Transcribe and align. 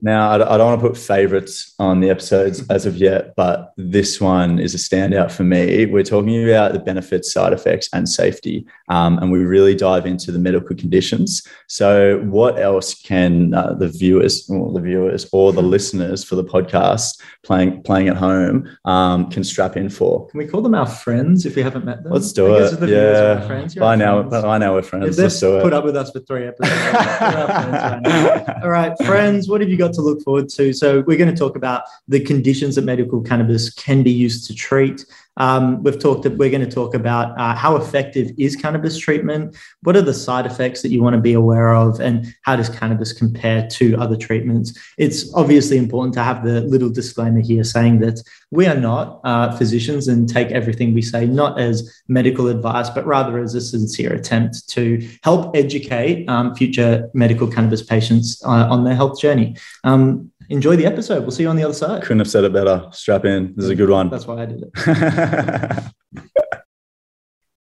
Now, 0.00 0.32
I 0.32 0.58
don't 0.58 0.66
want 0.66 0.82
to 0.82 0.88
put 0.88 0.98
favorites 0.98 1.74
on 1.78 2.00
the 2.00 2.10
episodes 2.10 2.68
as 2.68 2.84
of 2.84 2.96
yet, 2.96 3.34
but 3.36 3.72
this 3.78 4.20
one 4.20 4.58
is 4.58 4.74
a 4.74 4.76
standout 4.76 5.30
for 5.30 5.44
me. 5.44 5.86
We're 5.86 6.02
talking 6.02 6.46
about 6.46 6.72
the 6.74 6.78
benefits, 6.78 7.32
side 7.32 7.52
effects, 7.52 7.88
and 7.92 8.06
safety, 8.06 8.66
um, 8.90 9.18
and 9.18 9.32
we 9.32 9.38
really 9.38 9.74
dive 9.74 10.04
into 10.04 10.30
the 10.30 10.38
medical 10.38 10.76
conditions. 10.76 11.46
So, 11.68 12.18
what 12.24 12.58
else 12.58 12.94
can 12.94 13.54
uh, 13.54 13.74
the 13.74 13.88
viewers, 13.88 14.48
or 14.50 14.72
the 14.72 14.80
viewers, 14.80 15.26
or 15.32 15.52
the 15.52 15.62
listeners 15.62 16.22
for 16.22 16.34
the 16.34 16.44
podcast 16.44 17.20
playing 17.42 17.82
playing 17.82 18.08
at 18.08 18.16
home 18.16 18.68
um, 18.84 19.30
can 19.30 19.44
strap 19.44 19.76
in 19.76 19.88
for? 19.88 20.28
Can 20.28 20.38
we 20.38 20.46
call 20.46 20.60
them 20.60 20.74
our 20.74 20.86
friends 20.86 21.46
if 21.46 21.56
we 21.56 21.62
haven't 21.62 21.84
met 21.84 22.02
them? 22.02 22.12
Let's 22.12 22.32
do 22.32 22.54
it. 22.56 22.90
Yeah, 22.90 23.46
friends. 23.46 23.74
By 23.74 23.96
now, 23.96 24.22
by 24.22 24.58
now 24.58 24.74
we're 24.74 24.82
friends. 24.82 25.18
Let's 25.18 25.40
do 25.40 25.58
it. 25.58 25.62
Put 25.62 25.72
up 25.72 25.84
with 25.84 25.96
us 25.96 26.10
for 26.10 26.20
three 26.20 26.46
episodes. 26.46 26.92
right 26.92 28.44
All 28.62 28.70
right, 28.70 28.92
friends. 29.04 29.48
What 29.48 29.60
have 29.60 29.70
you 29.70 29.78
got? 29.78 29.83
To 29.92 30.02
look 30.02 30.22
forward 30.22 30.48
to. 30.50 30.72
So, 30.72 31.00
we're 31.02 31.18
going 31.18 31.34
to 31.34 31.38
talk 31.38 31.56
about 31.56 31.82
the 32.08 32.20
conditions 32.20 32.74
that 32.76 32.84
medical 32.84 33.20
cannabis 33.20 33.72
can 33.72 34.02
be 34.02 34.10
used 34.10 34.46
to 34.46 34.54
treat. 34.54 35.04
Um, 35.36 35.82
we've 35.82 35.98
talked. 35.98 36.26
We're 36.26 36.50
going 36.50 36.68
to 36.68 36.70
talk 36.70 36.94
about 36.94 37.38
uh, 37.38 37.54
how 37.54 37.76
effective 37.76 38.30
is 38.38 38.56
cannabis 38.56 38.98
treatment. 38.98 39.56
What 39.82 39.96
are 39.96 40.02
the 40.02 40.14
side 40.14 40.46
effects 40.46 40.82
that 40.82 40.90
you 40.90 41.02
want 41.02 41.14
to 41.14 41.20
be 41.20 41.32
aware 41.32 41.74
of, 41.74 42.00
and 42.00 42.32
how 42.42 42.56
does 42.56 42.68
cannabis 42.68 43.12
compare 43.12 43.66
to 43.72 43.96
other 43.96 44.16
treatments? 44.16 44.78
It's 44.98 45.32
obviously 45.34 45.76
important 45.78 46.14
to 46.14 46.22
have 46.22 46.44
the 46.44 46.60
little 46.62 46.90
disclaimer 46.90 47.40
here 47.40 47.64
saying 47.64 48.00
that 48.00 48.20
we 48.50 48.66
are 48.66 48.76
not 48.76 49.20
uh, 49.24 49.56
physicians 49.56 50.06
and 50.06 50.28
take 50.28 50.52
everything 50.52 50.94
we 50.94 51.02
say 51.02 51.26
not 51.26 51.58
as 51.58 52.02
medical 52.06 52.46
advice, 52.46 52.88
but 52.90 53.04
rather 53.04 53.38
as 53.38 53.54
a 53.54 53.60
sincere 53.60 54.12
attempt 54.12 54.68
to 54.68 55.08
help 55.22 55.56
educate 55.56 56.28
um, 56.28 56.54
future 56.54 57.10
medical 57.14 57.48
cannabis 57.48 57.82
patients 57.82 58.40
uh, 58.44 58.68
on 58.70 58.84
their 58.84 58.94
health 58.94 59.20
journey. 59.20 59.56
Um, 59.82 60.30
enjoy 60.48 60.76
the 60.76 60.86
episode. 60.86 61.20
We'll 61.22 61.30
see 61.30 61.42
you 61.42 61.48
on 61.48 61.56
the 61.56 61.64
other 61.64 61.74
side. 61.74 62.02
Couldn't 62.02 62.20
have 62.20 62.30
said 62.30 62.44
it 62.44 62.52
better. 62.52 62.88
Strap 62.92 63.24
in. 63.24 63.54
This 63.56 63.64
is 63.64 63.70
a 63.70 63.74
good 63.74 63.90
one. 63.90 64.10
That's 64.10 64.26
why 64.26 64.42
I 64.42 64.46
did 64.46 64.62
it. 64.62 65.84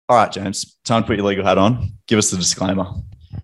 All 0.10 0.16
right, 0.18 0.32
James, 0.32 0.80
time 0.86 1.04
to 1.04 1.08
put 1.08 1.18
your 1.18 1.26
legal 1.26 1.46
hat 1.46 1.60
on. 1.60 1.92
Give 2.08 2.18
us 2.18 2.32
the 2.32 2.38
disclaimer. 2.38 2.88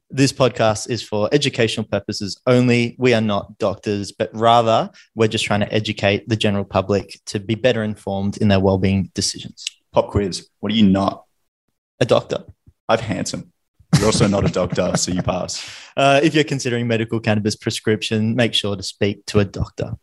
This 0.09 0.33
podcast 0.33 0.89
is 0.89 1.03
for 1.03 1.29
educational 1.31 1.85
purposes 1.85 2.41
only. 2.47 2.95
We 2.97 3.13
are 3.13 3.21
not 3.21 3.57
doctors, 3.57 4.11
but 4.11 4.29
rather 4.33 4.89
we're 5.13 5.27
just 5.27 5.45
trying 5.45 5.59
to 5.59 5.71
educate 5.71 6.27
the 6.27 6.35
general 6.35 6.63
public 6.63 7.19
to 7.27 7.39
be 7.39 7.55
better 7.55 7.83
informed 7.83 8.37
in 8.37 8.47
their 8.47 8.59
well-being 8.59 9.11
decisions. 9.13 9.65
Pop 9.91 10.09
quiz. 10.09 10.47
What 10.59 10.71
are 10.71 10.75
you 10.75 10.87
not? 10.87 11.25
A 11.99 12.05
doctor. 12.05 12.45
I've 12.89 13.01
handsome. 13.01 13.51
You're 13.97 14.07
also 14.07 14.27
not 14.27 14.45
a 14.45 14.51
doctor, 14.51 14.95
so 14.97 15.11
you 15.11 15.21
pass. 15.21 15.67
Uh, 15.95 16.19
if 16.21 16.35
you're 16.35 16.43
considering 16.43 16.87
medical 16.87 17.19
cannabis 17.19 17.55
prescription, 17.55 18.35
make 18.35 18.53
sure 18.53 18.75
to 18.75 18.83
speak 18.83 19.25
to 19.27 19.39
a 19.39 19.45
doctor. 19.45 19.93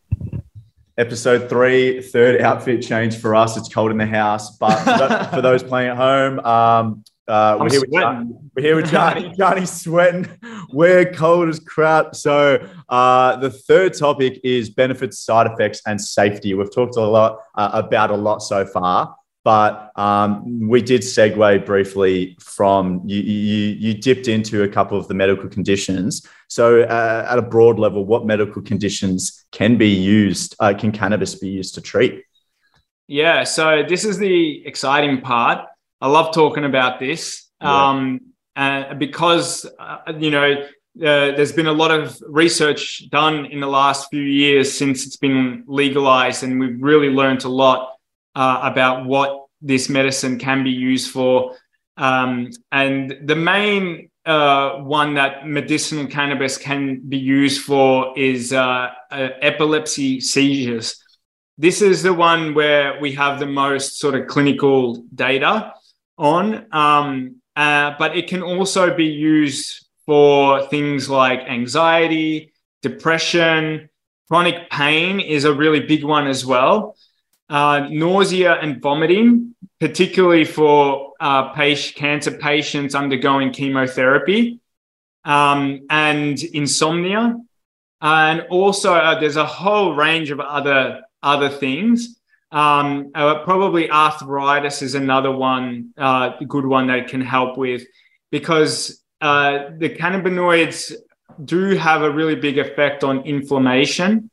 Episode 0.98 1.48
three, 1.48 2.02
third 2.02 2.40
outfit 2.40 2.82
change 2.82 3.16
for 3.16 3.34
us. 3.34 3.56
It's 3.56 3.68
cold 3.68 3.90
in 3.90 3.98
the 3.98 4.06
house, 4.06 4.56
but 4.56 4.76
for, 4.78 5.24
for 5.36 5.42
those 5.42 5.62
playing 5.62 5.90
at 5.90 5.96
home, 5.96 6.38
um, 6.40 7.04
uh, 7.28 7.56
we're, 7.60 7.70
here 7.70 7.80
with 7.80 7.92
Gianni. 7.92 8.34
we're 8.54 8.62
here 8.62 8.76
with 8.76 8.90
Gianni. 8.90 9.32
Gianni's 9.38 9.70
sweating. 9.70 10.28
We're 10.72 11.10
cold 11.12 11.48
as 11.48 11.60
crap. 11.60 12.14
So 12.14 12.66
uh, 12.88 13.36
the 13.36 13.50
third 13.50 13.94
topic 13.94 14.40
is 14.42 14.70
benefits, 14.70 15.20
side 15.20 15.46
effects, 15.46 15.80
and 15.86 16.00
safety. 16.00 16.52
We've 16.54 16.72
talked 16.72 16.96
a 16.96 17.00
lot 17.00 17.38
uh, 17.54 17.70
about 17.72 18.10
a 18.10 18.16
lot 18.16 18.40
so 18.40 18.66
far. 18.66 19.14
But 19.44 19.90
um, 19.96 20.68
we 20.68 20.82
did 20.82 21.00
segue 21.00 21.66
briefly 21.66 22.36
from 22.40 23.02
you, 23.06 23.20
you, 23.20 23.74
you. 23.74 23.94
dipped 23.94 24.28
into 24.28 24.62
a 24.62 24.68
couple 24.68 24.96
of 24.96 25.08
the 25.08 25.14
medical 25.14 25.48
conditions. 25.48 26.24
So, 26.48 26.82
uh, 26.82 27.26
at 27.28 27.38
a 27.38 27.42
broad 27.42 27.78
level, 27.78 28.04
what 28.04 28.24
medical 28.24 28.62
conditions 28.62 29.44
can 29.50 29.76
be 29.76 29.88
used? 29.88 30.54
Uh, 30.60 30.74
can 30.78 30.92
cannabis 30.92 31.34
be 31.34 31.48
used 31.48 31.74
to 31.74 31.80
treat? 31.80 32.22
Yeah. 33.08 33.44
So 33.44 33.82
this 33.86 34.04
is 34.04 34.18
the 34.18 34.64
exciting 34.66 35.20
part. 35.20 35.66
I 36.00 36.08
love 36.08 36.32
talking 36.32 36.64
about 36.64 36.98
this 36.98 37.48
yeah. 37.60 37.88
um, 37.88 38.20
uh, 38.56 38.94
because 38.94 39.66
uh, 39.78 40.12
you 40.18 40.30
know 40.30 40.62
uh, 40.62 40.66
there's 40.96 41.52
been 41.52 41.66
a 41.66 41.72
lot 41.72 41.90
of 41.90 42.20
research 42.26 43.08
done 43.10 43.46
in 43.46 43.60
the 43.60 43.66
last 43.66 44.08
few 44.10 44.22
years 44.22 44.76
since 44.76 45.06
it's 45.06 45.16
been 45.16 45.64
legalized, 45.66 46.42
and 46.42 46.60
we've 46.60 46.82
really 46.82 47.08
learned 47.08 47.44
a 47.44 47.48
lot 47.48 47.91
uh, 48.34 48.60
about 48.62 49.06
what 49.06 49.46
this 49.60 49.88
medicine 49.88 50.38
can 50.38 50.64
be 50.64 50.70
used 50.70 51.10
for. 51.10 51.56
Um, 51.96 52.50
and 52.70 53.16
the 53.24 53.36
main 53.36 54.10
uh, 54.24 54.78
one 54.78 55.14
that 55.14 55.46
medicinal 55.46 56.06
cannabis 56.06 56.56
can 56.56 57.00
be 57.08 57.18
used 57.18 57.62
for 57.62 58.16
is 58.18 58.52
uh, 58.52 58.90
uh, 59.10 59.28
epilepsy 59.40 60.20
seizures. 60.20 61.02
This 61.58 61.82
is 61.82 62.02
the 62.02 62.14
one 62.14 62.54
where 62.54 63.00
we 63.00 63.12
have 63.12 63.38
the 63.38 63.46
most 63.46 63.98
sort 63.98 64.14
of 64.14 64.26
clinical 64.26 65.04
data 65.14 65.74
on, 66.18 66.66
um, 66.72 67.36
uh, 67.56 67.92
but 67.98 68.16
it 68.16 68.28
can 68.28 68.42
also 68.42 68.94
be 68.96 69.06
used 69.06 69.86
for 70.06 70.66
things 70.68 71.08
like 71.08 71.40
anxiety, 71.40 72.52
depression, 72.80 73.88
chronic 74.28 74.70
pain 74.70 75.20
is 75.20 75.44
a 75.44 75.52
really 75.52 75.80
big 75.80 76.04
one 76.04 76.26
as 76.26 76.46
well 76.46 76.96
uh, 77.48 77.88
nausea 77.90 78.54
and 78.54 78.80
vomiting, 78.80 79.54
particularly 79.80 80.44
for 80.44 81.12
uh, 81.20 81.52
patient, 81.52 81.96
cancer 81.96 82.30
patients 82.30 82.94
undergoing 82.94 83.52
chemotherapy, 83.52 84.60
um, 85.24 85.86
and 85.90 86.42
insomnia. 86.42 87.36
And 88.00 88.40
also, 88.50 88.94
uh, 88.94 89.20
there's 89.20 89.36
a 89.36 89.46
whole 89.46 89.94
range 89.94 90.30
of 90.30 90.40
other 90.40 91.02
other 91.22 91.48
things. 91.48 92.18
Um, 92.50 93.12
uh, 93.14 93.44
probably 93.44 93.90
arthritis 93.90 94.82
is 94.82 94.94
another 94.94 95.30
one, 95.30 95.94
uh, 95.96 96.32
good 96.48 96.66
one 96.66 96.88
that 96.88 97.08
can 97.08 97.20
help 97.20 97.56
with, 97.56 97.82
because 98.30 99.02
uh, 99.20 99.70
the 99.78 99.88
cannabinoids 99.88 100.92
do 101.44 101.76
have 101.76 102.02
a 102.02 102.10
really 102.10 102.34
big 102.34 102.58
effect 102.58 103.04
on 103.04 103.20
inflammation. 103.20 104.30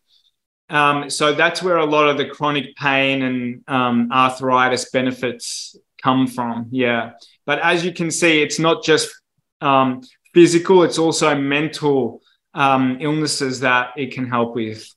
Um, 0.70 1.10
so 1.10 1.34
that's 1.34 1.64
where 1.64 1.78
a 1.78 1.86
lot 1.86 2.08
of 2.10 2.18
the 2.18 2.26
chronic 2.26 2.76
pain 2.76 3.24
and 3.24 3.64
um, 3.68 4.10
arthritis 4.12 4.90
benefits 4.92 5.76
come 6.02 6.28
from. 6.28 6.68
Yeah. 6.72 7.12
But 7.46 7.60
as 7.60 7.84
you 7.84 7.92
can 7.92 8.12
see, 8.12 8.42
it's 8.42 8.60
not 8.60 8.84
just 8.84 9.10
um, 9.62 10.02
physical, 10.34 10.84
it's 10.84 11.00
also 11.00 11.36
mental 11.36 12.22
um, 12.54 12.98
illnesses 13.00 13.60
that 13.62 13.92
it 13.98 14.14
can 14.14 14.28
help 14.28 14.56
with. 14.56 14.88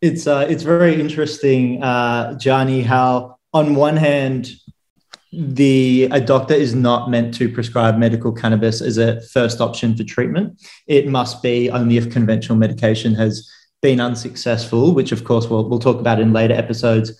It's, 0.00 0.26
uh, 0.26 0.46
it's 0.48 0.62
very 0.62 1.00
interesting, 1.00 1.82
uh, 1.82 2.38
Gianni, 2.38 2.82
how 2.82 3.38
on 3.52 3.74
one 3.74 3.96
hand, 3.96 4.50
the 5.36 6.08
a 6.12 6.20
doctor 6.20 6.54
is 6.54 6.74
not 6.74 7.10
meant 7.10 7.34
to 7.34 7.48
prescribe 7.48 7.98
medical 7.98 8.32
cannabis 8.32 8.80
as 8.80 8.98
a 8.98 9.20
first 9.22 9.60
option 9.60 9.96
for 9.96 10.04
treatment. 10.04 10.62
It 10.86 11.08
must 11.08 11.42
be 11.42 11.70
only 11.70 11.96
if 11.96 12.10
conventional 12.10 12.56
medication 12.56 13.14
has 13.14 13.50
been 13.84 14.00
unsuccessful, 14.00 14.94
which 14.94 15.12
of 15.12 15.24
course 15.24 15.46
we'll, 15.48 15.68
we'll 15.68 15.78
talk 15.78 16.00
about 16.00 16.18
in 16.18 16.32
later 16.32 16.54
episodes. 16.54 17.12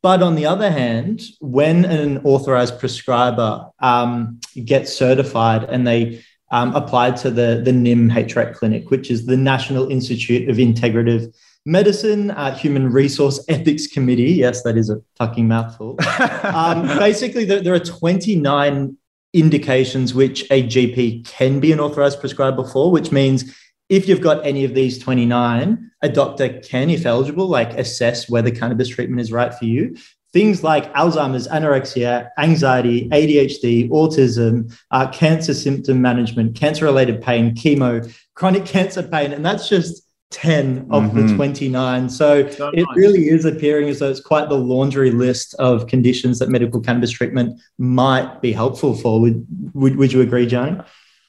But 0.00 0.22
on 0.22 0.36
the 0.36 0.46
other 0.46 0.70
hand, 0.70 1.20
when 1.40 1.84
an 1.84 2.16
authorized 2.24 2.80
prescriber 2.80 3.68
um, 3.78 4.40
gets 4.64 4.90
certified 4.90 5.64
and 5.64 5.86
they 5.86 6.24
um, 6.50 6.74
apply 6.74 7.10
to 7.22 7.30
the, 7.30 7.60
the 7.62 7.72
NIM 7.72 8.08
HREC 8.08 8.54
clinic, 8.54 8.90
which 8.90 9.10
is 9.10 9.26
the 9.26 9.36
National 9.36 9.90
Institute 9.90 10.48
of 10.48 10.56
Integrative 10.56 11.30
Medicine 11.66 12.30
uh, 12.30 12.54
Human 12.54 12.90
Resource 12.90 13.44
Ethics 13.50 13.86
Committee. 13.86 14.32
Yes, 14.32 14.62
that 14.62 14.78
is 14.78 14.88
a 14.88 14.96
fucking 15.18 15.46
mouthful. 15.46 15.98
um, 16.42 16.86
basically, 16.98 17.44
there, 17.44 17.60
there, 17.62 17.74
are 17.74 17.78
29 17.78 18.96
indications 19.34 20.14
which 20.14 20.50
a 20.50 20.62
GP 20.62 21.26
can 21.28 21.60
be 21.60 21.70
an 21.70 21.80
authorized 21.80 22.18
prescriber 22.18 22.64
for, 22.64 22.90
which 22.90 23.12
means 23.12 23.54
if 23.92 24.08
you've 24.08 24.22
got 24.22 24.44
any 24.46 24.64
of 24.64 24.72
these 24.72 24.98
29, 24.98 25.90
a 26.00 26.08
doctor 26.08 26.48
can, 26.60 26.88
if 26.88 27.04
eligible, 27.04 27.46
like 27.46 27.74
assess 27.74 28.26
whether 28.26 28.50
cannabis 28.50 28.88
treatment 28.88 29.20
is 29.20 29.30
right 29.30 29.52
for 29.52 29.66
you. 29.66 29.94
Things 30.32 30.64
like 30.64 30.90
Alzheimer's, 30.94 31.46
anorexia, 31.46 32.30
anxiety, 32.38 33.06
ADHD, 33.10 33.90
autism, 33.90 34.74
uh, 34.92 35.10
cancer 35.10 35.52
symptom 35.52 36.00
management, 36.00 36.56
cancer 36.56 36.86
related 36.86 37.20
pain, 37.20 37.54
chemo, 37.54 38.10
chronic 38.34 38.64
cancer 38.74 39.02
pain. 39.02 39.30
And 39.30 39.44
that's 39.44 39.68
just 39.68 40.08
10 40.30 40.86
of 40.90 41.02
mm-hmm. 41.02 41.26
the 41.26 41.34
29. 41.34 42.08
So, 42.08 42.48
so 42.48 42.68
it 42.68 42.76
nice. 42.76 42.96
really 42.96 43.28
is 43.28 43.44
appearing 43.44 43.90
as 43.90 43.98
though 43.98 44.10
it's 44.10 44.20
quite 44.20 44.48
the 44.48 44.56
laundry 44.56 45.10
list 45.10 45.54
of 45.58 45.86
conditions 45.86 46.38
that 46.38 46.48
medical 46.48 46.80
cannabis 46.80 47.10
treatment 47.10 47.60
might 47.76 48.40
be 48.40 48.52
helpful 48.54 48.96
for. 48.96 49.20
Would, 49.20 49.46
would, 49.74 49.96
would 49.96 50.14
you 50.14 50.22
agree, 50.22 50.46
Gianni? 50.46 50.80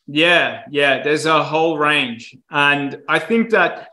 Yeah, 0.08 0.64
yeah, 0.70 1.02
there's 1.02 1.26
a 1.26 1.44
whole 1.44 1.78
range. 1.78 2.36
And 2.50 3.02
I 3.08 3.20
think 3.20 3.52
that 3.52 3.90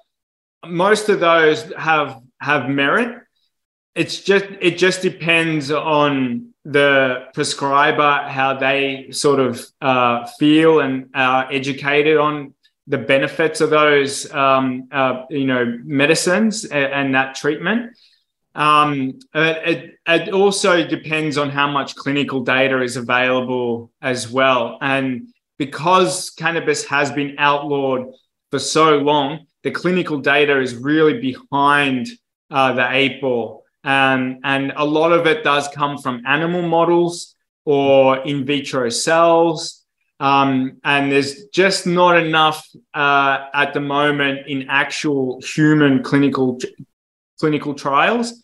most 0.67 1.09
of 1.09 1.21
those 1.21 1.73
have 1.75 2.21
have 2.41 2.69
merit. 2.69 3.23
It's 3.95 4.21
just 4.21 4.47
it 4.61 4.79
just 4.79 5.03
depends 5.03 5.71
on 5.71 6.53
the 6.65 7.27
prescriber 7.33 8.29
how 8.29 8.55
they 8.55 9.09
sort 9.13 9.41
of 9.41 9.65
uh, 9.81 10.27
feel 10.39 10.81
and 10.81 11.09
are 11.15 11.51
educated 11.51 12.19
on 12.19 12.55
the 12.87 12.99
benefits 12.99 13.61
of 13.61 13.71
those, 13.71 14.31
um, 14.33 14.89
uh, 14.91 15.25
you 15.31 15.47
know, 15.47 15.79
medicines 15.85 16.65
and, 16.65 16.93
and 16.93 17.15
that 17.15 17.35
treatment. 17.37 17.97
Um, 18.55 19.21
it, 19.33 19.95
it, 20.07 20.33
also 20.33 20.85
depends 20.87 21.39
on 21.39 21.51
how 21.51 21.71
much 21.71 21.95
clinical 21.95 22.41
data 22.43 22.83
is 22.83 22.97
available 22.97 23.93
as 24.03 24.29
well. 24.29 24.77
And 24.81 25.29
because 25.61 26.31
cannabis 26.31 26.87
has 26.87 27.13
been 27.13 27.35
outlawed 27.37 28.15
for 28.51 28.59
so 28.59 28.97
long, 28.97 29.45
the 29.63 29.71
clinical 29.71 30.19
data 30.19 30.59
is 30.59 30.75
really 30.75 31.21
behind 31.21 32.09
uh, 32.51 32.73
the 32.73 32.91
eight 32.93 33.21
ball. 33.21 33.67
Um, 33.85 34.39
and 34.43 34.73
a 34.75 34.87
lot 34.87 35.13
of 35.13 35.27
it 35.27 35.45
does 35.45 35.69
come 35.69 35.99
from 35.99 36.23
animal 36.27 36.63
models 36.63 37.35
or 37.67 38.21
in 38.21 38.47
vitro 38.47 38.89
cells. 38.89 39.85
Um, 40.19 40.79
and 40.83 41.13
there's 41.13 41.45
just 41.49 41.87
not 41.87 42.17
enough 42.17 42.67
uh, 42.95 43.49
at 43.53 43.75
the 43.75 43.81
moment 43.81 44.47
in 44.47 44.67
actual 44.71 45.43
human 45.43 46.03
clinical 46.03 46.59
clinical 47.39 47.75
trials, 47.75 48.43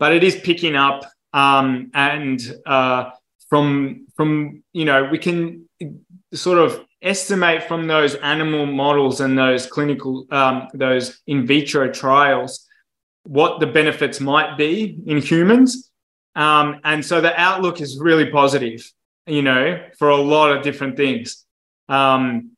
but 0.00 0.12
it 0.12 0.24
is 0.24 0.34
picking 0.34 0.74
up. 0.74 1.04
Um, 1.32 1.92
and 1.94 2.40
uh, 2.66 3.10
from 3.48 4.06
from 4.16 4.64
you 4.72 4.84
know 4.84 5.04
we 5.04 5.18
can 5.18 5.65
sort 6.36 6.58
of 6.58 6.84
estimate 7.02 7.64
from 7.64 7.86
those 7.86 8.14
animal 8.16 8.66
models 8.66 9.20
and 9.20 9.38
those 9.38 9.66
clinical 9.66 10.26
um, 10.30 10.68
those 10.74 11.20
in 11.26 11.46
vitro 11.46 11.90
trials 11.90 12.66
what 13.24 13.58
the 13.58 13.66
benefits 13.66 14.20
might 14.20 14.56
be 14.56 14.98
in 15.06 15.18
humans. 15.18 15.90
Um, 16.36 16.80
and 16.84 17.04
so 17.04 17.20
the 17.20 17.38
outlook 17.40 17.80
is 17.80 17.98
really 17.98 18.30
positive 18.30 18.88
you 19.26 19.42
know 19.42 19.82
for 19.98 20.10
a 20.10 20.16
lot 20.16 20.56
of 20.56 20.62
different 20.62 20.96
things. 20.96 21.44
Um, 21.88 22.56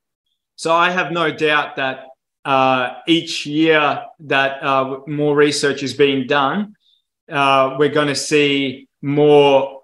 so 0.59 0.75
i 0.75 0.91
have 0.91 1.11
no 1.11 1.31
doubt 1.31 1.77
that 1.77 2.05
uh, 2.45 2.95
each 3.07 3.47
year 3.47 4.03
that 4.21 4.63
uh, 4.63 5.01
more 5.07 5.35
research 5.35 5.83
is 5.83 5.95
being 5.95 6.27
done 6.27 6.75
uh, 7.31 7.77
we're 7.79 7.89
going 7.89 8.09
to 8.09 8.15
see 8.15 8.89
more 9.01 9.78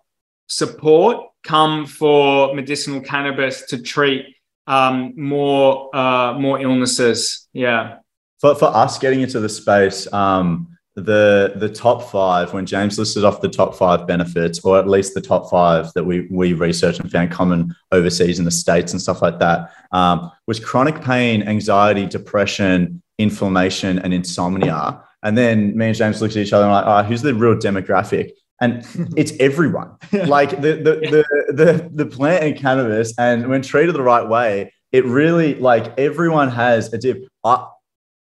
support 0.46 1.26
come 1.42 1.86
for 1.86 2.54
medicinal 2.54 3.00
cannabis 3.00 3.66
to 3.66 3.80
treat 3.80 4.26
um, 4.66 5.12
more 5.16 5.94
uh, 5.94 6.32
more 6.38 6.60
illnesses. 6.60 7.48
Yeah. 7.52 7.98
For, 8.40 8.54
for 8.54 8.66
us 8.66 8.98
getting 8.98 9.20
into 9.20 9.40
the 9.40 9.48
space, 9.48 10.10
um, 10.12 10.68
the 10.96 11.54
the 11.56 11.68
top 11.68 12.10
five 12.10 12.52
when 12.52 12.66
James 12.66 12.98
listed 12.98 13.24
off 13.24 13.40
the 13.40 13.48
top 13.48 13.74
five 13.74 14.06
benefits, 14.06 14.60
or 14.60 14.78
at 14.78 14.88
least 14.88 15.14
the 15.14 15.20
top 15.20 15.50
five 15.50 15.92
that 15.94 16.04
we 16.04 16.28
we 16.30 16.52
researched 16.52 17.00
and 17.00 17.10
found 17.10 17.30
common 17.30 17.74
overseas 17.90 18.38
in 18.38 18.44
the 18.44 18.50
states 18.50 18.92
and 18.92 19.02
stuff 19.02 19.20
like 19.20 19.38
that, 19.40 19.70
um, 19.92 20.30
was 20.46 20.60
chronic 20.60 21.02
pain, 21.02 21.42
anxiety, 21.42 22.06
depression, 22.06 23.02
inflammation, 23.18 23.98
and 23.98 24.14
insomnia. 24.14 25.02
And 25.22 25.36
then 25.36 25.76
me 25.76 25.86
and 25.86 25.96
James 25.96 26.20
looked 26.20 26.36
at 26.36 26.42
each 26.42 26.52
other 26.52 26.64
and 26.64 26.72
like, 26.72 26.84
oh, 26.86 27.02
who's 27.08 27.22
the 27.22 27.34
real 27.34 27.56
demographic? 27.56 28.32
And 28.60 28.84
it's 29.16 29.32
everyone. 29.40 29.96
like 30.12 30.50
the, 30.50 30.74
the 30.76 30.94
the 31.10 31.52
the 31.52 31.90
the 31.92 32.06
plant 32.06 32.44
in 32.44 32.56
cannabis, 32.56 33.14
and 33.18 33.48
when 33.48 33.62
treated 33.62 33.94
the 33.94 34.02
right 34.02 34.26
way, 34.26 34.72
it 34.92 35.04
really 35.04 35.54
like 35.54 35.98
everyone 35.98 36.50
has 36.50 36.92
a 36.92 36.98
dip. 36.98 37.24
I 37.44 37.66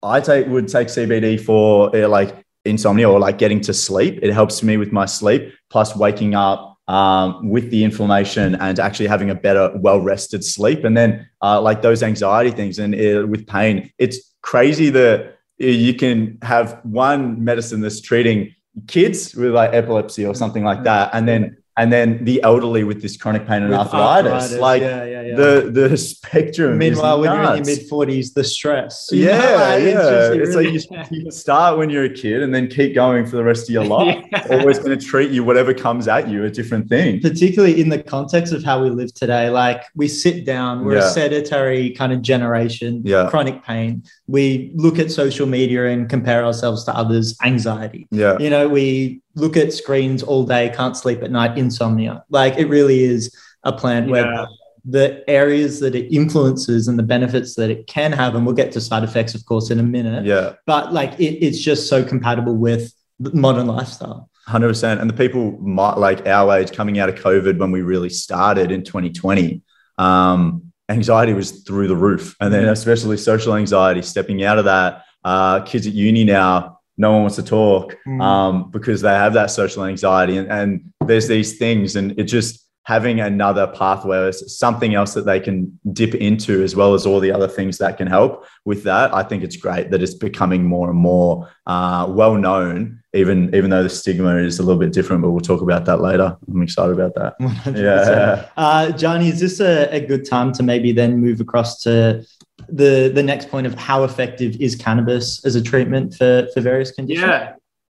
I 0.01 0.19
take 0.19 0.47
would 0.47 0.67
take 0.67 0.87
CBD 0.87 1.39
for 1.39 1.95
uh, 1.95 2.07
like 2.07 2.35
insomnia 2.65 3.09
or 3.09 3.19
like 3.19 3.37
getting 3.37 3.61
to 3.61 3.73
sleep. 3.73 4.19
It 4.21 4.33
helps 4.33 4.63
me 4.63 4.77
with 4.77 4.91
my 4.91 5.05
sleep, 5.05 5.53
plus 5.69 5.95
waking 5.95 6.35
up 6.35 6.77
um, 6.87 7.49
with 7.49 7.69
the 7.71 7.83
inflammation 7.83 8.55
and 8.55 8.79
actually 8.79 9.07
having 9.07 9.29
a 9.29 9.35
better, 9.35 9.71
well 9.75 9.99
rested 9.99 10.43
sleep. 10.43 10.83
And 10.83 10.95
then 10.97 11.27
uh, 11.41 11.61
like 11.61 11.81
those 11.81 12.03
anxiety 12.03 12.51
things 12.51 12.79
and 12.79 12.93
uh, 12.93 13.27
with 13.27 13.47
pain, 13.47 13.91
it's 13.97 14.33
crazy 14.41 14.89
that 14.89 15.37
you 15.57 15.93
can 15.93 16.37
have 16.41 16.79
one 16.83 17.43
medicine 17.43 17.81
that's 17.81 18.01
treating 18.01 18.53
kids 18.87 19.35
with 19.35 19.53
like 19.53 19.73
epilepsy 19.73 20.25
or 20.25 20.35
something 20.35 20.63
like 20.63 20.83
that, 20.83 21.11
and 21.13 21.27
then 21.27 21.57
and 21.75 21.91
then 21.91 22.23
the 22.23 22.41
elderly 22.43 22.83
with 22.83 23.01
this 23.01 23.17
chronic 23.17 23.47
pain 23.47 23.63
and 23.63 23.71
with 23.71 23.79
arthritis. 23.79 24.31
arthritis. 24.31 24.59
Like 24.59 24.81
yeah, 24.83 25.03
yeah, 25.05 25.21
yeah. 25.21 25.35
the 25.35 25.71
the 25.71 25.97
spectrum. 25.97 26.77
Meanwhile, 26.77 27.19
when 27.19 27.31
you're 27.31 27.43
in 27.43 27.55
your 27.57 27.65
mid 27.65 27.87
forties, 27.87 28.33
the 28.33 28.43
stress. 28.43 29.09
Yeah, 29.23 29.37
know, 29.37 29.77
yeah. 29.77 30.33
It's, 30.33 30.55
really, 30.55 30.75
it's 30.75 30.89
like 30.89 31.11
you, 31.11 31.23
you, 31.25 31.31
start 31.31 31.77
when 31.77 31.89
you're 31.89 32.03
a 32.03 32.13
kid 32.13 32.43
and 32.43 32.53
then 32.53 32.67
keep 32.67 32.93
going 32.93 33.25
for 33.25 33.37
the 33.37 33.43
rest 33.43 33.69
of 33.69 33.73
your 33.73 33.85
life. 33.85 34.23
Always 34.49 34.79
going 34.79 34.97
to 34.97 35.05
treat 35.05 35.31
you 35.31 35.43
whatever 35.43 35.73
comes 35.73 36.07
at 36.07 36.27
you 36.27 36.43
a 36.43 36.49
different 36.49 36.89
thing. 36.89 37.21
Particularly 37.21 37.79
in 37.79 37.89
the 37.89 38.01
context 38.03 38.51
of 38.51 38.63
how 38.63 38.83
we 38.83 38.89
live 38.89 39.13
today, 39.13 39.49
like 39.49 39.83
we 39.95 40.07
sit 40.07 40.45
down, 40.45 40.83
we're 40.83 40.97
a 40.97 41.09
sedentary 41.09 41.91
kind 41.91 42.11
of 42.11 42.21
generation. 42.21 43.01
Yeah. 43.05 43.29
chronic 43.29 43.63
pain. 43.63 44.03
We 44.27 44.71
look 44.75 44.99
at 44.99 45.11
social 45.11 45.47
media 45.47 45.87
and 45.87 46.09
compare 46.09 46.43
ourselves 46.43 46.83
to 46.85 46.95
others. 46.95 47.37
Anxiety. 47.43 48.07
Yeah, 48.11 48.37
you 48.39 48.49
know 48.49 48.67
we 48.67 49.22
look 49.35 49.57
at 49.57 49.73
screens 49.73 50.23
all 50.23 50.45
day, 50.45 50.71
can't 50.75 50.95
sleep 50.95 51.23
at 51.23 51.31
night, 51.31 51.57
insomnia. 51.57 52.23
Like 52.29 52.57
it 52.57 52.65
really 52.67 53.03
is 53.03 53.35
a 53.63 53.73
plant 53.73 54.07
yeah. 54.07 54.11
where 54.11 54.47
the 54.85 55.23
areas 55.29 55.79
that 55.79 55.95
it 55.95 56.13
influences 56.13 56.87
and 56.87 56.99
the 56.99 57.03
benefits 57.03 57.55
that 57.55 57.69
it 57.69 57.87
can 57.87 58.11
have, 58.11 58.35
and 58.35 58.45
we'll 58.45 58.55
get 58.55 58.71
to 58.73 58.81
side 58.81 59.03
effects, 59.03 59.33
of 59.33 59.45
course, 59.45 59.69
in 59.69 59.79
a 59.79 59.83
minute. 59.83 60.25
Yeah. 60.25 60.53
But 60.65 60.93
like 60.93 61.19
it, 61.19 61.45
it's 61.45 61.59
just 61.59 61.87
so 61.87 62.03
compatible 62.03 62.55
with 62.55 62.93
modern 63.19 63.67
lifestyle. 63.67 64.29
100%. 64.49 64.99
And 64.99 65.09
the 65.09 65.13
people 65.13 65.57
might 65.59 65.97
like 65.97 66.27
our 66.27 66.57
age 66.57 66.73
coming 66.73 66.99
out 66.99 67.07
of 67.07 67.15
COVID 67.15 67.57
when 67.57 67.71
we 67.71 67.81
really 67.81 68.09
started 68.09 68.71
in 68.71 68.83
2020, 68.83 69.61
um, 69.97 70.73
anxiety 70.89 71.33
was 71.33 71.63
through 71.63 71.87
the 71.87 71.95
roof. 71.95 72.35
And 72.41 72.53
then, 72.53 72.65
mm. 72.65 72.71
especially 72.71 73.15
social 73.15 73.55
anxiety, 73.55 74.01
stepping 74.01 74.43
out 74.43 74.57
of 74.57 74.65
that. 74.65 75.05
Uh, 75.23 75.61
kids 75.61 75.87
at 75.87 75.93
uni 75.93 76.25
now, 76.25 76.72
no 76.97 77.11
one 77.11 77.21
wants 77.21 77.35
to 77.35 77.43
talk 77.43 77.97
mm. 78.07 78.21
um, 78.21 78.69
because 78.71 79.01
they 79.01 79.09
have 79.09 79.33
that 79.33 79.47
social 79.47 79.85
anxiety 79.85 80.37
and, 80.37 80.51
and 80.51 80.93
there's 81.05 81.27
these 81.27 81.57
things 81.57 81.95
and 81.95 82.17
it 82.19 82.25
just 82.25 82.63
having 82.85 83.21
another 83.21 83.65
pathway 83.67 84.29
something 84.31 84.93
else 84.93 85.13
that 85.13 85.25
they 85.25 85.39
can 85.39 85.79
dip 85.93 86.13
into 86.15 86.61
as 86.63 86.75
well 86.75 86.93
as 86.93 87.05
all 87.05 87.19
the 87.21 87.31
other 87.31 87.47
things 87.47 87.77
that 87.77 87.97
can 87.97 88.07
help 88.07 88.45
with 88.65 88.83
that 88.83 89.13
i 89.13 89.23
think 89.23 89.43
it's 89.43 89.55
great 89.55 89.89
that 89.89 90.03
it's 90.03 90.13
becoming 90.13 90.63
more 90.65 90.89
and 90.89 90.99
more 90.99 91.49
uh, 91.65 92.05
well 92.09 92.35
known 92.35 92.99
even 93.13 93.53
even 93.55 93.69
though 93.69 93.83
the 93.83 93.89
stigma 93.89 94.35
is 94.35 94.59
a 94.59 94.63
little 94.63 94.79
bit 94.79 94.91
different 94.91 95.21
but 95.21 95.31
we'll 95.31 95.39
talk 95.39 95.61
about 95.61 95.85
that 95.85 96.01
later 96.01 96.35
i'm 96.49 96.61
excited 96.61 96.93
about 96.93 97.15
that 97.15 97.39
100%. 97.39 97.77
yeah 97.81 98.49
uh, 98.57 98.91
gianni 98.91 99.29
is 99.29 99.39
this 99.39 99.59
a, 99.61 99.87
a 99.95 100.05
good 100.05 100.27
time 100.29 100.51
to 100.51 100.61
maybe 100.61 100.91
then 100.91 101.17
move 101.17 101.39
across 101.39 101.81
to 101.81 102.23
the 102.69 103.11
the 103.13 103.23
next 103.23 103.49
point 103.49 103.67
of 103.67 103.75
how 103.75 104.03
effective 104.03 104.55
is 104.59 104.75
cannabis 104.75 105.43
as 105.45 105.55
a 105.55 105.61
treatment 105.61 106.15
for 106.15 106.47
for 106.53 106.61
various 106.61 106.91
conditions? 106.91 107.27
Yeah, 107.27 107.53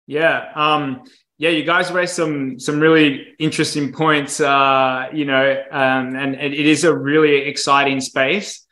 yeah, 0.06 0.52
um, 0.54 1.02
yeah. 1.38 1.50
You 1.50 1.64
guys 1.64 1.90
raised 1.92 2.14
some 2.14 2.58
some 2.58 2.80
really 2.80 3.34
interesting 3.38 3.92
points. 3.92 4.40
Uh, 4.40 5.08
you 5.12 5.24
know, 5.24 5.62
um, 5.70 6.16
and, 6.16 6.34
and, 6.34 6.54
it 6.54 6.66
is 6.66 6.84
a 6.84 6.96
really 6.96 7.36
exciting 7.36 8.00
space. 8.00 8.66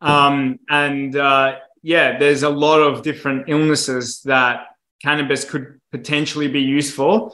Um, 0.00 0.58
and 0.68 1.14
uh, 1.14 1.56
yeah, 1.82 2.18
there's 2.18 2.42
a 2.42 2.50
lot 2.50 2.80
of 2.80 3.02
different 3.02 3.48
illnesses 3.48 4.22
that 4.22 4.66
cannabis 5.00 5.48
could 5.48 5.80
potentially 5.92 6.48
be 6.48 6.60
used 6.60 6.94
for. 6.94 7.32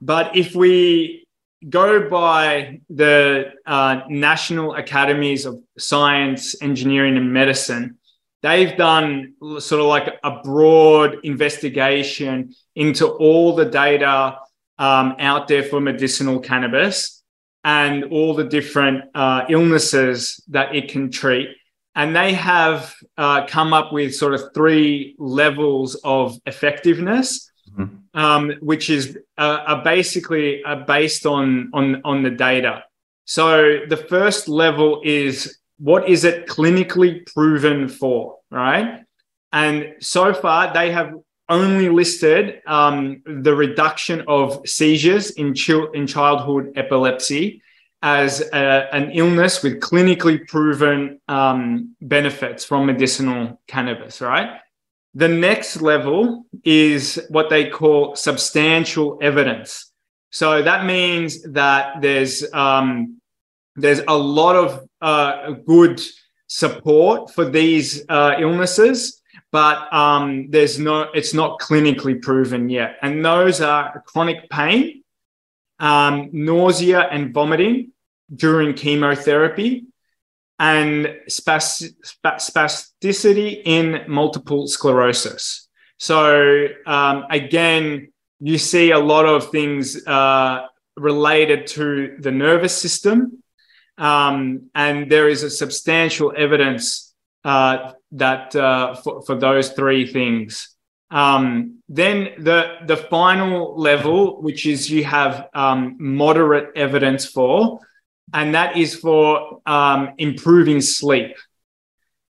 But 0.00 0.36
if 0.36 0.54
we 0.54 1.26
go 1.68 2.08
by 2.08 2.80
the 2.88 3.52
uh, 3.66 4.02
National 4.08 4.74
Academies 4.74 5.44
of 5.46 5.60
Science, 5.78 6.60
Engineering, 6.62 7.16
and 7.16 7.32
Medicine. 7.32 7.98
They've 8.42 8.74
done 8.76 9.34
sort 9.58 9.80
of 9.80 9.86
like 9.86 10.14
a 10.24 10.40
broad 10.42 11.18
investigation 11.24 12.54
into 12.74 13.06
all 13.06 13.54
the 13.54 13.66
data 13.66 14.38
um, 14.78 15.16
out 15.18 15.46
there 15.46 15.62
for 15.62 15.80
medicinal 15.80 16.40
cannabis 16.40 17.22
and 17.64 18.04
all 18.04 18.34
the 18.34 18.44
different 18.44 19.04
uh, 19.14 19.44
illnesses 19.50 20.42
that 20.48 20.74
it 20.74 20.88
can 20.88 21.10
treat. 21.10 21.50
And 21.94 22.16
they 22.16 22.32
have 22.32 22.94
uh, 23.18 23.46
come 23.46 23.74
up 23.74 23.92
with 23.92 24.14
sort 24.14 24.32
of 24.32 24.54
three 24.54 25.16
levels 25.18 25.96
of 25.96 26.38
effectiveness 26.46 27.49
mm-hmm. 27.78 28.18
um, 28.18 28.52
which 28.60 28.90
is 28.90 29.18
uh, 29.38 29.58
are 29.66 29.84
basically 29.84 30.62
uh, 30.64 30.76
based 30.76 31.26
on 31.26 31.70
on 31.72 32.02
on 32.04 32.22
the 32.22 32.30
data. 32.30 32.84
So 33.24 33.80
the 33.88 33.96
first 33.96 34.48
level 34.48 35.00
is 35.04 35.58
what 35.78 36.08
is 36.08 36.24
it 36.24 36.46
clinically 36.46 37.24
proven 37.26 37.88
for, 37.88 38.38
right? 38.50 39.04
And 39.52 39.94
so 40.00 40.34
far 40.34 40.72
they 40.72 40.90
have 40.92 41.14
only 41.48 41.88
listed 41.88 42.62
um, 42.66 43.22
the 43.26 43.54
reduction 43.54 44.22
of 44.28 44.66
seizures 44.66 45.30
in, 45.32 45.52
ch- 45.54 45.90
in 45.92 46.06
childhood 46.06 46.72
epilepsy 46.76 47.62
as 48.02 48.40
a, 48.52 48.88
an 48.94 49.10
illness 49.10 49.62
with 49.62 49.80
clinically 49.80 50.46
proven 50.46 51.20
um, 51.28 51.94
benefits 52.00 52.64
from 52.64 52.86
medicinal 52.86 53.60
cannabis, 53.66 54.20
right? 54.20 54.60
The 55.14 55.28
next 55.28 55.82
level 55.82 56.46
is 56.64 57.20
what 57.30 57.50
they 57.50 57.68
call 57.68 58.14
substantial 58.14 59.18
evidence. 59.20 59.90
So 60.30 60.62
that 60.62 60.86
means 60.86 61.42
that 61.52 62.00
there's 62.00 62.44
um, 62.52 63.20
there's 63.76 64.00
a 64.06 64.16
lot 64.16 64.56
of 64.56 64.86
uh, 65.00 65.52
good 65.66 66.00
support 66.46 67.32
for 67.32 67.44
these 67.48 68.04
uh, 68.08 68.34
illnesses, 68.38 69.20
but 69.52 69.92
um, 69.92 70.50
there's 70.50 70.78
no, 70.78 71.02
it's 71.14 71.34
not 71.34 71.60
clinically 71.60 72.20
proven 72.20 72.68
yet. 72.68 72.96
And 73.02 73.24
those 73.24 73.60
are 73.60 74.02
chronic 74.06 74.50
pain, 74.50 75.02
um, 75.78 76.30
nausea 76.32 77.00
and 77.00 77.32
vomiting 77.32 77.92
during 78.34 78.74
chemotherapy, 78.74 79.86
and 80.60 81.16
spasticity 81.28 83.60
in 83.64 84.04
multiple 84.06 84.68
sclerosis. 84.68 85.66
So 85.96 86.68
um, 86.86 87.24
again, 87.30 88.12
you 88.40 88.58
see 88.58 88.90
a 88.90 88.98
lot 88.98 89.24
of 89.24 89.50
things 89.50 90.06
uh, 90.06 90.66
related 90.96 91.66
to 91.68 92.18
the 92.20 92.30
nervous 92.30 92.76
system, 92.76 93.42
um, 93.96 94.68
and 94.74 95.10
there 95.10 95.30
is 95.30 95.42
a 95.42 95.48
substantial 95.50 96.34
evidence 96.36 97.14
uh, 97.44 97.92
that 98.12 98.54
uh, 98.54 98.96
for, 98.96 99.22
for, 99.22 99.36
those 99.36 99.70
three 99.70 100.06
things. 100.06 100.76
Um, 101.10 101.78
then 101.88 102.34
the 102.38 102.80
the 102.86 102.98
final 102.98 103.78
level, 103.78 104.42
which 104.42 104.66
is 104.66 104.90
you 104.90 105.04
have 105.04 105.48
um, 105.54 105.96
moderate 105.98 106.76
evidence 106.76 107.24
for, 107.24 107.80
and 108.32 108.54
that 108.54 108.76
is 108.76 108.94
for 108.94 109.60
um, 109.66 110.12
improving 110.18 110.80
sleep. 110.80 111.36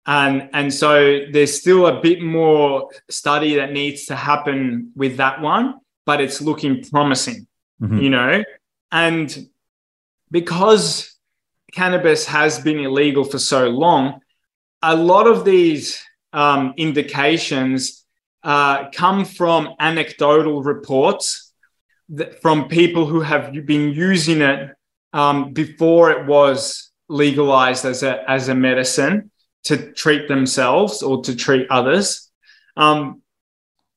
And, 0.06 0.50
and 0.54 0.74
so 0.74 1.26
there's 1.32 1.60
still 1.60 1.88
a 1.88 2.02
bit 2.02 2.22
more 2.22 2.90
study 3.10 3.56
that 3.56 3.74
needs 3.74 4.06
to 4.06 4.16
happen 4.16 4.92
with 4.96 5.18
that 5.18 5.42
one, 5.42 5.76
but 6.06 6.22
it's 6.22 6.42
looking 6.42 6.84
promising, 6.84 7.46
mm-hmm. 7.82 7.98
you 7.98 8.10
know? 8.10 8.44
And 8.92 9.50
because 10.32 11.14
cannabis 11.74 12.26
has 12.26 12.60
been 12.60 12.80
illegal 12.80 13.26
for 13.26 13.40
so 13.40 13.68
long, 13.68 14.22
a 14.82 14.96
lot 14.96 15.28
of 15.28 15.44
these 15.44 16.02
um, 16.32 16.74
indications 16.78 18.06
uh, 18.44 18.90
come 18.92 19.26
from 19.26 19.76
anecdotal 19.80 20.64
reports 20.64 21.52
that, 22.10 22.42
from 22.42 22.70
people 22.70 23.06
who 23.06 23.20
have 23.20 23.52
been 23.66 23.92
using 23.92 24.42
it 24.42 24.77
um, 25.14 25.54
before 25.54 26.12
it 26.12 26.26
was 26.26 26.92
legalized 27.10 27.86
as 27.86 28.04
a, 28.04 28.30
as 28.30 28.50
a 28.50 28.56
medicine 28.56 29.32
to 29.64 29.92
treat 29.94 30.28
themselves 30.28 31.02
or 31.02 31.24
to 31.24 31.36
treat 31.36 31.68
others. 31.70 32.32
Um, 32.76 33.22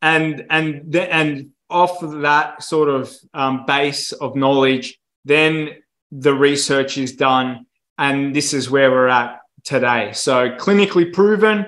and 0.03 0.47
and 0.49 0.93
the, 0.93 1.13
and 1.13 1.51
off 1.69 2.03
of 2.03 2.23
that 2.23 2.63
sort 2.63 2.89
of 2.89 3.15
um, 3.35 3.65
base 3.67 4.13
of 4.13 4.35
knowledge, 4.35 4.99
then 5.25 5.71
the 6.11 6.35
research 6.35 6.99
is 6.99 7.15
done, 7.15 7.67
and 7.99 8.35
this 8.35 8.53
is 8.55 8.71
where 8.71 8.91
we're 8.91 9.09
at 9.09 9.41
today. 9.65 10.13
So 10.13 10.51
clinically 10.57 11.13
proven 11.13 11.67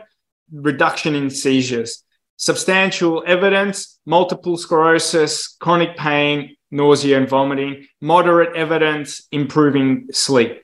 reduction 0.53 1.15
in 1.15 1.31
seizures, 1.31 2.03
substantial 2.37 3.23
evidence, 3.27 4.01
multiple 4.05 4.57
sclerosis, 4.57 5.49
chronic 5.61 5.97
pain, 5.97 6.57
nausea 6.73 7.19
and 7.19 7.29
vomiting, 7.29 7.87
moderate 8.01 8.57
evidence, 8.57 9.29
improving 9.31 10.09
sleep. 10.11 10.63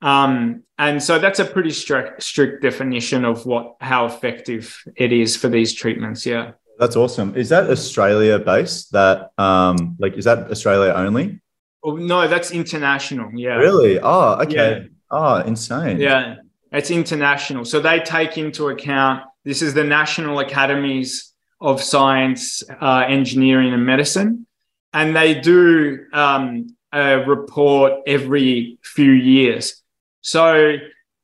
Um, 0.00 0.62
and 0.78 1.02
so 1.02 1.18
that's 1.18 1.38
a 1.38 1.44
pretty 1.44 1.70
strict 1.70 2.22
strict 2.22 2.62
definition 2.62 3.24
of 3.24 3.44
what 3.46 3.76
how 3.80 4.06
effective 4.06 4.82
it 4.96 5.12
is 5.12 5.36
for 5.36 5.48
these 5.48 5.74
treatments. 5.74 6.24
Yeah. 6.24 6.52
That's 6.78 6.96
awesome. 6.96 7.36
Is 7.36 7.50
that 7.50 7.70
Australia 7.70 8.38
based? 8.38 8.92
That 8.92 9.30
um, 9.38 9.96
like 9.98 10.14
is 10.14 10.24
that 10.24 10.50
Australia 10.50 10.92
only? 10.94 11.40
Oh, 11.84 11.96
no, 11.96 12.26
that's 12.28 12.50
international. 12.52 13.30
Yeah. 13.34 13.56
Really? 13.56 13.98
Oh, 14.00 14.40
okay. 14.42 14.82
Yeah. 14.82 14.88
Oh, 15.10 15.36
insane. 15.36 16.00
Yeah, 16.00 16.36
it's 16.70 16.90
international. 16.90 17.64
So 17.64 17.80
they 17.80 18.00
take 18.00 18.38
into 18.38 18.68
account 18.68 19.24
this 19.44 19.62
is 19.62 19.74
the 19.74 19.84
National 19.84 20.38
Academies 20.38 21.32
of 21.60 21.82
Science, 21.82 22.62
uh, 22.80 23.04
Engineering, 23.08 23.72
and 23.72 23.84
Medicine, 23.84 24.46
and 24.92 25.16
they 25.16 25.40
do 25.40 26.06
um, 26.12 26.76
a 26.92 27.18
report 27.18 28.02
every 28.06 28.78
few 28.82 29.12
years. 29.12 29.82
So 30.20 30.76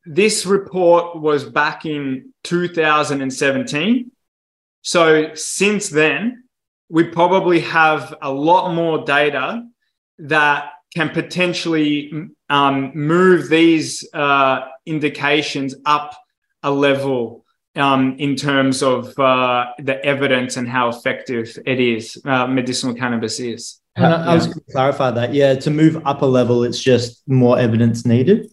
this 0.05 0.47
report 0.47 1.21
was 1.21 1.45
back 1.45 1.85
in 1.85 2.33
2017. 2.45 4.11
So 4.83 5.35
since 5.35 5.89
then, 5.91 6.45
we 6.89 7.05
probably 7.05 7.61
have 7.61 8.15
a 8.23 8.33
lot 8.33 8.75
more 8.75 9.05
data 9.05 9.63
that 10.19 10.71
can 10.95 11.11
potentially 11.11 12.31
um, 12.49 12.93
move 12.95 13.51
these 13.51 14.09
uh, 14.15 14.61
indications 14.87 15.75
up 15.85 16.15
a 16.63 16.71
level 16.71 17.45
um, 17.79 18.17
in 18.19 18.35
terms 18.37 18.83
of 18.83 19.19
uh, 19.19 19.67
the 19.79 20.05
evidence 20.05 20.57
and 20.57 20.69
how 20.69 20.89
effective 20.89 21.57
it 21.65 21.81
is, 21.81 22.21
uh, 22.25 22.47
medicinal 22.47 22.95
cannabis 22.95 23.39
is. 23.41 23.81
And 23.97 24.07
I, 24.07 24.33
I 24.33 24.35
was 24.35 24.47
going 24.47 24.59
to 24.59 24.73
clarify 24.73 25.11
that. 25.13 25.33
Yeah, 25.33 25.55
to 25.55 25.71
move 25.71 26.05
up 26.07 26.23
a 26.23 26.27
level, 26.27 26.65
it's 26.65 26.81
just 26.81 27.23
more 27.29 27.59
evidence 27.59 28.05
needed. 28.05 28.51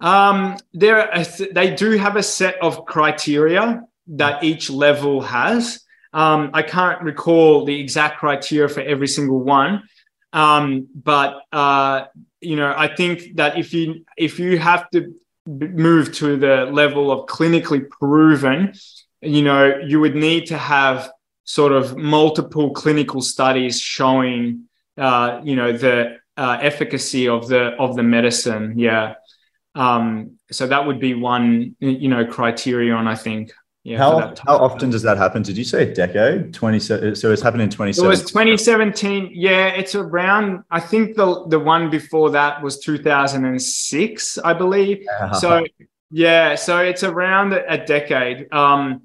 Um, 0.00 0.56
there, 0.72 1.12
they 1.52 1.74
do 1.74 1.92
have 1.92 2.16
a 2.16 2.22
set 2.22 2.60
of 2.60 2.84
criteria 2.86 3.82
that 4.08 4.42
each 4.42 4.68
level 4.68 5.20
has. 5.20 5.80
Um, 6.12 6.50
I 6.52 6.62
can't 6.62 7.00
recall 7.02 7.64
the 7.64 7.78
exact 7.78 8.18
criteria 8.18 8.68
for 8.68 8.80
every 8.80 9.08
single 9.08 9.40
one, 9.40 9.84
um, 10.32 10.88
but 10.94 11.42
uh, 11.52 12.06
you 12.40 12.56
know, 12.56 12.74
I 12.76 12.94
think 12.94 13.36
that 13.36 13.56
if 13.56 13.72
you 13.72 14.04
if 14.16 14.38
you 14.38 14.58
have 14.58 14.90
to 14.90 15.14
move 15.46 16.12
to 16.14 16.36
the 16.36 16.66
level 16.66 17.10
of 17.10 17.26
clinically 17.26 17.88
proven, 17.88 18.72
you 19.20 19.42
know, 19.42 19.78
you 19.84 20.00
would 20.00 20.14
need 20.14 20.46
to 20.46 20.58
have 20.58 21.10
sort 21.44 21.72
of 21.72 21.96
multiple 21.96 22.70
clinical 22.70 23.20
studies 23.20 23.80
showing, 23.80 24.68
uh, 24.96 25.40
you 25.42 25.56
know, 25.56 25.72
the 25.72 26.16
uh, 26.36 26.58
efficacy 26.60 27.28
of 27.28 27.48
the 27.48 27.74
of 27.78 27.96
the 27.96 28.02
medicine. 28.02 28.78
Yeah. 28.78 29.14
Um, 29.74 30.38
so 30.50 30.66
that 30.66 30.86
would 30.86 31.00
be 31.00 31.14
one, 31.14 31.76
you 31.80 32.08
know, 32.08 32.24
criterion, 32.26 33.06
I 33.06 33.14
think. 33.14 33.52
Yeah, 33.84 33.98
how, 33.98 34.34
how 34.46 34.58
often 34.58 34.90
does 34.90 35.02
that 35.02 35.18
happen? 35.18 35.42
Did 35.42 35.58
you 35.58 35.64
say 35.64 35.90
a 35.90 35.94
decade? 35.94 36.54
20, 36.54 36.78
so 36.78 36.94
it's 37.02 37.42
happened 37.42 37.62
in 37.62 37.68
2017. 37.68 38.04
It 38.04 38.08
was 38.08 38.20
2017. 38.30 39.32
Yeah, 39.34 39.68
it's 39.68 39.96
around, 39.96 40.62
I 40.70 40.78
think 40.78 41.16
the, 41.16 41.46
the 41.48 41.58
one 41.58 41.90
before 41.90 42.30
that 42.30 42.62
was 42.62 42.78
2006, 42.78 44.38
I 44.38 44.52
believe. 44.52 45.04
Uh-huh. 45.20 45.34
So, 45.34 45.66
yeah, 46.12 46.54
so 46.54 46.78
it's 46.78 47.02
around 47.02 47.54
a 47.54 47.84
decade. 47.84 48.52
Um, 48.52 49.02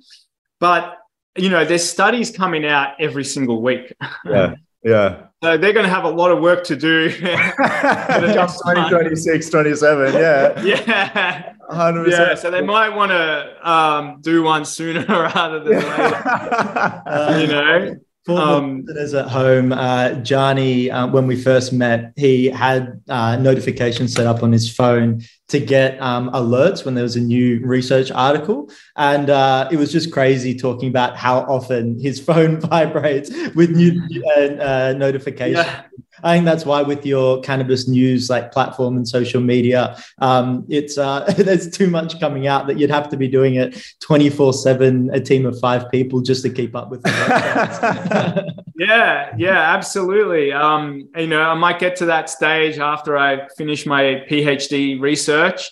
but, 0.59 0.99
you 1.35 1.49
know, 1.49 1.65
there's 1.65 1.89
studies 1.89 2.29
coming 2.29 2.63
out 2.63 2.99
every 2.99 3.23
single 3.23 3.63
week. 3.63 3.93
Yeah, 4.25 4.55
yeah. 4.83 5.26
So 5.43 5.55
they're 5.55 5.73
going 5.73 5.85
to 5.85 5.91
have 5.91 6.03
a 6.03 6.09
lot 6.09 6.31
of 6.31 6.39
work 6.39 6.63
to 6.65 6.75
do. 6.75 7.09
2026, 7.11 9.49
27. 9.49 10.13
Yeah. 10.13 10.61
Yeah. 10.63 11.53
100%. 11.69 12.09
Yeah. 12.09 12.35
So 12.35 12.49
they 12.49 12.61
might 12.61 12.89
want 12.89 13.11
to 13.11 13.69
um, 13.69 14.21
do 14.21 14.41
one 14.41 14.65
sooner 14.65 15.05
rather 15.05 15.59
than 15.59 15.73
later. 15.73 17.03
uh, 17.05 17.37
you 17.39 17.47
know? 17.47 17.97
For 18.27 18.37
um, 18.37 18.83
listeners 18.85 19.13
at 19.13 19.29
home, 19.29 19.71
uh, 19.71 20.15
Gianni, 20.15 20.91
uh, 20.91 21.07
when 21.07 21.27
we 21.27 21.41
first 21.41 21.71
met, 21.71 22.11
he 22.17 22.47
had 22.47 23.01
uh, 23.07 23.37
notifications 23.37 24.13
set 24.13 24.27
up 24.27 24.43
on 24.43 24.51
his 24.51 24.69
phone 24.69 25.21
to 25.47 25.61
get 25.61 25.97
um, 26.01 26.29
alerts 26.31 26.83
when 26.83 26.93
there 26.93 27.05
was 27.05 27.15
a 27.15 27.21
new 27.21 27.65
research 27.65 28.11
article. 28.11 28.69
And 28.97 29.29
uh, 29.29 29.69
it 29.71 29.77
was 29.77 29.93
just 29.93 30.11
crazy 30.11 30.53
talking 30.53 30.89
about 30.89 31.15
how 31.15 31.39
often 31.43 31.97
his 32.01 32.19
phone 32.27 32.59
vibrates 32.69 33.29
with 33.55 33.69
new 33.69 33.93
uh, 34.35 34.93
notifications. 34.97 35.65
Yeah. 35.65 35.83
I 36.23 36.35
think 36.35 36.45
that's 36.45 36.65
why 36.65 36.81
with 36.81 37.05
your 37.05 37.41
cannabis 37.41 37.87
news 37.87 38.29
like 38.29 38.51
platform 38.51 38.97
and 38.97 39.07
social 39.07 39.41
media, 39.41 39.97
um, 40.19 40.65
it's 40.69 40.97
uh, 40.97 41.25
there's 41.37 41.69
too 41.69 41.89
much 41.89 42.19
coming 42.19 42.47
out 42.47 42.67
that 42.67 42.77
you'd 42.77 42.89
have 42.89 43.09
to 43.09 43.17
be 43.17 43.27
doing 43.27 43.55
it 43.55 43.81
24 44.01 44.53
seven, 44.53 45.09
a 45.13 45.19
team 45.19 45.45
of 45.45 45.59
five 45.59 45.89
people 45.91 46.21
just 46.21 46.43
to 46.43 46.49
keep 46.49 46.75
up 46.75 46.89
with. 46.89 47.01
It. 47.05 48.53
Yeah, 48.77 49.33
yeah, 49.37 49.73
absolutely. 49.75 50.53
Um, 50.53 51.09
you 51.15 51.25
know, 51.25 51.41
I 51.41 51.55
might 51.55 51.79
get 51.79 51.95
to 51.97 52.05
that 52.05 52.29
stage 52.29 52.77
after 52.77 53.17
I 53.17 53.47
finish 53.57 53.87
my 53.87 54.23
PhD 54.29 55.01
research. 55.01 55.71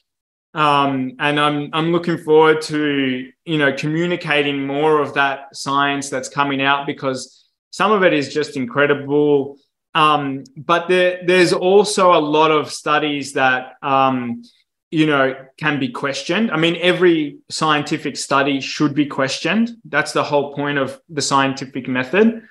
Um, 0.55 1.11
and 1.19 1.39
I'm 1.39 1.69
I'm 1.73 1.91
looking 1.91 2.17
forward 2.17 2.61
to 2.63 3.29
you 3.43 3.57
know 3.57 3.73
communicating 3.73 4.65
more 4.65 5.01
of 5.01 5.13
that 5.13 5.55
science 5.55 6.09
that's 6.09 6.29
coming 6.29 6.61
out 6.61 6.87
because 6.87 7.45
some 7.71 7.91
of 7.91 8.03
it 8.03 8.13
is 8.13 8.33
just 8.33 8.57
incredible. 8.57 9.57
Um, 9.95 10.43
but 10.57 10.89
there, 10.89 11.21
there's 11.25 11.53
also 11.53 12.13
a 12.13 12.19
lot 12.19 12.51
of 12.51 12.71
studies 12.71 13.33
that 13.33 13.75
um, 13.81 14.43
you 14.91 15.07
know 15.07 15.35
can 15.57 15.79
be 15.79 15.89
questioned. 15.89 16.51
I 16.51 16.57
mean, 16.57 16.77
every 16.81 17.37
scientific 17.49 18.17
study 18.17 18.59
should 18.59 18.93
be 18.93 19.05
questioned. 19.05 19.71
That's 19.85 20.11
the 20.11 20.23
whole 20.23 20.53
point 20.53 20.77
of 20.77 20.99
the 21.09 21.21
scientific 21.21 21.87
method. 21.87 22.43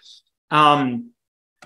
Um, 0.50 1.10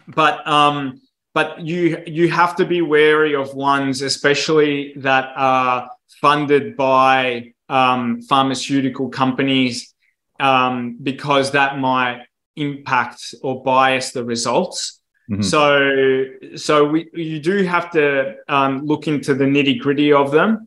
but 0.09 0.47
um, 0.47 1.01
but 1.33 1.61
you 1.61 2.03
you 2.07 2.29
have 2.31 2.57
to 2.57 2.65
be 2.65 2.83
wary 2.83 3.37
of 3.37 3.55
ones, 3.55 4.03
especially 4.03 4.95
that 4.97 5.31
are 5.37 5.89
funded 6.21 6.77
by 6.77 7.53
um, 7.69 8.21
pharmaceutical 8.23 9.11
companies 9.11 9.95
um, 10.41 10.99
because 11.01 11.53
that 11.53 11.79
might 11.79 12.23
impact 12.57 13.35
or 13.43 13.63
bias 13.63 14.11
the 14.11 14.25
results. 14.25 14.98
Mm-hmm. 15.31 15.43
So, 15.43 16.57
so 16.57 16.89
we 16.89 17.11
you 17.13 17.39
do 17.39 17.63
have 17.65 17.91
to 17.91 18.37
um, 18.49 18.87
look 18.87 19.07
into 19.09 19.35
the 19.35 19.45
nitty 19.45 19.79
gritty 19.79 20.13
of 20.13 20.31
them, 20.31 20.67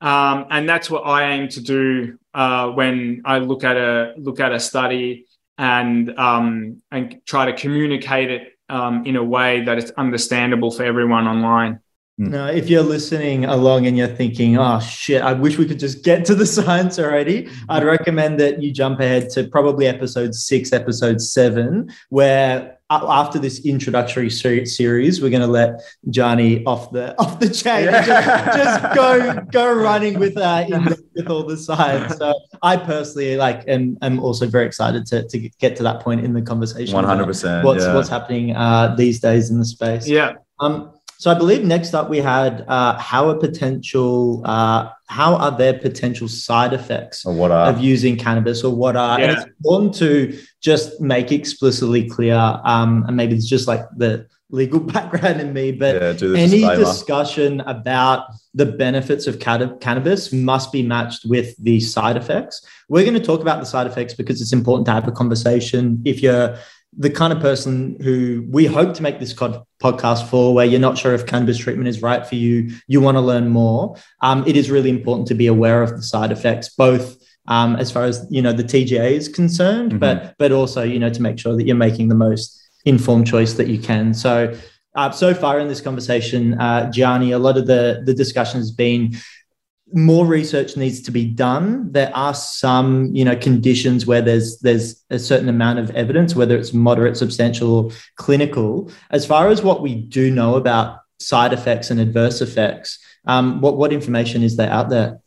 um, 0.00 0.46
and 0.50 0.68
that's 0.68 0.90
what 0.90 1.02
I 1.02 1.30
aim 1.32 1.48
to 1.50 1.60
do 1.60 2.18
uh, 2.34 2.70
when 2.70 3.22
I 3.24 3.38
look 3.38 3.62
at 3.62 3.76
a 3.76 4.14
look 4.16 4.40
at 4.40 4.52
a 4.52 4.58
study 4.58 5.26
and 5.58 6.18
um, 6.18 6.82
and 6.90 7.20
try 7.24 7.46
to 7.46 7.52
communicate 7.52 8.30
it 8.30 8.58
um, 8.68 9.06
in 9.06 9.16
a 9.16 9.22
way 9.22 9.64
that 9.64 9.78
it's 9.78 9.90
understandable 9.92 10.70
for 10.70 10.84
everyone 10.84 11.28
online. 11.28 11.80
Hmm. 12.18 12.30
No, 12.30 12.46
if 12.46 12.68
you're 12.68 12.82
listening 12.82 13.44
along 13.44 13.86
and 13.86 13.96
you're 13.96 14.08
thinking, 14.08 14.58
oh 14.58 14.80
shit, 14.80 15.22
I 15.22 15.32
wish 15.32 15.58
we 15.58 15.66
could 15.66 15.78
just 15.78 16.04
get 16.04 16.24
to 16.26 16.34
the 16.34 16.46
science 16.56 16.98
already, 16.98 17.48
I'd 17.68 17.84
recommend 17.84 18.40
that 18.40 18.62
you 18.62 18.72
jump 18.72 19.00
ahead 19.00 19.30
to 19.30 19.44
probably 19.44 19.86
episode 19.86 20.34
six, 20.34 20.72
episode 20.72 21.20
seven, 21.20 21.90
where 22.08 22.78
after 22.90 23.38
this 23.38 23.64
introductory 23.64 24.28
series, 24.30 25.22
we're 25.22 25.30
going 25.30 25.42
to 25.42 25.46
let 25.46 25.80
Gianni 26.10 26.64
off 26.66 26.90
the 26.90 27.18
off 27.20 27.38
the 27.38 27.48
chain, 27.48 27.84
yeah. 27.84 28.04
just, 28.04 28.56
just, 28.56 28.94
go 28.94 29.40
go 29.52 29.72
running 29.72 30.18
with 30.18 30.36
uh, 30.36 30.66
with 31.14 31.28
all 31.28 31.44
the 31.44 31.56
science. 31.56 32.16
So 32.16 32.34
I 32.62 32.76
personally 32.76 33.36
like 33.36 33.66
am 33.68 33.96
am 34.02 34.18
also 34.20 34.46
very 34.46 34.66
excited 34.66 35.06
to 35.06 35.26
to 35.28 35.38
get 35.38 35.76
to 35.76 35.82
that 35.84 36.00
point 36.00 36.24
in 36.24 36.32
the 36.32 36.42
conversation. 36.42 36.94
One 36.94 37.04
hundred 37.04 37.26
percent. 37.26 37.64
What's 37.64 37.84
yeah. 37.84 37.94
what's 37.94 38.08
happening 38.08 38.56
uh, 38.56 38.94
these 38.96 39.20
days 39.20 39.50
in 39.50 39.58
the 39.58 39.64
space? 39.64 40.08
Yeah. 40.08 40.34
Um, 40.58 40.92
so 41.20 41.30
I 41.30 41.34
believe 41.34 41.64
next 41.64 41.92
up 41.92 42.08
we 42.08 42.16
had 42.16 42.64
uh, 42.66 42.98
how 42.98 43.28
are 43.28 43.34
potential 43.34 44.40
uh, 44.46 44.88
how 45.06 45.34
are 45.36 45.54
there 45.56 45.78
potential 45.78 46.28
side 46.28 46.72
effects 46.72 47.26
or 47.26 47.34
what 47.34 47.50
are? 47.50 47.68
of 47.68 47.78
using 47.78 48.16
cannabis 48.16 48.64
or 48.64 48.74
what 48.74 48.96
are 48.96 49.20
yeah. 49.20 49.26
and 49.26 49.36
it's 49.36 49.46
important 49.58 49.94
to 49.96 50.38
just 50.62 50.98
make 50.98 51.30
explicitly 51.30 52.08
clear 52.08 52.38
um, 52.64 53.04
and 53.06 53.18
maybe 53.18 53.34
it's 53.34 53.46
just 53.46 53.68
like 53.68 53.82
the 53.98 54.26
legal 54.48 54.80
background 54.94 55.42
in 55.42 55.52
me 55.52 55.72
but 55.72 55.94
yeah, 55.94 56.28
any 56.38 56.60
disclaimer. 56.62 56.76
discussion 56.76 57.60
about 57.60 58.24
the 58.54 58.64
benefits 58.64 59.26
of 59.26 59.38
cannabis 59.38 60.32
must 60.32 60.72
be 60.72 60.82
matched 60.82 61.26
with 61.26 61.54
the 61.58 61.78
side 61.80 62.16
effects 62.16 62.66
we're 62.88 63.04
going 63.04 63.12
to 63.12 63.24
talk 63.24 63.42
about 63.42 63.60
the 63.60 63.66
side 63.66 63.86
effects 63.86 64.14
because 64.14 64.40
it's 64.40 64.54
important 64.54 64.86
to 64.86 64.92
have 64.92 65.06
a 65.06 65.12
conversation 65.12 66.00
if 66.06 66.22
you're 66.22 66.56
the 66.96 67.10
kind 67.10 67.32
of 67.32 67.40
person 67.40 67.96
who 68.00 68.44
we 68.48 68.66
hope 68.66 68.94
to 68.94 69.02
make 69.02 69.20
this 69.20 69.32
podcast 69.32 70.28
for, 70.28 70.52
where 70.52 70.66
you're 70.66 70.80
not 70.80 70.98
sure 70.98 71.14
if 71.14 71.26
cannabis 71.26 71.56
treatment 71.56 71.88
is 71.88 72.02
right 72.02 72.26
for 72.26 72.34
you, 72.34 72.70
you 72.88 73.00
want 73.00 73.16
to 73.16 73.20
learn 73.20 73.48
more. 73.48 73.96
Um, 74.22 74.44
it 74.46 74.56
is 74.56 74.70
really 74.70 74.90
important 74.90 75.28
to 75.28 75.34
be 75.34 75.46
aware 75.46 75.82
of 75.82 75.90
the 75.90 76.02
side 76.02 76.32
effects, 76.32 76.68
both 76.70 77.16
um, 77.46 77.76
as 77.76 77.90
far 77.90 78.04
as 78.04 78.26
you 78.30 78.42
know 78.42 78.52
the 78.52 78.64
TGA 78.64 79.12
is 79.12 79.28
concerned, 79.28 79.90
mm-hmm. 79.90 79.98
but 79.98 80.34
but 80.38 80.52
also 80.52 80.82
you 80.82 80.98
know 80.98 81.10
to 81.10 81.22
make 81.22 81.38
sure 81.38 81.56
that 81.56 81.64
you're 81.64 81.76
making 81.76 82.08
the 82.08 82.14
most 82.14 82.60
informed 82.84 83.26
choice 83.26 83.54
that 83.54 83.68
you 83.68 83.78
can. 83.78 84.14
So. 84.14 84.54
Uh, 84.96 85.08
so 85.08 85.32
far 85.32 85.60
in 85.60 85.68
this 85.68 85.80
conversation, 85.80 86.60
uh, 86.60 86.90
Gianni, 86.90 87.30
a 87.30 87.38
lot 87.38 87.56
of 87.56 87.68
the 87.68 88.02
the 88.04 88.12
discussion 88.12 88.58
has 88.58 88.72
been 88.72 89.14
more 89.92 90.26
research 90.26 90.76
needs 90.76 91.00
to 91.02 91.10
be 91.10 91.24
done. 91.24 91.92
There 91.92 92.14
are 92.14 92.34
some, 92.34 93.14
you 93.14 93.24
know, 93.24 93.36
conditions 93.36 94.06
where 94.06 94.22
there's 94.22 94.58
there's 94.60 95.04
a 95.10 95.18
certain 95.18 95.48
amount 95.48 95.78
of 95.78 95.90
evidence, 95.90 96.34
whether 96.34 96.56
it's 96.56 96.72
moderate, 96.72 97.16
substantial, 97.16 97.72
or 97.72 97.90
clinical. 98.16 98.90
As 99.10 99.26
far 99.26 99.48
as 99.48 99.62
what 99.62 99.82
we 99.82 99.94
do 99.94 100.30
know 100.30 100.56
about 100.56 101.00
side 101.18 101.52
effects 101.52 101.90
and 101.90 102.00
adverse 102.00 102.40
effects, 102.40 102.98
um, 103.26 103.60
what 103.60 103.76
what 103.76 103.92
information 103.92 104.42
is 104.42 104.56
there 104.56 104.70
out 104.70 104.88
there? 104.88 105.20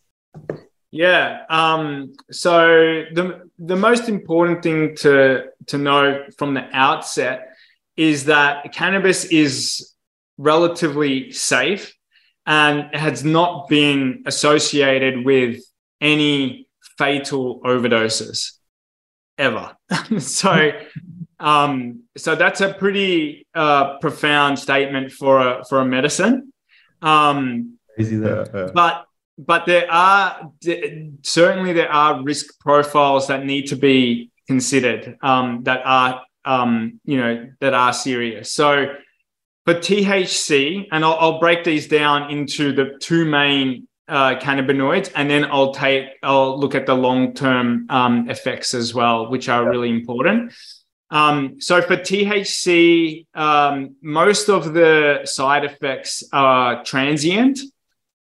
Yeah. 0.92 1.46
Um, 1.50 2.14
so 2.32 3.06
the 3.14 3.50
the 3.58 3.76
most 3.76 4.10
important 4.10 4.64
thing 4.64 4.96
to 4.98 5.46
to 5.68 5.78
know 5.78 6.26
from 6.38 6.54
the 6.54 6.68
outset 6.72 7.50
is 7.98 8.26
that 8.26 8.74
cannabis 8.74 9.26
is 9.26 9.94
relatively 10.38 11.32
safe 11.32 11.96
and 12.46 12.94
has 12.96 13.24
not 13.24 13.68
been 13.68 14.24
associated 14.26 15.26
with 15.26 15.62
any 16.02 16.68
fatal 16.98 17.62
overdoses 17.62 18.52
ever. 19.38 19.76
so, 20.20 20.72
um, 21.40 22.04
so 22.18 22.36
that's 22.36 22.62
a 22.62 22.74
pretty 22.74 23.48
uh, 23.56 23.98
profound 24.00 24.60
statement 24.60 25.12
for 25.12 25.40
a 25.40 25.64
for 25.68 25.80
a 25.80 25.86
medicine. 25.86 26.54
Um, 27.02 27.78
Crazy 27.96 28.18
there, 28.18 28.72
but 28.74 29.06
but 29.38 29.66
there 29.66 29.92
are 29.92 30.52
certainly 31.24 31.74
there 31.74 31.92
are 31.92 32.24
risk 32.24 32.60
profiles 32.60 33.28
that 33.28 33.46
need 33.46 33.68
to 33.68 33.76
be 33.76 34.32
considered 34.48 35.18
um, 35.22 35.64
that 35.64 35.82
are 35.86 36.24
um, 36.46 37.00
you 37.06 37.18
know 37.18 37.50
that 37.60 37.74
are 37.74 37.94
serious. 37.94 38.52
So 38.52 38.96
for 39.66 39.76
THC, 39.76 40.88
and 40.92 41.06
I'll, 41.06 41.18
I'll 41.20 41.40
break 41.40 41.64
these 41.64 41.88
down 41.88 42.30
into 42.30 42.74
the 42.74 42.98
two 43.00 43.26
main 43.26 43.88
uh, 44.08 44.36
cannabinoids, 44.36 45.12
and 45.16 45.30
then 45.30 45.46
I'll 45.46 45.74
take 45.74 46.06
I'll 46.22 46.60
look 46.60 46.76
at 46.76 46.86
the 46.86 46.94
long 46.94 47.34
term 47.34 47.86
um, 47.90 48.30
effects 48.30 48.74
as 48.74 48.94
well, 48.94 49.30
which 49.30 49.48
are 49.48 49.70
really 49.70 49.90
important. 49.90 50.54
Um, 51.10 51.62
so 51.62 51.82
for 51.82 51.96
THC, 51.96 53.28
um, 53.36 53.96
most 54.02 54.50
of 54.50 54.74
the 54.74 55.22
side 55.26 55.64
effects 55.64 56.24
are 56.34 56.84
transient, 56.84 57.60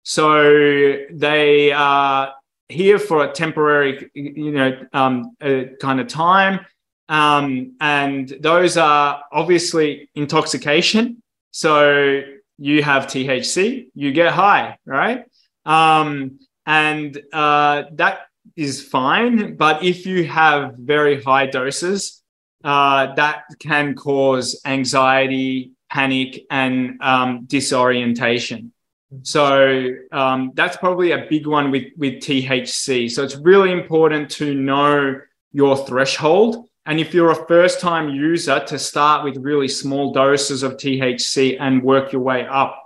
so 0.03 0.97
they 1.11 1.71
are 1.71 2.33
here 2.69 2.99
for 2.99 3.23
a 3.23 3.31
temporary, 3.31 4.11
you 4.13 4.51
know, 4.51 4.77
um, 4.93 5.35
kind 5.81 5.99
of 5.99 6.07
time. 6.07 6.65
Um, 7.09 7.75
and 7.81 8.29
those 8.41 8.77
are 8.77 9.23
obviously 9.31 10.09
intoxication. 10.15 11.22
So 11.53 12.21
you 12.57 12.81
have 12.81 13.05
THC, 13.05 13.85
you 13.93 14.11
get 14.11 14.33
high, 14.33 14.77
right? 14.85 15.25
Um, 15.65 16.39
and 16.65 17.21
uh, 17.31 17.83
that 17.93 18.21
is 18.55 18.81
fine. 18.81 19.55
But 19.55 19.83
if 19.83 20.07
you 20.07 20.25
have 20.25 20.73
very 20.77 21.21
high 21.21 21.45
doses, 21.45 22.23
uh, 22.63 23.13
that 23.15 23.43
can 23.59 23.93
cause 23.93 24.61
anxiety, 24.65 25.73
panic, 25.91 26.43
and 26.49 26.97
um, 27.01 27.45
disorientation. 27.45 28.73
So 29.21 29.89
um, 30.11 30.53
that's 30.55 30.75
probably 30.77 31.11
a 31.11 31.27
big 31.29 31.45
one 31.45 31.69
with, 31.69 31.93
with 31.97 32.15
THC. 32.15 33.11
So 33.11 33.23
it's 33.23 33.35
really 33.35 33.71
important 33.71 34.31
to 34.31 34.55
know 34.55 35.19
your 35.51 35.77
threshold 35.85 36.67
and 36.85 36.99
if 36.99 37.13
you're 37.13 37.31
a 37.31 37.47
first 37.47 37.79
time 37.79 38.09
user, 38.09 38.59
to 38.65 38.77
start 38.77 39.23
with 39.23 39.37
really 39.37 39.67
small 39.67 40.11
doses 40.11 40.63
of 40.63 40.73
THC 40.73 41.57
and 41.59 41.81
work 41.81 42.11
your 42.11 42.21
way 42.21 42.45
up. 42.45 42.85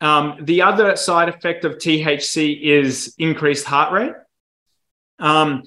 Um, 0.00 0.38
the 0.42 0.62
other 0.62 0.96
side 0.96 1.28
effect 1.28 1.64
of 1.64 1.74
THC 1.74 2.60
is 2.62 3.14
increased 3.18 3.66
heart 3.66 3.92
rate. 3.92 4.14
Um, 5.18 5.64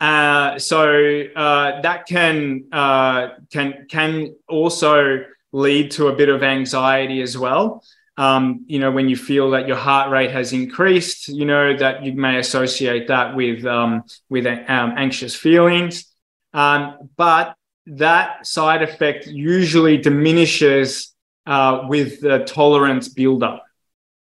uh, 0.00 0.58
so 0.58 1.22
uh, 1.36 1.80
that 1.82 2.06
can 2.06 2.64
uh, 2.72 3.28
can 3.52 3.86
can 3.88 4.34
also 4.48 5.24
lead 5.52 5.90
to 5.92 6.08
a 6.08 6.14
bit 6.14 6.28
of 6.28 6.42
anxiety 6.42 7.20
as 7.20 7.36
well. 7.36 7.82
Um, 8.16 8.64
you 8.66 8.80
know, 8.80 8.90
when 8.90 9.08
you 9.08 9.16
feel 9.16 9.50
that 9.52 9.68
your 9.68 9.76
heart 9.76 10.10
rate 10.10 10.32
has 10.32 10.52
increased, 10.52 11.28
you 11.28 11.44
know 11.44 11.76
that 11.76 12.04
you 12.04 12.14
may 12.14 12.38
associate 12.38 13.08
that 13.08 13.36
with 13.36 13.64
um, 13.64 14.04
with 14.28 14.46
um, 14.46 14.94
anxious 14.96 15.34
feelings. 15.34 16.07
Um, 16.52 17.10
but 17.16 17.54
that 17.86 18.46
side 18.46 18.82
effect 18.82 19.26
usually 19.26 19.96
diminishes 19.96 21.14
uh, 21.46 21.86
with 21.88 22.20
the 22.20 22.44
tolerance 22.44 23.08
buildup. 23.08 23.64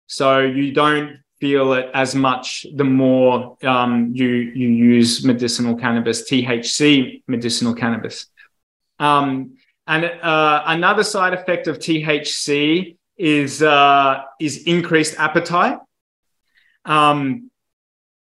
So 0.07 0.39
you 0.39 0.73
don't 0.73 1.19
feel 1.39 1.73
it 1.73 1.89
as 1.93 2.15
much 2.15 2.65
the 2.73 2.83
more 2.83 3.57
um, 3.63 4.11
you 4.13 4.27
you 4.27 4.69
use 4.69 5.23
medicinal 5.25 5.75
cannabis, 5.75 6.29
THC 6.29 7.23
medicinal 7.27 7.73
cannabis. 7.73 8.27
Um, 8.99 9.57
and 9.85 10.05
uh, 10.05 10.63
another 10.65 11.03
side 11.03 11.33
effect 11.33 11.67
of 11.67 11.79
THC 11.79 12.97
is 13.17 13.61
uh, 13.61 14.21
is 14.39 14.63
increased 14.63 15.15
appetite. 15.17 15.79
Um, 16.85 17.51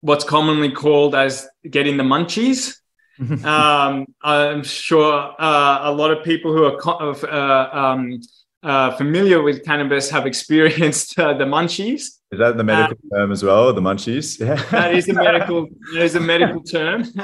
what's 0.01 0.23
commonly 0.23 0.71
called 0.71 1.15
as 1.15 1.47
getting 1.69 1.97
the 1.97 2.03
munchies. 2.03 2.77
um, 3.45 4.05
I'm 4.21 4.63
sure 4.63 5.33
uh, 5.39 5.79
a 5.83 5.91
lot 5.91 6.11
of 6.11 6.23
people 6.23 6.51
who 6.53 6.65
are 6.65 7.25
uh, 7.31 7.77
um, 7.77 8.19
uh, 8.63 8.95
familiar 8.97 9.41
with 9.41 9.63
cannabis 9.63 10.09
have 10.09 10.25
experienced 10.25 11.17
uh, 11.19 11.33
the 11.33 11.45
munchies. 11.45 12.19
Is 12.31 12.39
that 12.39 12.57
the 12.57 12.63
medical 12.63 12.97
um, 13.03 13.09
term 13.19 13.31
as 13.31 13.43
well? 13.43 13.71
The 13.73 13.81
munchies? 13.81 14.39
Yeah. 14.39 14.61
That 14.71 14.95
is 14.95 15.07
a 15.07 15.13
medical. 15.13 15.67
that 15.93 16.03
is 16.03 16.15
a 16.15 16.19
medical 16.19 16.61
term. 16.61 17.03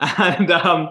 and 0.00 0.50
um, 0.50 0.90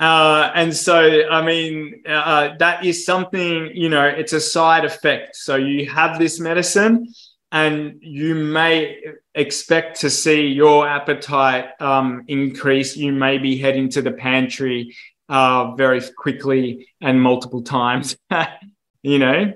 uh, 0.00 0.52
and 0.54 0.74
so, 0.74 1.28
I 1.28 1.44
mean, 1.44 2.02
uh, 2.08 2.50
that 2.58 2.84
is 2.84 3.04
something. 3.04 3.70
You 3.74 3.88
know, 3.88 4.04
it's 4.04 4.32
a 4.32 4.40
side 4.40 4.84
effect. 4.84 5.36
So 5.36 5.56
you 5.56 5.90
have 5.90 6.18
this 6.18 6.38
medicine 6.38 7.08
and 7.50 7.98
you 8.00 8.34
may 8.34 9.00
expect 9.38 10.00
to 10.00 10.10
see 10.10 10.48
your 10.48 10.86
appetite 10.86 11.80
um, 11.80 12.24
increase. 12.28 12.96
You 12.96 13.12
may 13.12 13.38
be 13.38 13.56
heading 13.56 13.88
to 13.90 14.02
the 14.02 14.10
pantry 14.10 14.94
uh, 15.28 15.74
very 15.74 16.00
quickly 16.16 16.88
and 17.00 17.20
multiple 17.22 17.62
times. 17.62 18.16
you 19.02 19.18
know. 19.18 19.52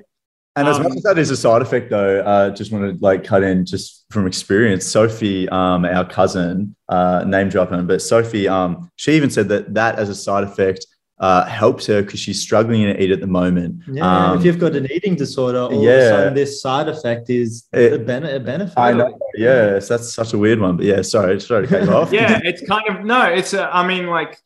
And 0.54 0.68
as 0.68 0.76
um, 0.76 0.82
much 0.82 0.96
as 0.96 1.02
that 1.04 1.18
is 1.18 1.30
a 1.30 1.36
side 1.36 1.62
effect, 1.62 1.88
though, 1.88 2.20
uh, 2.20 2.50
just 2.50 2.72
want 2.72 2.84
to 2.84 3.04
like 3.04 3.24
cut 3.24 3.42
in 3.42 3.64
just 3.64 4.04
from 4.10 4.26
experience. 4.26 4.84
Sophie, 4.86 5.48
um, 5.48 5.86
our 5.86 6.06
cousin, 6.06 6.76
uh, 6.90 7.24
name 7.26 7.48
dropping, 7.48 7.86
but 7.86 8.02
Sophie, 8.02 8.48
um, 8.48 8.90
she 8.96 9.12
even 9.12 9.30
said 9.30 9.48
that 9.48 9.72
that 9.74 9.98
as 9.98 10.10
a 10.10 10.14
side 10.14 10.44
effect 10.44 10.86
uh, 11.18 11.44
helps 11.44 11.86
her 11.86 12.02
because 12.02 12.18
she's 12.18 12.40
struggling 12.40 12.82
to 12.82 13.00
eat 13.00 13.10
at 13.10 13.20
the 13.20 13.26
moment. 13.26 13.80
Yeah, 13.86 14.30
um, 14.30 14.38
if 14.38 14.44
you've 14.44 14.58
got 14.58 14.74
an 14.74 14.90
eating 14.90 15.14
disorder, 15.14 15.60
all 15.60 15.82
yeah, 15.82 15.90
of 15.90 15.98
a 15.98 16.08
sudden 16.08 16.34
this 16.34 16.60
side 16.60 16.88
effect 16.88 17.30
is 17.30 17.68
it, 17.72 17.92
a, 17.92 17.98
ben- 17.98 18.24
a 18.24 18.40
benefit. 18.40 18.78
I 18.78 18.92
know. 18.92 19.18
Yes, 19.36 19.88
that's 19.88 20.12
such 20.12 20.32
a 20.32 20.38
weird 20.38 20.60
one. 20.60 20.76
But 20.76 20.86
yeah, 20.86 21.02
sorry, 21.02 21.40
sorry 21.40 21.66
to 21.66 21.68
cut 21.68 21.84
you 21.84 21.94
off. 21.94 22.12
yeah, 22.12 22.40
it's 22.42 22.66
kind 22.66 22.88
of 22.88 23.04
no. 23.04 23.24
It's 23.24 23.54
a, 23.54 23.74
I 23.74 23.86
mean, 23.86 24.06
like 24.06 24.38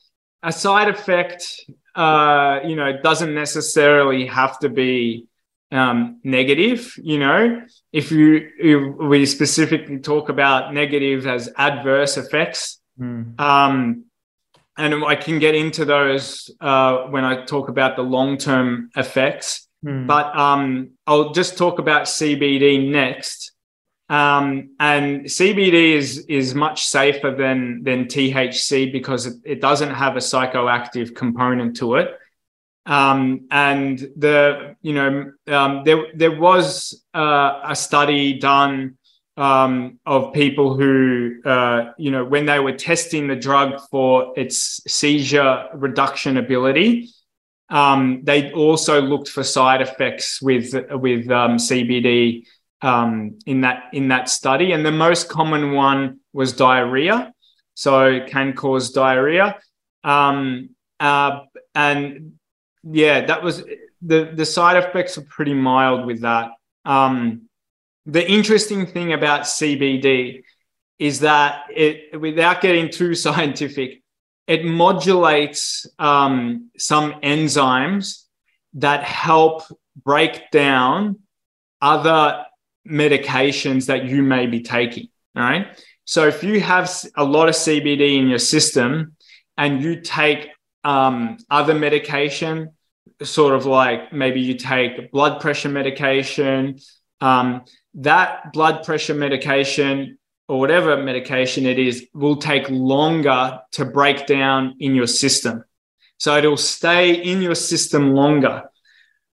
a 0.42 0.52
side 0.52 0.88
effect. 0.88 1.62
Uh, 1.94 2.60
you 2.62 2.76
know, 2.76 3.00
doesn't 3.00 3.34
necessarily 3.34 4.26
have 4.26 4.58
to 4.58 4.68
be 4.68 5.26
um, 5.72 6.20
negative. 6.24 6.94
You 7.02 7.18
know, 7.18 7.62
if 7.90 8.12
you 8.12 8.50
if 8.58 8.96
we 8.96 9.24
specifically 9.24 9.98
talk 9.98 10.28
about 10.28 10.74
negative 10.74 11.26
as 11.26 11.48
adverse 11.56 12.18
effects. 12.18 12.80
Mm. 12.98 13.38
Um, 13.38 14.05
and 14.76 15.04
I 15.04 15.16
can 15.16 15.38
get 15.38 15.54
into 15.54 15.84
those 15.84 16.50
uh, 16.60 17.04
when 17.04 17.24
I 17.24 17.44
talk 17.44 17.68
about 17.68 17.96
the 17.96 18.02
long 18.02 18.36
term 18.36 18.90
effects. 18.96 19.68
Mm. 19.84 20.06
But 20.06 20.36
um, 20.36 20.90
I'll 21.06 21.32
just 21.32 21.56
talk 21.56 21.78
about 21.78 22.04
CBD 22.04 22.90
next. 22.90 23.52
Um, 24.08 24.70
and 24.78 25.24
CBD 25.24 25.94
is 25.94 26.18
is 26.28 26.54
much 26.54 26.86
safer 26.86 27.32
than 27.32 27.82
than 27.82 28.04
THC 28.04 28.92
because 28.92 29.26
it, 29.26 29.34
it 29.44 29.60
doesn't 29.60 29.92
have 29.92 30.16
a 30.16 30.20
psychoactive 30.20 31.14
component 31.14 31.76
to 31.78 31.96
it. 31.96 32.16
Um, 32.86 33.48
and 33.50 33.98
the 34.16 34.76
you 34.80 34.94
know 34.94 35.32
um, 35.48 35.82
there 35.84 36.06
there 36.14 36.38
was 36.38 37.02
uh, 37.14 37.60
a 37.64 37.74
study 37.74 38.38
done 38.38 38.96
um, 39.36 39.98
of 40.06 40.32
people 40.32 40.76
who, 40.76 41.40
uh, 41.44 41.92
you 41.98 42.10
know, 42.10 42.24
when 42.24 42.46
they 42.46 42.58
were 42.58 42.72
testing 42.72 43.28
the 43.28 43.36
drug 43.36 43.80
for 43.90 44.32
its 44.36 44.80
seizure 44.90 45.68
reduction 45.74 46.36
ability, 46.38 47.10
um, 47.68 48.20
they 48.22 48.52
also 48.52 49.00
looked 49.00 49.28
for 49.28 49.42
side 49.42 49.82
effects 49.82 50.40
with 50.40 50.72
with 50.90 51.30
um, 51.30 51.56
CBD 51.56 52.44
um, 52.80 53.38
in 53.46 53.62
that 53.62 53.84
in 53.92 54.08
that 54.08 54.28
study, 54.28 54.72
and 54.72 54.86
the 54.86 54.92
most 54.92 55.28
common 55.28 55.72
one 55.72 56.20
was 56.32 56.52
diarrhea. 56.52 57.32
So 57.74 58.06
it 58.06 58.28
can 58.28 58.54
cause 58.54 58.92
diarrhea, 58.92 59.58
um, 60.02 60.70
uh, 60.98 61.40
and 61.74 62.38
yeah, 62.84 63.26
that 63.26 63.42
was 63.42 63.64
the 64.00 64.30
the 64.32 64.46
side 64.46 64.82
effects 64.82 65.18
are 65.18 65.26
pretty 65.28 65.54
mild 65.54 66.06
with 66.06 66.22
that. 66.22 66.50
Um, 66.84 67.45
the 68.06 68.28
interesting 68.28 68.86
thing 68.86 69.12
about 69.12 69.42
CBD 69.42 70.42
is 70.98 71.20
that 71.20 71.64
it, 71.70 72.18
without 72.18 72.60
getting 72.60 72.88
too 72.88 73.14
scientific, 73.24 74.02
it 74.46 74.64
modulates 74.64 75.86
um, 75.98 76.70
some 76.78 77.14
enzymes 77.20 78.22
that 78.74 79.02
help 79.02 79.62
break 80.04 80.50
down 80.50 81.18
other 81.82 82.44
medications 82.88 83.86
that 83.86 84.04
you 84.04 84.22
may 84.22 84.46
be 84.46 84.60
taking. 84.60 85.08
All 85.34 85.42
right. 85.42 85.66
So 86.04 86.28
if 86.28 86.44
you 86.44 86.60
have 86.60 86.90
a 87.16 87.24
lot 87.24 87.48
of 87.48 87.56
CBD 87.56 88.18
in 88.18 88.28
your 88.28 88.38
system 88.38 89.16
and 89.58 89.82
you 89.82 90.00
take 90.00 90.48
um, 90.84 91.38
other 91.50 91.74
medication, 91.74 92.70
sort 93.22 93.54
of 93.54 93.66
like 93.66 94.12
maybe 94.12 94.40
you 94.40 94.54
take 94.54 95.10
blood 95.10 95.40
pressure 95.40 95.68
medication, 95.68 96.78
um, 97.20 97.64
that 97.96 98.52
blood 98.52 98.84
pressure 98.84 99.14
medication 99.14 100.18
or 100.48 100.60
whatever 100.60 100.96
medication 101.02 101.66
it 101.66 101.78
is 101.78 102.06
will 102.14 102.36
take 102.36 102.68
longer 102.70 103.60
to 103.72 103.84
break 103.84 104.26
down 104.26 104.76
in 104.80 104.94
your 104.94 105.06
system. 105.06 105.64
So 106.18 106.36
it'll 106.36 106.56
stay 106.56 107.14
in 107.14 107.42
your 107.42 107.54
system 107.54 108.14
longer. 108.14 108.64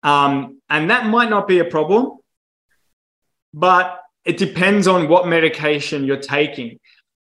Um, 0.04 0.62
and 0.70 0.90
that 0.92 1.08
might 1.08 1.30
not 1.30 1.48
be 1.48 1.60
a 1.60 1.66
problem, 1.66 2.20
but 3.54 4.00
it 4.24 4.38
depends 4.38 4.88
on 4.88 5.10
what 5.10 5.28
medication 5.28 6.06
you're 6.06 6.18
taking. 6.18 6.80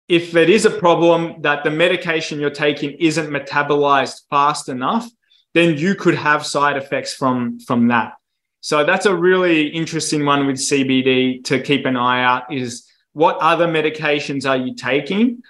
If 0.09 0.37
it 0.37 0.51
is 0.51 0.64
a 0.64 0.70
problem 0.70 1.42
that 1.42 1.64
the 1.64 1.70
medication 1.70 2.40
you're 2.40 2.51
taking 2.51 2.92
isn't 2.92 3.29
metabolized 3.29 4.22
fast 4.31 4.68
enough, 4.68 5.09
then 5.55 5.79
you 5.79 5.94
could 5.94 6.14
have 6.14 6.44
side 6.44 6.77
effects 6.77 7.14
from, 7.14 7.61
from 7.61 7.88
that. 7.88 8.14
So 8.67 8.83
that's 8.83 9.07
a 9.07 9.15
really 9.15 9.69
interesting 9.69 10.27
one 10.27 10.45
with 10.45 10.57
CBD 10.57 11.45
to 11.45 11.63
keep 11.63 11.87
an 11.87 11.97
eye 11.97 12.25
out 12.25 12.53
is 12.53 12.85
what 13.13 13.37
other 13.37 13.69
medications 13.69 14.45
are 14.45 14.57
you 14.57 14.75
taking? 14.75 15.45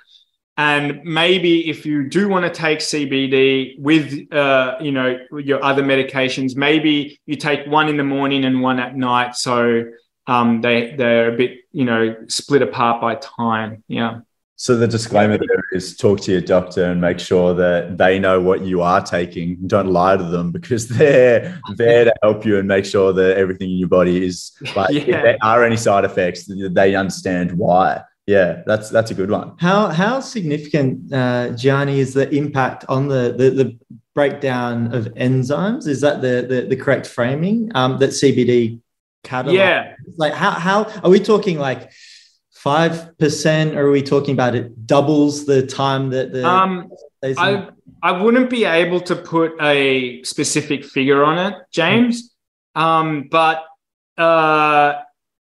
And 0.58 1.00
maybe 1.02 1.70
if 1.70 1.86
you 1.86 2.10
do 2.10 2.28
want 2.28 2.44
to 2.44 2.50
take 2.50 2.80
CBD 2.80 3.80
with, 3.80 4.30
uh, 4.30 4.76
you 4.82 4.92
know, 4.92 5.18
your 5.32 5.64
other 5.64 5.82
medications, 5.82 6.56
maybe 6.56 7.18
you 7.24 7.36
take 7.36 7.66
one 7.66 7.88
in 7.88 7.96
the 7.96 8.04
morning 8.04 8.44
and 8.44 8.60
one 8.60 8.78
at 8.78 8.94
night. 8.94 9.34
So 9.34 9.84
um, 10.26 10.60
they, 10.60 10.94
they're 10.98 11.32
a 11.32 11.36
bit, 11.38 11.60
you 11.72 11.86
know, 11.86 12.16
split 12.28 12.60
apart 12.60 13.00
by 13.00 13.14
time. 13.14 13.82
Yeah. 13.88 14.20
So 14.58 14.74
the 14.74 14.88
disclaimer 14.88 15.36
there 15.36 15.62
is 15.72 15.98
talk 15.98 16.20
to 16.22 16.32
your 16.32 16.40
doctor 16.40 16.86
and 16.86 16.98
make 16.98 17.20
sure 17.20 17.52
that 17.52 17.98
they 17.98 18.18
know 18.18 18.40
what 18.40 18.62
you 18.62 18.80
are 18.80 19.02
taking. 19.02 19.58
Don't 19.66 19.92
lie 19.92 20.16
to 20.16 20.24
them 20.24 20.50
because 20.50 20.88
they're 20.98 21.60
there 21.76 22.06
to 22.06 22.14
help 22.22 22.46
you 22.46 22.58
and 22.58 22.66
make 22.66 22.86
sure 22.86 23.12
that 23.12 23.36
everything 23.36 23.70
in 23.70 23.76
your 23.76 23.88
body 23.88 24.24
is 24.24 24.52
like 24.76 24.92
yeah. 24.92 25.00
if 25.00 25.06
there 25.06 25.38
are 25.42 25.62
any 25.62 25.76
side 25.76 26.06
effects, 26.06 26.50
they 26.50 26.94
understand 26.94 27.52
why. 27.52 28.02
Yeah, 28.26 28.62
that's 28.66 28.88
that's 28.88 29.10
a 29.10 29.14
good 29.14 29.30
one. 29.30 29.52
How 29.58 29.88
how 29.88 30.20
significant, 30.20 31.12
uh, 31.12 31.50
Gianni, 31.50 32.00
is 32.00 32.14
the 32.14 32.28
impact 32.34 32.84
on 32.88 33.06
the, 33.06 33.34
the, 33.36 33.50
the 33.50 33.78
breakdown 34.14 34.92
of 34.92 35.04
enzymes? 35.14 35.86
Is 35.86 36.00
that 36.00 36.22
the 36.22 36.44
the, 36.48 36.62
the 36.62 36.76
correct 36.76 37.06
framing 37.06 37.70
um, 37.74 37.98
that 37.98 38.10
CBD 38.10 38.80
catalyzes? 39.22 39.52
Yeah. 39.52 39.94
Like 40.16 40.32
how 40.32 40.52
how 40.52 40.84
are 41.04 41.10
we 41.10 41.20
talking 41.20 41.58
like? 41.58 41.92
Five 42.62 43.16
percent? 43.18 43.76
Are 43.76 43.90
we 43.90 44.02
talking 44.02 44.34
about 44.34 44.54
it 44.54 44.86
doubles 44.86 45.46
the 45.46 45.66
time 45.66 46.10
that 46.10 46.32
the? 46.32 46.46
Um, 46.46 46.90
I 47.22 47.68
I 48.02 48.12
wouldn't 48.12 48.50
be 48.50 48.64
able 48.64 49.00
to 49.02 49.16
put 49.16 49.52
a 49.60 50.22
specific 50.22 50.84
figure 50.84 51.24
on 51.24 51.38
it, 51.38 51.54
James. 51.70 52.34
Um, 52.74 53.28
but 53.30 53.64
uh, 54.18 54.94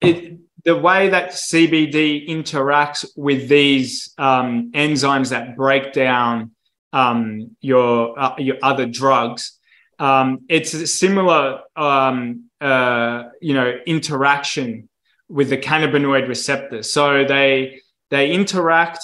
it 0.01 0.37
the 0.65 0.77
way 0.77 1.09
that 1.09 1.31
CBD 1.31 2.27
interacts 2.29 3.05
with 3.17 3.49
these 3.49 4.13
um, 4.17 4.71
enzymes 4.71 5.29
that 5.31 5.57
break 5.57 5.91
down 5.91 6.51
um, 6.93 7.55
your 7.59 8.17
uh, 8.17 8.35
your 8.37 8.57
other 8.61 8.85
drugs, 8.85 9.59
um, 9.99 10.39
it's 10.47 10.73
a 10.73 10.87
similar 10.87 11.61
um, 11.75 12.49
uh, 12.61 13.23
you 13.41 13.53
know 13.53 13.73
interaction 13.85 14.89
with 15.29 15.49
the 15.49 15.57
cannabinoid 15.57 16.27
receptor. 16.27 16.83
So 16.83 17.25
they 17.25 17.79
they 18.09 18.31
interact 18.31 18.99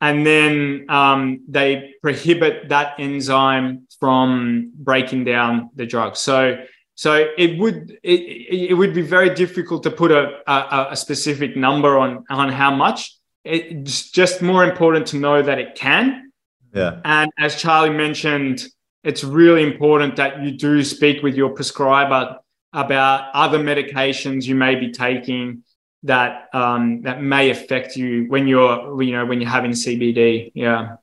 and 0.00 0.26
then 0.26 0.86
um, 0.88 1.40
they 1.48 1.94
prohibit 2.02 2.68
that 2.68 2.94
enzyme 2.98 3.86
from 3.98 4.72
breaking 4.76 5.24
down 5.24 5.70
the 5.74 5.86
drug. 5.86 6.16
So 6.16 6.56
so 6.94 7.28
it 7.36 7.58
would 7.58 7.98
it, 8.02 8.70
it 8.70 8.74
would 8.74 8.94
be 8.94 9.02
very 9.02 9.34
difficult 9.34 9.82
to 9.84 9.90
put 9.90 10.10
a, 10.10 10.40
a, 10.46 10.88
a 10.90 10.96
specific 10.96 11.56
number 11.56 11.98
on 11.98 12.24
on 12.30 12.48
how 12.48 12.74
much. 12.74 13.14
It's 13.44 14.10
just 14.10 14.42
more 14.42 14.64
important 14.64 15.06
to 15.08 15.16
know 15.16 15.40
that 15.40 15.58
it 15.58 15.74
can. 15.74 16.32
Yeah. 16.74 17.00
And 17.04 17.30
as 17.38 17.60
Charlie 17.60 17.90
mentioned, 17.90 18.66
it's 19.04 19.24
really 19.24 19.62
important 19.62 20.16
that 20.16 20.42
you 20.42 20.50
do 20.50 20.84
speak 20.84 21.22
with 21.22 21.34
your 21.34 21.50
prescriber 21.50 22.36
about 22.72 23.30
other 23.34 23.58
medications 23.58 24.44
you 24.44 24.54
may 24.54 24.74
be 24.74 24.90
taking 24.90 25.62
that 26.04 26.48
um, 26.52 27.02
that 27.02 27.22
may 27.22 27.50
affect 27.50 27.96
you 27.96 28.26
when 28.28 28.46
you're 28.46 29.02
you 29.02 29.12
know 29.12 29.26
when 29.26 29.40
you're 29.40 29.50
having 29.50 29.72
CBD. 29.72 30.52
Yeah. 30.54 30.96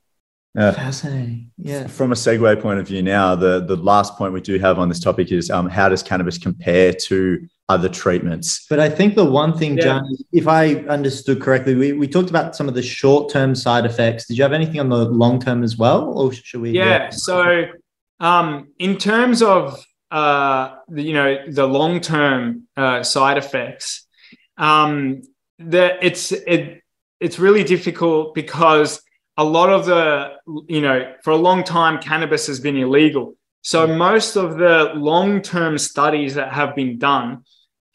Uh, 0.56 0.72
Fascinating. 0.72 1.50
Yeah. 1.58 1.86
From 1.86 2.12
a 2.12 2.14
segue 2.14 2.62
point 2.62 2.80
of 2.80 2.88
view, 2.88 3.02
now 3.02 3.34
the 3.34 3.60
the 3.60 3.76
last 3.76 4.16
point 4.16 4.32
we 4.32 4.40
do 4.40 4.58
have 4.58 4.78
on 4.78 4.88
this 4.88 5.00
topic 5.00 5.30
is 5.30 5.50
um, 5.50 5.68
how 5.68 5.88
does 5.88 6.02
cannabis 6.02 6.38
compare 6.38 6.94
to 6.94 7.46
other 7.68 7.90
treatments? 7.90 8.64
But 8.70 8.80
I 8.80 8.88
think 8.88 9.16
the 9.16 9.24
one 9.24 9.56
thing, 9.56 9.76
yeah. 9.76 9.84
John, 9.84 10.16
if 10.32 10.48
I 10.48 10.76
understood 10.88 11.42
correctly, 11.42 11.74
we, 11.74 11.92
we 11.92 12.08
talked 12.08 12.30
about 12.30 12.56
some 12.56 12.68
of 12.68 12.74
the 12.74 12.82
short 12.82 13.30
term 13.30 13.54
side 13.54 13.84
effects. 13.84 14.26
Did 14.26 14.38
you 14.38 14.44
have 14.44 14.54
anything 14.54 14.80
on 14.80 14.88
the 14.88 15.04
long 15.04 15.40
term 15.40 15.62
as 15.62 15.76
well, 15.76 16.16
or 16.16 16.32
should 16.32 16.62
we? 16.62 16.70
Yeah. 16.70 16.84
yeah. 16.84 17.10
So, 17.10 17.66
um, 18.20 18.68
in 18.78 18.96
terms 18.96 19.42
of 19.42 19.84
uh, 20.10 20.76
you 20.88 21.12
know 21.12 21.38
the 21.48 21.66
long 21.66 22.00
term 22.00 22.68
uh, 22.76 23.02
side 23.02 23.38
effects, 23.38 24.06
um, 24.56 25.22
that 25.58 25.98
it's 26.02 26.32
it, 26.32 26.82
it's 27.20 27.38
really 27.38 27.64
difficult 27.64 28.34
because 28.34 29.02
a 29.36 29.44
lot 29.44 29.70
of 29.70 29.86
the 29.86 30.32
you 30.68 30.80
know 30.80 31.14
for 31.22 31.30
a 31.30 31.36
long 31.36 31.64
time 31.64 32.00
cannabis 32.00 32.46
has 32.46 32.60
been 32.60 32.76
illegal. 32.76 33.36
So 33.62 33.84
most 33.88 34.36
of 34.36 34.58
the 34.58 34.92
long-term 34.94 35.78
studies 35.78 36.36
that 36.36 36.52
have 36.52 36.76
been 36.76 36.98
done 36.98 37.42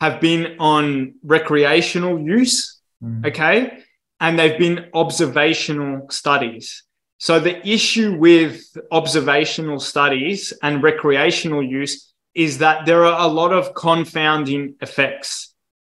have 0.02 0.19
been 0.19 0.58
on 0.60 1.13
recreational 1.24 2.19
use, 2.19 2.82
mm. 3.02 3.26
okay, 3.26 3.80
and 4.19 4.38
they've 4.38 4.60
been 4.60 4.89
observational 4.93 6.10
studies. 6.10 6.84
So 7.21 7.39
the 7.39 7.62
issue 7.67 8.17
with 8.17 8.75
observational 8.89 9.79
studies 9.79 10.53
and 10.63 10.81
recreational 10.81 11.62
use 11.62 12.12
is 12.34 12.57
that 12.57 12.88
there 12.88 13.05
are 13.05 13.21
a 13.21 13.31
lot 13.31 13.53
of 13.53 13.75
confounding 13.75 14.73
effects 14.81 15.53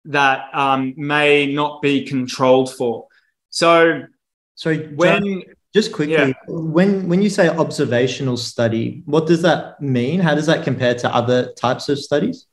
that 0.07 0.53
um, 0.53 0.95
may 0.97 1.47
not 1.47 1.81
be 1.81 2.05
controlled 2.05 2.75
for. 2.75 3.07
So, 3.51 4.03
so 4.57 4.75
when 4.75 5.45
just 5.73 5.93
quickly, 5.93 6.15
yeah. 6.15 6.33
when 6.49 7.07
when 7.07 7.23
you 7.23 7.31
say 7.31 7.49
observational 7.49 8.37
study, 8.37 9.05
what 9.07 9.29
does 9.29 9.43
that 9.43 9.81
mean? 9.81 10.19
How 10.19 10.35
does 10.35 10.47
that 10.47 10.65
compare 10.65 10.97
to 10.97 11.15
other 11.15 11.53
types 11.53 11.89
of 11.89 12.01
studies? 12.01 12.49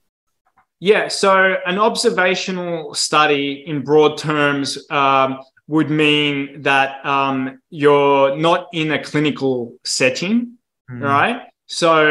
Yeah, 0.79 1.08
so 1.08 1.55
an 1.65 1.79
observational 1.79 2.93
study, 2.93 3.63
in 3.65 3.84
broad 3.84 4.19
terms, 4.19 4.77
um, 4.91 5.39
would 5.69 5.91
mean 5.91 6.63
that 6.63 7.05
um, 7.05 7.62
you're 7.69 8.36
not 8.36 8.69
in 8.73 8.91
a 8.91 9.03
clinical 9.03 9.75
setting, 9.84 10.58
mm. 10.89 10.99
right? 10.99 11.43
So 11.67 12.10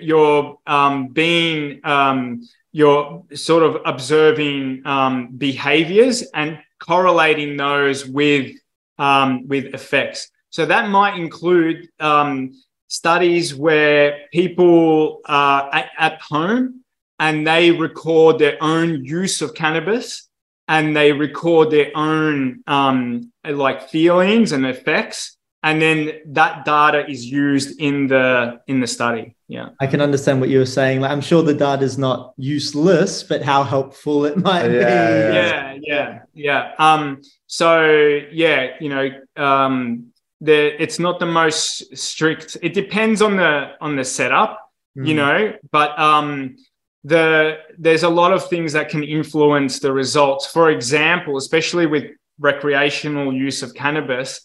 you're 0.00 0.56
um, 0.66 1.08
being, 1.08 1.80
um, 1.84 2.48
you're 2.72 3.22
sort 3.34 3.64
of 3.64 3.82
observing 3.84 4.80
um, 4.86 5.36
behaviors 5.36 6.22
and 6.32 6.58
correlating 6.80 7.58
those 7.58 8.06
with 8.06 8.56
um, 8.98 9.46
with 9.46 9.74
effects. 9.74 10.30
So 10.48 10.64
that 10.64 10.88
might 10.88 11.18
include 11.18 11.90
um, 12.00 12.52
studies 12.86 13.54
where 13.54 14.20
people 14.32 15.20
are 15.26 15.68
at, 15.70 15.90
at 15.98 16.20
home 16.22 16.82
and 17.18 17.46
they 17.46 17.72
record 17.72 18.38
their 18.38 18.56
own 18.62 19.04
use 19.04 19.42
of 19.42 19.52
cannabis 19.52 20.25
and 20.68 20.96
they 20.96 21.12
record 21.12 21.70
their 21.70 21.90
own 21.94 22.62
um, 22.66 23.32
like 23.44 23.88
feelings 23.88 24.52
and 24.52 24.66
effects 24.66 25.36
and 25.66 25.82
then 25.82 26.12
that 26.26 26.64
data 26.64 27.10
is 27.10 27.26
used 27.26 27.80
in 27.80 28.06
the 28.06 28.60
in 28.68 28.78
the 28.80 28.86
study. 28.86 29.34
Yeah. 29.48 29.70
I 29.80 29.88
can 29.88 30.00
understand 30.00 30.40
what 30.40 30.48
you 30.48 30.60
were 30.60 30.72
saying. 30.80 31.00
Like 31.00 31.10
i'm 31.10 31.20
sure 31.20 31.42
the 31.42 31.54
data 31.54 31.82
is 31.82 31.98
not 31.98 32.34
useless 32.36 33.24
but 33.24 33.42
how 33.42 33.64
helpful 33.64 34.24
it 34.26 34.36
might 34.36 34.70
yeah, 34.70 35.30
be. 35.30 35.36
yeah 35.36 35.78
yeah. 35.82 36.18
Yeah 36.34 36.72
um 36.78 37.22
so 37.48 37.84
yeah 38.30 38.76
you 38.80 38.88
know 38.88 39.10
um 39.36 40.12
the 40.40 40.80
it's 40.80 40.98
not 40.98 41.18
the 41.18 41.26
most 41.26 41.96
strict. 41.96 42.56
It 42.62 42.72
depends 42.74 43.20
on 43.20 43.36
the 43.36 43.72
on 43.80 43.96
the 43.96 44.04
setup 44.04 44.60
mm. 44.96 45.08
you 45.08 45.14
know 45.14 45.54
but 45.72 45.98
um 45.98 46.56
the 47.06 47.58
there's 47.78 48.02
a 48.02 48.08
lot 48.08 48.32
of 48.32 48.48
things 48.48 48.72
that 48.72 48.88
can 48.88 49.04
influence 49.04 49.78
the 49.78 49.92
results. 49.92 50.46
For 50.46 50.70
example, 50.70 51.36
especially 51.36 51.86
with 51.86 52.04
recreational 52.38 53.32
use 53.32 53.62
of 53.62 53.74
cannabis, 53.74 54.40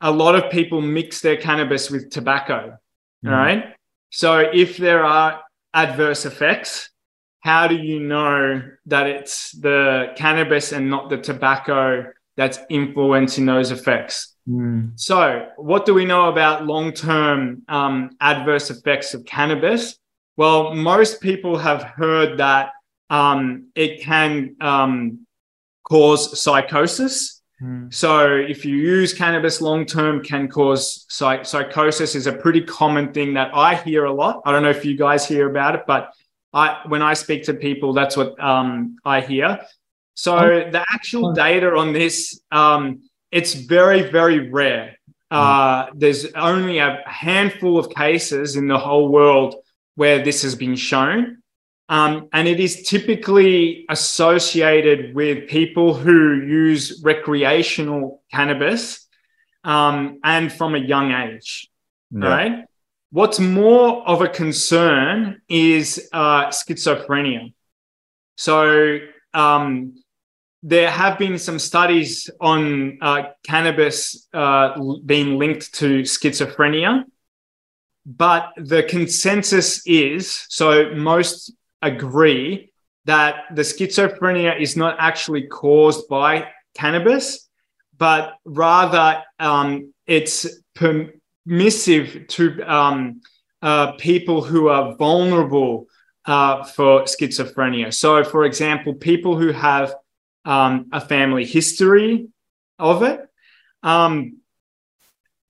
a 0.00 0.10
lot 0.10 0.34
of 0.34 0.50
people 0.50 0.80
mix 0.80 1.20
their 1.20 1.36
cannabis 1.36 1.90
with 1.90 2.10
tobacco. 2.10 2.76
Mm. 3.24 3.30
Right. 3.30 3.64
So 4.10 4.38
if 4.38 4.76
there 4.76 5.04
are 5.04 5.40
adverse 5.72 6.26
effects, 6.26 6.90
how 7.40 7.68
do 7.68 7.76
you 7.76 8.00
know 8.00 8.62
that 8.86 9.06
it's 9.06 9.52
the 9.52 10.14
cannabis 10.16 10.72
and 10.72 10.90
not 10.90 11.10
the 11.10 11.18
tobacco 11.18 12.10
that's 12.36 12.58
influencing 12.70 13.46
those 13.46 13.70
effects? 13.70 14.34
Mm. 14.48 14.92
So, 14.96 15.46
what 15.56 15.86
do 15.86 15.94
we 15.94 16.04
know 16.04 16.28
about 16.28 16.66
long 16.66 16.92
term 16.92 17.62
um, 17.68 18.16
adverse 18.20 18.70
effects 18.70 19.14
of 19.14 19.24
cannabis? 19.24 19.96
Well, 20.36 20.74
most 20.74 21.20
people 21.20 21.56
have 21.58 21.82
heard 21.82 22.38
that 22.38 22.72
um, 23.10 23.68
it 23.74 24.02
can 24.02 24.56
um, 24.60 25.26
cause 25.84 26.40
psychosis. 26.40 27.42
Mm. 27.62 27.94
So 27.94 28.34
if 28.34 28.64
you 28.64 28.76
use 28.76 29.14
cannabis 29.14 29.60
long 29.60 29.86
term, 29.86 30.22
can 30.22 30.48
cause 30.48 31.06
psych- 31.08 31.46
psychosis 31.46 32.14
is 32.14 32.26
a 32.26 32.32
pretty 32.32 32.62
common 32.62 33.12
thing 33.12 33.34
that 33.34 33.54
I 33.54 33.76
hear 33.76 34.06
a 34.06 34.12
lot. 34.12 34.42
I 34.44 34.52
don't 34.52 34.62
know 34.62 34.70
if 34.70 34.84
you 34.84 34.96
guys 34.96 35.26
hear 35.26 35.48
about 35.48 35.76
it, 35.76 35.82
but 35.86 36.12
I 36.52 36.80
when 36.88 37.02
I 37.02 37.14
speak 37.14 37.44
to 37.44 37.54
people, 37.54 37.92
that's 37.92 38.16
what 38.16 38.38
um, 38.42 38.96
I 39.04 39.20
hear. 39.20 39.60
So 40.14 40.36
oh. 40.36 40.70
the 40.70 40.84
actual 40.92 41.32
data 41.32 41.74
on 41.74 41.92
this, 41.92 42.40
um, 42.50 43.02
it's 43.30 43.54
very 43.54 44.10
very 44.10 44.50
rare. 44.50 44.96
Hmm. 45.30 45.36
Uh, 45.36 45.86
there's 45.94 46.32
only 46.34 46.78
a 46.78 47.02
handful 47.06 47.78
of 47.78 47.90
cases 47.90 48.56
in 48.56 48.66
the 48.66 48.78
whole 48.78 49.08
world 49.08 49.56
where 49.94 50.22
this 50.22 50.42
has 50.42 50.54
been 50.54 50.76
shown. 50.76 51.38
Um, 51.88 52.28
and 52.32 52.48
it 52.48 52.60
is 52.60 52.82
typically 52.82 53.84
associated 53.90 55.14
with 55.14 55.48
people 55.48 55.94
who 55.94 56.40
use 56.42 57.02
recreational 57.04 58.22
cannabis 58.32 59.06
um, 59.64 60.18
and 60.24 60.52
from 60.52 60.74
a 60.74 60.78
young 60.78 61.12
age. 61.12 61.68
Right. 62.10 62.64
What's 63.10 63.38
more 63.38 64.06
of 64.08 64.22
a 64.22 64.28
concern 64.28 65.42
is 65.48 66.08
uh, 66.12 66.46
schizophrenia. 66.46 67.52
So 68.36 68.98
um, 69.32 69.94
there 70.62 70.90
have 70.90 71.18
been 71.18 71.38
some 71.38 71.58
studies 71.58 72.30
on 72.40 72.98
uh, 73.00 73.24
cannabis 73.44 74.26
uh, 74.32 74.80
being 75.04 75.38
linked 75.38 75.74
to 75.74 76.02
schizophrenia 76.02 77.04
but 78.06 78.52
the 78.56 78.82
consensus 78.82 79.86
is 79.86 80.46
so 80.48 80.94
most 80.94 81.52
agree 81.80 82.70
that 83.06 83.44
the 83.54 83.62
schizophrenia 83.62 84.60
is 84.60 84.76
not 84.76 84.96
actually 84.98 85.46
caused 85.46 86.08
by 86.08 86.48
cannabis, 86.74 87.48
but 87.96 88.34
rather 88.44 89.22
um, 89.38 89.92
it's 90.06 90.46
permissive 90.74 92.26
to 92.28 92.62
um, 92.62 93.20
uh, 93.62 93.92
people 93.92 94.42
who 94.42 94.68
are 94.68 94.94
vulnerable 94.96 95.86
uh, 96.26 96.64
for 96.64 97.02
schizophrenia. 97.02 97.92
So, 97.92 98.24
for 98.24 98.44
example, 98.44 98.94
people 98.94 99.36
who 99.36 99.52
have 99.52 99.94
um, 100.44 100.88
a 100.92 101.00
family 101.00 101.44
history 101.44 102.28
of 102.78 103.02
it. 103.02 103.20
Um, 103.82 104.38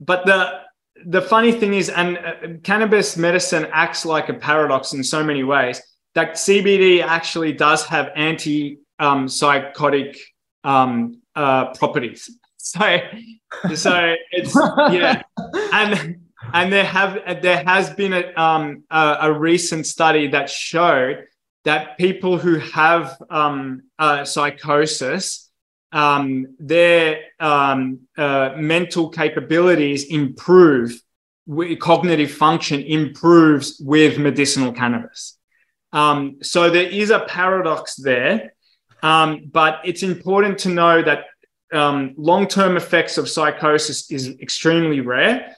but 0.01 0.27
the 0.27 0.64
the 1.07 1.23
funny 1.23 1.53
thing 1.53 1.75
is, 1.75 1.89
and 1.89 2.19
uh, 2.19 2.33
cannabis 2.63 3.17
medicine 3.17 3.67
acts 3.73 4.05
like 4.05 4.29
a 4.29 4.35
paradox 4.35 4.93
in 4.93 5.05
so 5.05 5.23
many 5.23 5.43
ways. 5.43 5.81
That 6.15 6.35
CBD 6.35 7.03
actually 7.03 7.53
does 7.53 7.85
have 7.87 8.11
anti 8.15 8.79
um, 8.99 9.29
psychotic 9.29 10.17
um, 10.63 11.21
uh, 11.35 11.73
properties. 11.75 12.31
So, 12.67 12.99
so 13.75 14.15
it's 14.31 14.55
yeah, 14.55 15.21
and 15.75 16.17
and 16.55 16.73
there 16.73 16.87
have 16.87 17.43
there 17.43 17.63
has 17.63 17.91
been 17.91 18.15
a 18.15 18.33
um, 18.41 18.85
a, 18.91 19.19
a 19.21 19.33
recent 19.39 19.87
study 19.87 20.29
that 20.29 20.49
showed 20.49 21.27
that 21.65 21.99
people 21.99 22.39
who 22.39 22.59
have 22.59 23.21
um, 23.29 23.83
uh, 23.99 24.25
psychosis 24.25 25.44
um, 25.95 26.57
their 26.59 27.21
um, 27.39 28.01
uh, 28.19 28.55
mental 28.57 29.09
capabilities 29.09 30.05
improve, 30.05 31.01
cognitive 31.79 32.33
function 32.33 32.83
improves 32.83 33.81
with 33.81 34.19
medicinal 34.19 34.73
cannabis. 34.73 35.39
Um, 35.93 36.39
so 36.43 36.69
there 36.69 36.89
is 36.89 37.11
a 37.11 37.21
paradox 37.21 37.95
there, 37.95 38.55
um, 39.05 39.49
but 39.53 39.81
it's 39.85 40.03
important 40.03 40.59
to 40.61 40.69
know 40.69 41.01
that 41.01 41.27
um, 41.73 42.15
long-term 42.17 42.77
effects 42.77 43.17
of 43.17 43.29
psychosis 43.29 44.11
is 44.11 44.29
extremely 44.41 45.01
rare. 45.01 45.57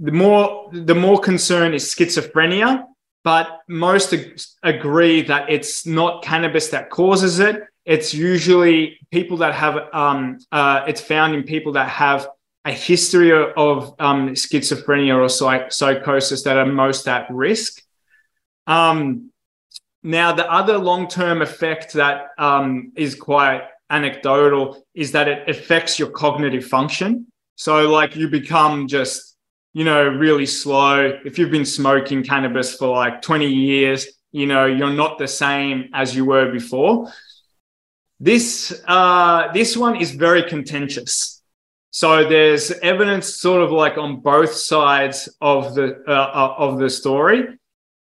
The 0.00 0.10
more 0.10 0.68
the 0.72 0.94
more 0.96 1.20
concern 1.20 1.74
is 1.74 1.84
schizophrenia, 1.84 2.84
but 3.22 3.60
most 3.68 4.12
ag- 4.12 4.40
agree 4.64 5.22
that 5.22 5.48
it's 5.48 5.86
not 5.86 6.24
cannabis 6.24 6.68
that 6.70 6.90
causes 6.90 7.38
it 7.38 7.62
it's 7.84 8.14
usually 8.14 8.98
people 9.10 9.38
that 9.38 9.54
have 9.54 9.88
um, 9.92 10.38
uh, 10.50 10.84
it's 10.86 11.00
found 11.00 11.34
in 11.34 11.42
people 11.42 11.72
that 11.72 11.88
have 11.88 12.28
a 12.64 12.72
history 12.72 13.30
of 13.32 13.94
um, 13.98 14.30
schizophrenia 14.30 15.16
or 15.16 15.28
psych- 15.28 15.70
psychosis 15.70 16.42
that 16.44 16.56
are 16.56 16.66
most 16.66 17.06
at 17.06 17.30
risk. 17.30 17.82
Um, 18.66 19.30
now, 20.02 20.32
the 20.32 20.50
other 20.50 20.78
long 20.78 21.08
term 21.08 21.42
effect 21.42 21.94
that 21.94 22.28
um, 22.38 22.92
is 22.96 23.14
quite 23.14 23.62
anecdotal 23.90 24.82
is 24.94 25.12
that 25.12 25.28
it 25.28 25.48
affects 25.48 25.98
your 25.98 26.10
cognitive 26.10 26.64
function. 26.64 27.26
So, 27.56 27.90
like, 27.90 28.16
you 28.16 28.28
become 28.28 28.88
just, 28.88 29.36
you 29.74 29.84
know, 29.84 30.08
really 30.08 30.46
slow. 30.46 31.18
If 31.24 31.38
you've 31.38 31.50
been 31.50 31.66
smoking 31.66 32.22
cannabis 32.22 32.74
for 32.74 32.88
like 32.88 33.20
20 33.20 33.46
years, 33.46 34.06
you 34.32 34.46
know, 34.46 34.66
you're 34.66 34.92
not 34.92 35.18
the 35.18 35.28
same 35.28 35.90
as 35.92 36.16
you 36.16 36.24
were 36.24 36.50
before. 36.50 37.12
This 38.20 38.82
uh, 38.86 39.52
this 39.52 39.76
one 39.76 39.96
is 39.96 40.12
very 40.12 40.42
contentious. 40.42 41.42
So 41.90 42.28
there's 42.28 42.70
evidence, 42.70 43.36
sort 43.36 43.62
of 43.62 43.70
like 43.70 43.98
on 43.98 44.20
both 44.20 44.52
sides 44.52 45.28
of 45.40 45.74
the 45.74 46.02
uh, 46.06 46.12
uh 46.12 46.54
of 46.58 46.78
the 46.78 46.90
story. 46.90 47.46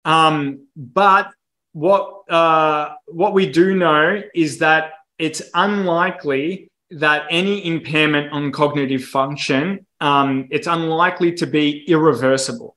Um, 0.05 0.67
but 0.75 1.31
what 1.73 2.29
uh, 2.29 2.93
what 3.07 3.33
we 3.33 3.49
do 3.49 3.75
know 3.75 4.21
is 4.33 4.59
that 4.59 4.93
it's 5.17 5.41
unlikely 5.53 6.69
that 6.91 7.27
any 7.29 7.65
impairment 7.65 8.31
on 8.31 8.51
cognitive 8.51 9.03
function 9.03 9.85
um, 10.01 10.47
it's 10.49 10.67
unlikely 10.67 11.33
to 11.33 11.45
be 11.45 11.83
irreversible 11.87 12.75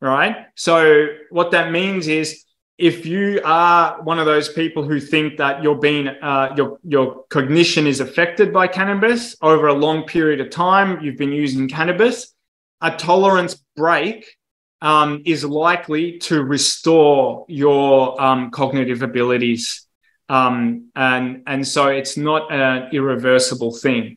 right 0.00 0.46
so 0.54 1.06
what 1.30 1.50
that 1.52 1.72
means 1.72 2.08
is 2.08 2.44
if 2.78 3.04
you 3.04 3.40
are 3.44 4.00
one 4.02 4.20
of 4.20 4.26
those 4.26 4.48
people 4.48 4.84
who 4.84 5.00
think 5.00 5.36
that 5.38 5.62
you're 5.64 5.78
being 5.78 6.06
uh, 6.06 6.54
your 6.56 6.78
your 6.84 7.24
cognition 7.28 7.88
is 7.88 7.98
affected 7.98 8.52
by 8.52 8.68
cannabis 8.68 9.36
over 9.42 9.66
a 9.66 9.74
long 9.74 10.04
period 10.04 10.40
of 10.40 10.48
time, 10.50 11.02
you've 11.02 11.18
been 11.18 11.32
using 11.32 11.68
cannabis, 11.68 12.32
a 12.80 12.92
tolerance 12.92 13.56
break 13.76 14.36
um, 14.80 15.22
is 15.26 15.44
likely 15.44 16.18
to 16.18 16.42
restore 16.42 17.44
your 17.48 18.20
um, 18.22 18.52
cognitive 18.52 19.02
abilities, 19.02 19.84
um, 20.28 20.90
and 20.94 21.42
and 21.48 21.66
so 21.66 21.88
it's 21.88 22.16
not 22.16 22.52
an 22.52 22.90
irreversible 22.92 23.74
thing. 23.74 24.16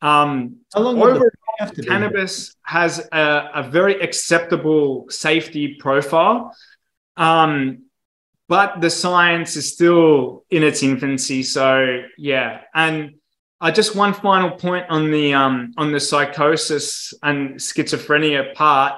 Um, 0.00 0.58
How 0.72 0.82
long 0.82 1.02
over, 1.02 1.32
cannabis 1.84 2.54
has 2.62 3.08
a, 3.10 3.50
a, 3.54 3.62
very 3.62 4.00
acceptable 4.00 5.06
safety 5.08 5.76
profile. 5.80 6.54
Um, 7.16 7.85
but 8.48 8.80
the 8.80 8.90
science 8.90 9.56
is 9.56 9.72
still 9.72 10.44
in 10.50 10.62
its 10.62 10.82
infancy. 10.82 11.42
So 11.42 12.02
yeah, 12.16 12.62
and 12.74 13.14
uh, 13.60 13.70
just 13.70 13.96
one 13.96 14.12
final 14.12 14.50
point 14.50 14.86
on 14.88 15.10
the 15.10 15.34
um, 15.34 15.72
on 15.76 15.92
the 15.92 16.00
psychosis 16.00 17.14
and 17.22 17.54
schizophrenia 17.54 18.54
part. 18.54 18.94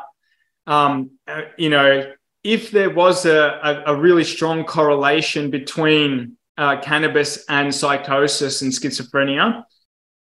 Um, 0.66 1.12
uh, 1.26 1.42
you 1.56 1.70
know, 1.70 2.12
if 2.44 2.70
there 2.70 2.90
was 2.90 3.24
a, 3.24 3.84
a, 3.86 3.94
a 3.94 3.96
really 3.96 4.24
strong 4.24 4.64
correlation 4.64 5.50
between 5.50 6.36
uh, 6.58 6.80
cannabis 6.80 7.44
and 7.48 7.74
psychosis 7.74 8.62
and 8.62 8.72
schizophrenia, 8.72 9.62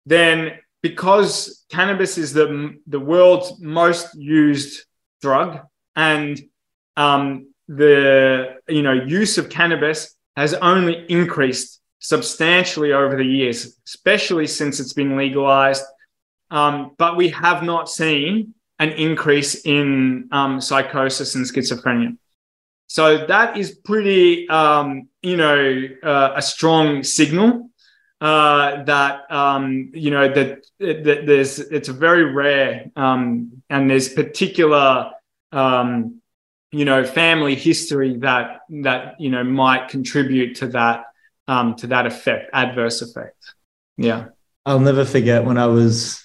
then 0.05 0.59
because 0.83 1.65
cannabis 1.69 2.17
is 2.17 2.33
the 2.33 2.77
the 2.85 2.99
world's 2.99 3.59
most 3.59 4.13
used 4.15 4.85
drug 5.21 5.59
and 5.95 6.39
um, 6.97 7.47
the 7.67 8.57
you 8.67 8.81
know 8.81 8.93
use 8.93 9.37
of 9.37 9.49
cannabis 9.49 10.15
has 10.35 10.53
only 10.55 11.05
increased 11.09 11.81
substantially 11.99 12.93
over 12.93 13.15
the 13.15 13.25
years, 13.25 13.77
especially 13.87 14.47
since 14.47 14.79
it's 14.79 14.93
been 14.93 15.17
legalized. 15.17 15.83
Um, 16.51 16.91
but 16.97 17.17
we 17.17 17.29
have 17.29 17.63
not 17.63 17.89
seen 17.89 18.53
an 18.79 18.89
increase 18.91 19.65
in 19.65 20.27
um, 20.31 20.61
psychosis 20.61 21.35
and 21.35 21.45
schizophrenia. 21.45 22.17
So 22.87 23.25
that 23.25 23.57
is 23.57 23.71
pretty, 23.83 24.47
um, 24.49 25.09
you 25.23 25.37
know, 25.37 25.87
uh, 26.03 26.33
a 26.35 26.41
strong 26.41 27.03
signal 27.03 27.71
uh, 28.21 28.83
that 28.83 29.29
um, 29.31 29.91
you 29.93 30.11
know 30.11 30.31
that, 30.31 30.65
that, 30.79 31.23
there's 31.25 31.59
it's 31.59 31.89
very 31.89 32.23
rare, 32.23 32.89
um, 32.95 33.61
and 33.69 33.89
there's 33.89 34.09
particular 34.09 35.11
um, 35.51 36.21
you 36.75 36.83
know 36.83 37.05
family 37.05 37.55
history 37.55 38.17
that 38.17 38.59
that 38.69 39.15
you 39.19 39.29
know 39.29 39.43
might 39.43 39.87
contribute 39.87 40.55
to 40.55 40.67
that 40.67 41.05
um, 41.47 41.75
to 41.75 41.87
that 41.87 42.05
effect 42.05 42.49
adverse 42.53 43.01
effect. 43.01 43.37
Yeah. 43.97 44.25
I'll 44.65 44.79
never 44.79 45.05
forget 45.05 45.45
when 45.45 45.57
i 45.57 45.67
was 45.67 46.21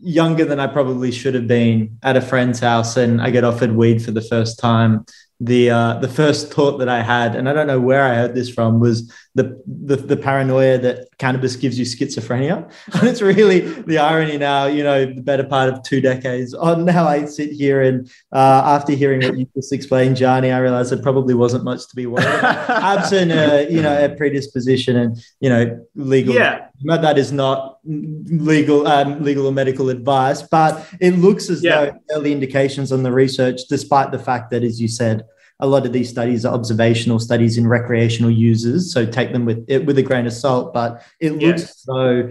younger 0.00 0.44
than 0.44 0.58
i 0.58 0.66
probably 0.66 1.12
should 1.12 1.34
have 1.34 1.46
been 1.46 1.98
at 2.02 2.16
a 2.16 2.20
friend's 2.20 2.58
house 2.58 2.96
and 2.96 3.22
i 3.22 3.30
get 3.30 3.44
offered 3.44 3.70
weed 3.70 4.02
for 4.02 4.10
the 4.10 4.22
first 4.22 4.58
time. 4.58 5.04
The 5.38 5.70
uh, 5.70 5.98
the 5.98 6.08
first 6.08 6.50
thought 6.52 6.78
that 6.78 6.88
I 6.88 7.02
had, 7.02 7.36
and 7.36 7.46
I 7.46 7.52
don't 7.52 7.66
know 7.66 7.78
where 7.78 8.02
I 8.02 8.14
heard 8.14 8.34
this 8.34 8.48
from, 8.48 8.80
was 8.80 9.12
the, 9.36 9.62
the 9.66 9.96
the 9.96 10.16
paranoia 10.16 10.78
that 10.78 11.08
cannabis 11.18 11.56
gives 11.56 11.78
you 11.78 11.84
schizophrenia. 11.84 12.70
And 12.94 13.08
it's 13.10 13.20
really 13.20 13.60
the 13.60 13.98
irony 13.98 14.38
now, 14.38 14.64
you 14.64 14.82
know, 14.82 15.04
the 15.04 15.20
better 15.20 15.44
part 15.44 15.68
of 15.68 15.82
two 15.82 16.00
decades 16.00 16.54
on 16.54 16.86
now 16.86 17.06
I 17.06 17.26
sit 17.26 17.52
here 17.52 17.82
and 17.82 18.10
uh, 18.32 18.62
after 18.64 18.94
hearing 18.94 19.20
what 19.22 19.36
you 19.36 19.46
just 19.54 19.74
explained, 19.74 20.16
Gianni, 20.16 20.52
I 20.52 20.58
realized 20.58 20.90
there 20.90 21.02
probably 21.02 21.34
wasn't 21.34 21.64
much 21.64 21.86
to 21.88 21.94
be 21.94 22.06
worried 22.06 22.26
about. 22.26 22.70
Absent, 22.96 23.30
uh, 23.30 23.66
you 23.68 23.82
know, 23.82 24.04
a 24.04 24.08
predisposition 24.08 24.96
and 24.96 25.18
you 25.40 25.50
know 25.50 25.86
legal. 25.94 26.34
Yeah. 26.34 26.68
That 26.84 27.18
is 27.18 27.30
not 27.30 27.78
legal, 27.84 28.86
um, 28.86 29.22
legal 29.22 29.46
or 29.46 29.52
medical 29.52 29.90
advice, 29.90 30.42
but 30.42 30.86
it 31.00 31.12
looks 31.12 31.50
as 31.50 31.62
yeah. 31.62 31.86
though 31.86 32.00
early 32.12 32.32
indications 32.32 32.90
on 32.90 33.02
the 33.02 33.12
research, 33.12 33.62
despite 33.68 34.12
the 34.12 34.18
fact 34.18 34.50
that, 34.50 34.62
as 34.62 34.80
you 34.80 34.88
said, 34.88 35.24
a 35.60 35.66
lot 35.66 35.86
of 35.86 35.92
these 35.92 36.08
studies 36.08 36.44
are 36.44 36.52
observational 36.52 37.18
studies 37.18 37.56
in 37.56 37.66
recreational 37.66 38.30
users, 38.30 38.92
so 38.92 39.06
take 39.06 39.32
them 39.32 39.44
with 39.46 39.64
it 39.68 39.86
with 39.86 39.96
a 39.98 40.02
grain 40.02 40.26
of 40.26 40.32
salt. 40.32 40.74
But 40.74 41.02
it 41.18 41.32
looks 41.32 41.62
yes. 41.62 41.82
so, 41.84 42.30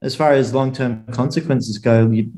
as 0.00 0.16
far 0.16 0.32
as 0.32 0.54
long 0.54 0.72
term 0.72 1.04
consequences 1.06 1.76
go, 1.76 2.08
you, 2.10 2.30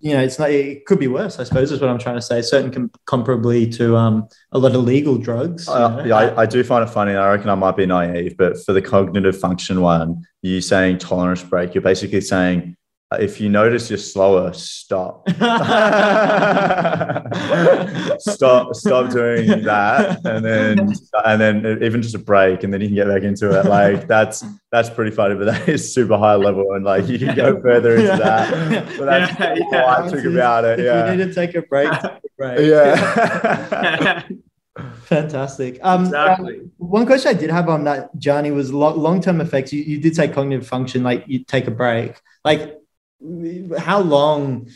you 0.00 0.12
know, 0.12 0.20
it's 0.20 0.38
not. 0.38 0.50
It 0.50 0.84
could 0.84 0.98
be 0.98 1.08
worse. 1.08 1.38
I 1.38 1.44
suppose 1.44 1.72
is 1.72 1.80
what 1.80 1.88
I'm 1.88 1.98
trying 1.98 2.16
to 2.16 2.22
say. 2.22 2.42
Certain 2.42 2.70
com- 2.70 2.90
comparably 3.06 3.74
to 3.76 3.96
um, 3.96 4.28
a 4.52 4.58
lot 4.58 4.74
of 4.74 4.84
legal 4.84 5.16
drugs. 5.16 5.66
Uh, 5.66 6.04
yeah, 6.06 6.14
I, 6.14 6.42
I, 6.42 6.46
do 6.46 6.62
find 6.62 6.86
it 6.86 6.92
funny. 6.92 7.14
I 7.14 7.32
reckon 7.32 7.48
I 7.48 7.54
might 7.54 7.76
be 7.76 7.86
naive, 7.86 8.36
but 8.36 8.62
for 8.62 8.74
the 8.74 8.82
cognitive 8.82 9.38
function 9.38 9.80
one, 9.80 10.22
you 10.42 10.60
saying 10.60 10.98
tolerance 10.98 11.42
break, 11.42 11.74
you're 11.74 11.82
basically 11.82 12.20
saying 12.20 12.76
if 13.12 13.40
you 13.40 13.48
notice 13.48 13.88
you're 13.88 13.98
slower, 13.98 14.52
stop. 14.52 15.26
stop, 18.20 18.74
stop 18.74 19.10
doing 19.10 19.62
that, 19.62 20.20
and 20.26 20.44
then 20.44 20.92
and 21.24 21.40
then 21.40 21.82
even 21.82 22.02
just 22.02 22.14
a 22.14 22.18
break, 22.18 22.64
and 22.64 22.74
then 22.74 22.82
you 22.82 22.88
can 22.88 22.96
get 22.96 23.08
back 23.08 23.22
into 23.22 23.58
it. 23.58 23.64
Like 23.64 24.06
that's 24.06 24.44
that's 24.70 24.90
pretty 24.90 25.10
funny, 25.10 25.36
but 25.36 25.46
that 25.46 25.66
is 25.68 25.92
super 25.92 26.18
high 26.18 26.34
level, 26.34 26.74
and 26.74 26.84
like 26.84 27.08
you 27.08 27.18
can 27.18 27.34
go 27.34 27.58
further 27.62 27.96
into 27.96 28.08
that. 28.08 28.98
But 28.98 29.06
that's 29.06 29.40
yeah, 29.40 29.54
yeah. 29.72 29.82
all 29.82 30.04
I 30.04 30.08
took 30.10 30.24
about 30.26 30.64
it. 30.66 30.80
Yeah, 30.80 31.10
you 31.10 31.16
need 31.16 31.28
to 31.28 31.34
take 31.34 31.54
a 31.54 31.62
break. 31.62 31.90
Take 31.90 32.04
a 32.04 32.20
break. 32.36 32.58
Yeah. 32.68 34.22
Fantastic. 35.04 35.78
Um, 35.82 36.04
exactly. 36.04 36.60
one 36.76 37.06
question 37.06 37.30
I 37.30 37.38
did 37.38 37.50
have 37.50 37.68
on 37.68 37.84
that, 37.84 38.16
Gianni, 38.18 38.50
was 38.50 38.72
long 38.72 39.20
term 39.20 39.40
effects. 39.40 39.72
You, 39.72 39.82
you 39.82 39.98
did 39.98 40.14
say 40.14 40.28
cognitive 40.28 40.66
function, 40.66 41.02
like 41.02 41.24
you 41.26 41.44
take 41.44 41.66
a 41.66 41.70
break. 41.70 42.20
Like 42.44 42.78
how 43.78 44.00
long 44.00 44.68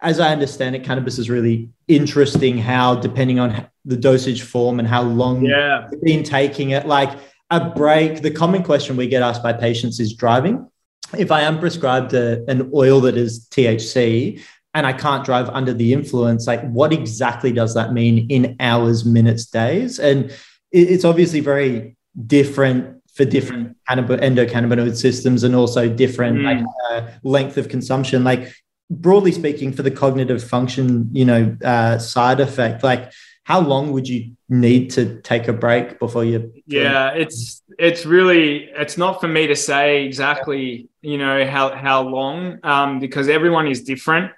as 0.00 0.20
I 0.20 0.32
understand 0.32 0.76
it, 0.76 0.84
cannabis 0.84 1.18
is 1.18 1.28
really 1.28 1.70
interesting. 1.88 2.58
How, 2.58 2.94
depending 2.94 3.38
on 3.38 3.66
the 3.84 3.96
dosage 3.96 4.42
form 4.42 4.78
and 4.78 4.86
how 4.86 5.02
long 5.02 5.44
yeah. 5.44 5.88
you've 5.90 6.02
been 6.02 6.22
taking 6.22 6.70
it, 6.70 6.86
like 6.86 7.18
a 7.50 7.70
break. 7.70 8.22
The 8.22 8.30
common 8.30 8.62
question 8.62 8.96
we 8.96 9.08
get 9.08 9.22
asked 9.22 9.42
by 9.42 9.52
patients 9.52 10.00
is 10.00 10.14
driving. 10.14 10.70
If 11.16 11.32
I 11.32 11.42
am 11.42 11.58
prescribed 11.58 12.12
a, 12.12 12.44
an 12.50 12.70
oil 12.74 13.00
that 13.02 13.16
is 13.16 13.48
THC 13.48 14.42
and 14.74 14.86
I 14.86 14.92
can't 14.92 15.24
drive 15.24 15.48
under 15.48 15.72
the 15.72 15.92
influence, 15.92 16.46
like 16.46 16.68
what 16.70 16.92
exactly 16.92 17.50
does 17.50 17.74
that 17.74 17.92
mean 17.92 18.30
in 18.30 18.56
hours, 18.60 19.04
minutes, 19.04 19.46
days? 19.46 19.98
And 19.98 20.30
it's 20.70 21.04
obviously 21.04 21.40
very 21.40 21.96
different 22.26 22.97
for 23.18 23.24
different 23.24 23.76
endocannabinoid 23.90 24.96
systems 24.96 25.42
and 25.42 25.56
also 25.56 25.88
different 25.88 26.38
mm. 26.38 26.44
like, 26.44 26.64
uh, 26.88 27.10
length 27.24 27.56
of 27.58 27.68
consumption. 27.68 28.22
Like 28.22 28.52
broadly 28.88 29.32
speaking, 29.32 29.72
for 29.72 29.82
the 29.82 29.90
cognitive 29.90 30.42
function, 30.42 31.10
you 31.12 31.24
know, 31.24 31.56
uh, 31.64 31.98
side 31.98 32.38
effect, 32.38 32.84
like 32.84 33.12
how 33.42 33.60
long 33.60 33.90
would 33.90 34.08
you 34.08 34.36
need 34.48 34.90
to 34.90 35.20
take 35.22 35.48
a 35.48 35.52
break 35.52 35.98
before 35.98 36.24
you? 36.24 36.52
Yeah, 36.66 37.10
it's 37.10 37.60
it's 37.76 38.06
really 38.06 38.70
it's 38.76 38.96
not 38.96 39.20
for 39.20 39.26
me 39.26 39.48
to 39.48 39.56
say 39.56 40.04
exactly, 40.04 40.88
you 41.02 41.18
know, 41.18 41.44
how 41.44 41.74
how 41.74 42.02
long, 42.02 42.60
um, 42.62 43.00
because 43.00 43.28
everyone 43.28 43.66
is 43.66 43.82
different. 43.82 44.30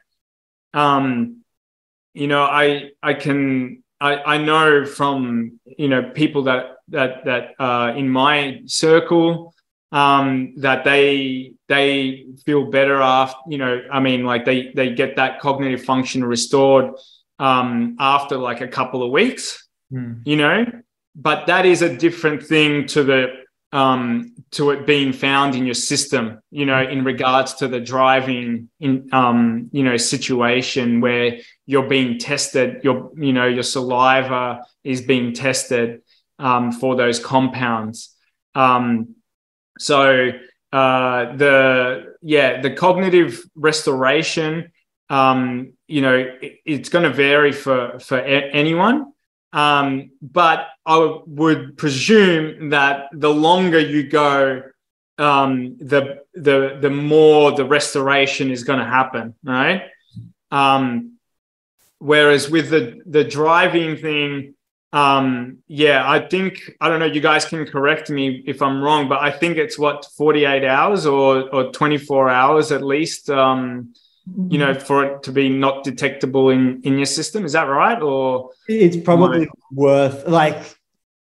Um, 0.72 1.42
you 2.14 2.28
know, 2.28 2.44
I 2.44 2.92
I 3.02 3.12
can 3.12 3.79
I, 4.00 4.34
I 4.34 4.38
know 4.38 4.86
from 4.86 5.60
you 5.64 5.88
know 5.88 6.10
people 6.10 6.44
that 6.44 6.76
that 6.88 7.24
that 7.24 7.54
uh, 7.58 7.92
in 7.96 8.08
my 8.08 8.62
circle 8.66 9.54
um, 9.92 10.54
that 10.58 10.84
they 10.84 11.52
they 11.68 12.26
feel 12.44 12.70
better 12.70 13.00
after 13.00 13.38
you 13.48 13.58
know 13.58 13.82
I 13.92 14.00
mean 14.00 14.24
like 14.24 14.44
they 14.44 14.72
they 14.74 14.94
get 14.94 15.16
that 15.16 15.40
cognitive 15.40 15.84
function 15.84 16.24
restored 16.24 16.94
um, 17.38 17.96
after 17.98 18.36
like 18.36 18.60
a 18.60 18.68
couple 18.68 19.02
of 19.02 19.10
weeks, 19.10 19.66
mm. 19.92 20.20
you 20.24 20.36
know. 20.36 20.66
But 21.16 21.46
that 21.46 21.66
is 21.66 21.82
a 21.82 21.96
different 21.96 22.42
thing 22.42 22.86
to 22.88 23.02
the 23.02 23.26
um, 23.72 24.34
to 24.50 24.70
it 24.70 24.86
being 24.86 25.12
found 25.12 25.54
in 25.54 25.64
your 25.64 25.74
system, 25.74 26.40
you 26.50 26.66
know, 26.66 26.82
in 26.82 27.04
regards 27.04 27.54
to 27.54 27.68
the 27.68 27.80
driving 27.80 28.68
in, 28.80 29.08
um, 29.12 29.68
you 29.72 29.84
know, 29.84 29.96
situation 29.96 31.00
where 31.00 31.38
you're 31.66 31.88
being 31.88 32.18
tested, 32.18 32.82
your, 32.82 33.10
you 33.16 33.32
know, 33.32 33.46
your 33.46 33.62
saliva 33.62 34.64
is 34.82 35.02
being 35.02 35.32
tested 35.32 36.02
um, 36.38 36.72
for 36.72 36.96
those 36.96 37.18
compounds. 37.20 38.16
Um, 38.54 39.14
So 39.78 40.32
uh, 40.72 41.36
the 41.36 42.14
yeah 42.22 42.60
the 42.60 42.70
cognitive 42.74 43.40
restoration, 43.54 44.72
um, 45.08 45.72
you 45.86 46.02
know, 46.02 46.16
it, 46.16 46.60
it's 46.64 46.90
going 46.90 47.04
to 47.04 47.14
vary 47.14 47.52
for 47.52 47.98
for 47.98 48.18
a- 48.18 48.50
anyone. 48.52 49.12
Um, 49.52 50.12
but 50.22 50.68
I 50.86 51.18
would 51.26 51.76
presume 51.76 52.70
that 52.70 53.08
the 53.12 53.32
longer 53.32 53.80
you 53.80 54.08
go, 54.08 54.62
um, 55.18 55.76
the 55.78 56.22
the 56.34 56.78
the 56.80 56.90
more 56.90 57.52
the 57.52 57.64
restoration 57.64 58.50
is 58.50 58.64
going 58.64 58.78
to 58.78 58.84
happen, 58.84 59.34
right? 59.42 59.82
Um, 60.50 61.18
whereas 61.98 62.48
with 62.48 62.70
the 62.70 63.00
the 63.06 63.24
driving 63.24 63.96
thing, 63.96 64.54
um, 64.92 65.58
yeah, 65.68 66.08
I 66.08 66.20
think 66.20 66.62
I 66.80 66.88
don't 66.88 67.00
know. 67.00 67.06
You 67.06 67.20
guys 67.20 67.44
can 67.44 67.66
correct 67.66 68.08
me 68.08 68.42
if 68.46 68.62
I'm 68.62 68.82
wrong, 68.82 69.08
but 69.08 69.20
I 69.20 69.30
think 69.30 69.56
it's 69.56 69.78
what 69.78 70.06
48 70.16 70.64
hours 70.64 71.06
or 71.06 71.48
or 71.54 71.70
24 71.72 72.28
hours 72.28 72.72
at 72.72 72.82
least. 72.82 73.30
Um, 73.30 73.94
you 74.48 74.58
know, 74.58 74.74
for 74.74 75.04
it 75.04 75.22
to 75.24 75.32
be 75.32 75.48
not 75.48 75.84
detectable 75.84 76.50
in 76.50 76.80
in 76.84 76.96
your 76.96 77.06
system. 77.06 77.44
Is 77.44 77.52
that 77.52 77.64
right? 77.64 78.00
Or 78.00 78.50
it's 78.68 78.96
probably 78.96 79.48
worth 79.72 80.26
like 80.26 80.76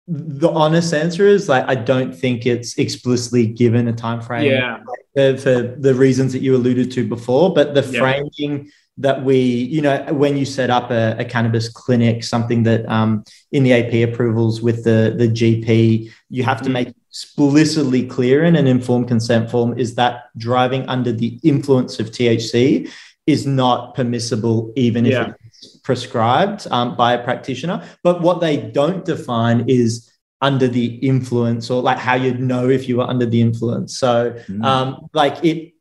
the 0.09 0.51
honest 0.51 0.95
answer 0.95 1.27
is 1.27 1.49
like 1.49 1.65
I 1.67 1.75
don't 1.75 2.15
think 2.15 2.47
it's 2.47 2.79
explicitly 2.79 3.47
given 3.47 3.89
a 3.89 3.93
time 3.93 4.21
frame. 4.21 4.51
Yeah. 4.51 4.79
For, 5.15 5.37
for 5.39 5.63
the 5.79 5.95
reasons 5.95 6.33
that 6.35 6.43
you 6.43 6.55
alluded 6.55 6.93
to 6.93 7.09
before, 7.09 7.55
but 7.55 7.75
the 7.75 7.83
yeah. 7.83 8.01
framing 8.01 8.71
that 8.99 9.23
we, 9.25 9.39
you 9.39 9.83
know, 9.83 10.05
when 10.13 10.37
you 10.37 10.45
set 10.45 10.71
up 10.71 10.91
a, 10.91 11.17
a 11.19 11.25
cannabis 11.25 11.69
clinic, 11.69 12.25
something 12.25 12.63
that 12.63 12.89
um, 12.89 13.25
in 13.53 13.63
the 13.63 13.73
AP 13.73 14.09
approvals 14.09 14.63
with 14.63 14.85
the, 14.85 15.15
the 15.17 15.29
GP, 15.29 16.11
you 16.31 16.43
have 16.43 16.63
to 16.63 16.71
mm. 16.71 16.73
make 16.73 16.89
explicitly 17.17 18.07
clear 18.07 18.45
in 18.45 18.57
an 18.57 18.67
informed 18.67 19.09
consent 19.09 19.51
form 19.51 19.79
is 19.79 19.95
that 19.95 20.25
driving 20.37 20.87
under 20.87 21.11
the 21.11 21.41
influence 21.43 21.99
of 21.99 22.11
THC 22.11 22.91
is 23.27 23.47
not 23.47 23.95
permissible, 23.95 24.71
even 24.77 25.07
yeah. 25.07 25.31
if 25.31 25.35
it's 25.47 25.77
prescribed 25.79 26.67
um, 26.71 26.95
by 26.95 27.15
a 27.15 27.25
practitioner. 27.25 27.83
But 28.03 28.21
what 28.21 28.43
they 28.43 28.59
don't 28.59 29.03
define 29.03 29.65
is 29.67 30.13
under 30.43 30.69
the 30.69 30.97
influence 30.97 31.71
or 31.71 31.81
like 31.81 31.97
how 31.97 32.17
you'd 32.17 32.39
know 32.39 32.69
if 32.69 32.87
you 32.87 32.99
were 32.99 33.09
under 33.09 33.25
the 33.25 33.41
influence. 33.41 33.97
So, 33.97 34.39
mm. 34.47 34.63
um, 34.63 35.09
like 35.15 35.43
it, 35.43 35.73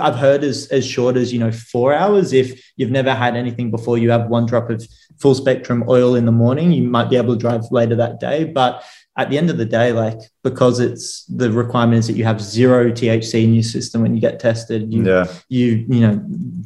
I've 0.00 0.16
heard 0.16 0.42
as 0.42 0.66
as 0.68 0.84
short 0.84 1.16
as 1.16 1.32
you 1.32 1.38
know 1.38 1.52
four 1.52 1.94
hours. 1.94 2.32
If 2.32 2.60
you've 2.76 2.90
never 2.90 3.14
had 3.14 3.36
anything 3.36 3.70
before, 3.70 3.98
you 3.98 4.10
have 4.10 4.28
one 4.28 4.46
drop 4.46 4.70
of 4.70 4.84
full 5.20 5.36
spectrum 5.36 5.84
oil 5.88 6.16
in 6.16 6.24
the 6.24 6.32
morning. 6.32 6.72
You 6.72 6.82
might 6.82 7.10
be 7.10 7.16
able 7.16 7.34
to 7.34 7.40
drive 7.40 7.62
later 7.70 7.94
that 7.96 8.18
day, 8.18 8.44
but 8.44 8.82
at 9.16 9.28
the 9.28 9.36
end 9.36 9.50
of 9.50 9.58
the 9.58 9.64
day, 9.64 9.92
like 9.92 10.18
because 10.42 10.80
it's 10.80 11.24
the 11.26 11.50
requirement 11.50 11.98
is 11.98 12.06
that 12.06 12.14
you 12.14 12.24
have 12.24 12.40
zero 12.40 12.90
THC 12.90 13.44
in 13.44 13.54
your 13.54 13.62
system 13.62 14.02
when 14.02 14.14
you 14.14 14.20
get 14.20 14.40
tested. 14.40 14.92
You, 14.92 15.04
yeah. 15.04 15.26
you, 15.48 15.84
you 15.88 16.00
know, 16.00 16.16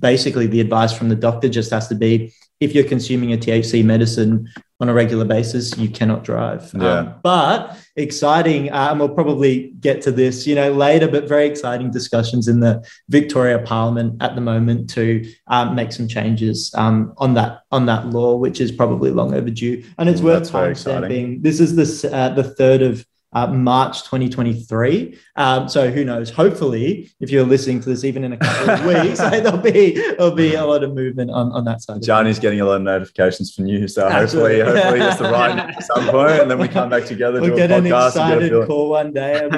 basically 0.01 0.47
the 0.47 0.61
advice 0.61 0.93
from 0.93 1.09
the 1.09 1.17
doctor 1.17 1.49
just 1.49 1.71
has 1.73 1.89
to 1.89 1.95
be 1.95 2.33
if 2.61 2.75
you're 2.75 2.85
consuming 2.85 3.33
a 3.33 3.37
THC 3.37 3.85
medicine 3.85 4.49
on 4.79 4.89
a 4.91 4.95
regular 4.95 5.25
basis, 5.25 5.77
you 5.79 5.89
cannot 5.89 6.23
drive. 6.23 6.71
Yeah. 6.75 6.99
Um, 6.99 7.15
but 7.23 7.79
exciting, 7.97 8.71
uh, 8.71 8.89
and 8.91 9.01
we'll 9.01 9.09
probably 9.09 9.73
get 9.81 10.03
to 10.03 10.13
this, 10.13 10.47
you 10.47 10.55
know, 10.55 10.71
later. 10.73 11.09
But 11.09 11.27
very 11.27 11.47
exciting 11.47 11.91
discussions 11.91 12.47
in 12.47 12.61
the 12.61 12.87
Victoria 13.09 13.59
Parliament 13.61 14.23
at 14.23 14.35
the 14.35 14.43
moment 14.43 14.91
to 14.91 15.27
um, 15.47 15.75
make 15.75 15.93
some 15.93 16.07
changes 16.07 16.73
um, 16.77 17.15
on 17.17 17.35
that 17.35 17.63
on 17.71 17.87
that 17.87 18.11
law, 18.11 18.37
which 18.37 18.61
is 18.61 18.71
probably 18.71 19.11
long 19.11 19.35
overdue. 19.35 19.83
And 19.99 20.09
it's 20.09 20.21
worth 20.21 20.51
time 20.51 20.75
stamping. 20.75 21.41
This 21.41 21.59
is 21.59 21.75
the 21.75 22.15
uh, 22.15 22.31
the 22.31 22.45
third 22.45 22.83
of 22.83 23.07
uh, 23.33 23.47
March 23.47 24.03
2023. 24.05 25.19
Um, 25.37 25.69
so 25.69 25.91
who 25.91 26.05
knows? 26.05 26.31
Hopefully, 26.31 27.11
if 27.21 27.31
you're 27.31 27.45
listening 27.45 27.81
to 27.81 27.89
this 27.89 28.05
even 28.05 28.25
in 28.25 28.33
a 28.33 28.37
couple 28.37 28.71
of 28.71 29.05
weeks, 29.05 29.19
there'll 29.21 29.59
be 29.59 29.93
there'll 29.93 30.35
be 30.35 30.55
a 30.55 30.65
lot 30.65 30.83
of 30.83 30.95
movement 30.95 31.31
on, 31.31 31.53
on 31.53 31.65
that 31.65 31.83
side. 31.83 32.03
Gianni's 32.03 32.39
getting 32.39 32.61
a 32.61 32.65
lot 32.65 32.77
of 32.77 32.83
notifications 32.83 33.55
from 33.55 33.67
you, 33.67 33.89
so 33.89 34.07
Absolutely. 34.07 34.61
hopefully, 34.61 34.81
hopefully 34.81 35.01
it's 35.01 35.19
the 35.19 35.25
right 35.25 35.59
at 35.59 35.83
some 35.95 36.09
point, 36.09 36.41
and 36.41 36.51
then 36.51 36.59
we 36.59 36.69
come 36.69 36.89
back 36.89 37.05
together. 37.05 37.41
We'll 37.41 37.57
get 37.57 37.71
an 37.71 37.87
excited 37.87 38.67
call 38.67 38.91
one 38.91 39.13
day, 39.13 39.49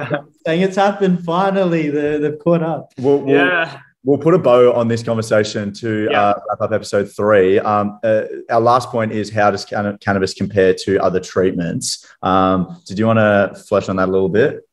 saying 0.46 0.62
it's 0.62 0.76
happened 0.76 1.24
finally. 1.24 1.90
They're, 1.90 2.18
they've 2.18 2.38
caught 2.38 2.62
up. 2.62 2.92
We'll, 2.98 3.18
we'll, 3.18 3.34
yeah 3.34 3.80
we'll 4.08 4.16
put 4.16 4.32
a 4.32 4.38
bow 4.38 4.72
on 4.72 4.88
this 4.88 5.02
conversation 5.02 5.70
to 5.70 6.08
yeah. 6.10 6.28
uh, 6.28 6.40
wrap 6.48 6.62
up 6.62 6.72
episode 6.72 7.12
three. 7.14 7.58
Um, 7.58 8.00
uh, 8.02 8.22
our 8.48 8.60
last 8.60 8.88
point 8.88 9.12
is 9.12 9.28
how 9.28 9.50
does 9.50 9.66
can- 9.66 9.98
cannabis 9.98 10.32
compare 10.32 10.72
to 10.84 10.98
other 11.02 11.20
treatments? 11.20 12.06
Um, 12.22 12.80
did 12.86 12.98
you 12.98 13.06
want 13.06 13.18
to 13.18 13.62
flesh 13.68 13.90
on 13.90 13.96
that 13.96 14.08
a 14.08 14.10
little 14.10 14.30
bit? 14.30 14.66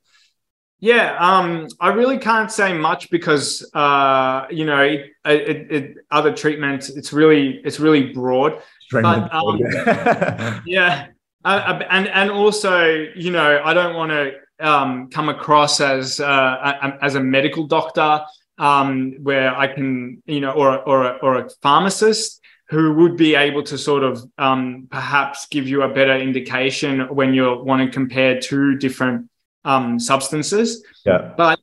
Yeah, 0.80 1.18
um, 1.20 1.68
I 1.82 1.90
really 1.90 2.18
can't 2.18 2.50
say 2.50 2.72
much 2.72 3.10
because 3.10 3.70
uh, 3.74 4.46
you 4.50 4.66
know 4.66 4.82
it, 4.82 5.12
it, 5.26 5.72
it, 5.72 5.98
other 6.12 6.34
treatments. 6.34 6.90
It's 6.90 7.12
really 7.12 7.60
it's 7.66 7.80
really 7.80 8.14
broad. 8.14 8.62
But, 8.92 9.34
um, 9.34 9.60
yeah, 10.66 11.08
uh, 11.44 11.48
uh, 11.48 11.88
and 11.90 12.08
and 12.08 12.30
also 12.30 12.86
you 13.16 13.32
know 13.32 13.62
I 13.64 13.74
don't 13.74 13.96
want 13.96 14.12
to 14.12 14.34
um, 14.60 15.10
come 15.10 15.28
across 15.28 15.82
as 15.82 16.20
uh, 16.20 16.98
as 17.02 17.16
a 17.16 17.22
medical 17.22 17.66
doctor 17.68 18.22
um, 18.58 19.18
where 19.24 19.56
I 19.56 19.68
can, 19.68 20.22
you 20.26 20.41
know, 20.41 20.51
or, 20.51 20.78
or, 20.80 21.20
or 21.20 21.36
a 21.39 21.49
pharmacist 21.62 22.41
who 22.70 22.93
would 22.95 23.16
be 23.16 23.36
able 23.36 23.64
to 23.64 23.78
sort 23.78 24.03
of 24.03 24.24
um, 24.38 24.88
perhaps 24.89 25.47
give 25.47 25.68
you 25.68 25.84
a 25.84 25.89
better 25.89 26.18
indication 26.18 27.01
when 27.14 27.34
you 27.34 27.62
want 27.64 27.82
to 27.82 27.93
compare 27.93 28.39
two 28.39 28.76
different 28.78 29.30
um, 29.64 29.99
substances. 29.99 30.84
Yeah. 31.06 31.34
But 31.38 31.60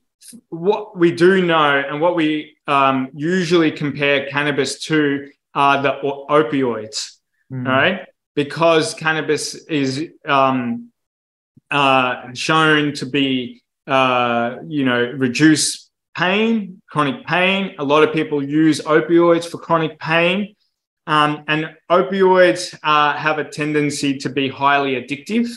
what 0.49 0.97
we 0.97 1.13
do 1.13 1.45
know 1.45 1.83
and 1.89 2.01
what 2.01 2.15
we 2.15 2.57
um, 2.67 3.11
usually 3.15 3.73
compare 3.73 4.29
cannabis 4.29 4.85
to 4.85 5.31
are 5.55 5.83
the 5.83 5.99
opioids, 6.31 7.17
mm. 7.53 7.67
right? 7.67 8.07
Because 8.35 8.95
cannabis 8.95 9.55
is 9.55 10.09
um, 10.27 10.91
uh, 11.71 12.33
shown 12.35 12.95
to 12.95 13.07
be, 13.07 13.63
uh, 13.87 14.57
you 14.67 14.85
know, 14.85 15.13
reduce 15.17 15.82
pain, 16.17 16.83
chronic 16.89 17.27
pain. 17.27 17.75
A 17.79 17.85
lot 17.85 18.03
of 18.03 18.13
people 18.13 18.43
use 18.43 18.81
opioids 18.81 19.51
for 19.51 19.59
chronic 19.59 19.99
pain. 19.99 20.55
Um, 21.07 21.45
and 21.49 21.77
opioids 21.91 22.79
uh, 22.83 23.15
have 23.17 23.39
a 23.39 23.45
tendency 23.45 24.19
to 24.19 24.29
be 24.29 24.49
highly 24.49 24.95
addictive. 24.95 25.49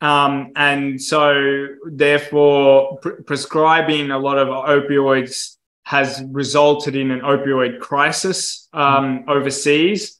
Um, 0.00 0.52
and 0.56 1.00
so, 1.00 1.66
therefore, 1.86 2.98
pre- 2.98 3.22
prescribing 3.24 4.10
a 4.10 4.18
lot 4.18 4.38
of 4.38 4.48
opioids 4.48 5.56
has 5.84 6.22
resulted 6.30 6.96
in 6.96 7.10
an 7.10 7.20
opioid 7.20 7.80
crisis 7.80 8.68
um, 8.72 9.24
overseas. 9.28 10.18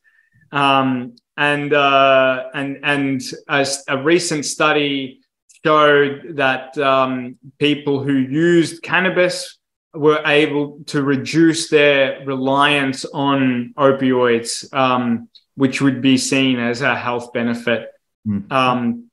Um, 0.50 1.16
and, 1.36 1.72
uh, 1.72 2.44
and, 2.54 2.78
and 2.82 3.22
a, 3.48 3.66
a 3.88 4.02
recent 4.02 4.44
study 4.44 5.21
showed 5.64 6.36
that 6.36 6.76
um, 6.78 7.36
people 7.58 8.02
who 8.02 8.14
used 8.14 8.82
cannabis 8.82 9.58
were 9.94 10.22
able 10.24 10.80
to 10.86 11.02
reduce 11.02 11.68
their 11.68 12.24
reliance 12.24 13.04
on 13.04 13.74
opioids, 13.76 14.72
um, 14.72 15.28
which 15.54 15.82
would 15.82 16.00
be 16.00 16.16
seen 16.16 16.58
as 16.58 16.80
a 16.80 16.96
health 16.96 17.32
benefit. 17.32 17.88
Mm. 18.26 18.50
Um, 18.50 19.10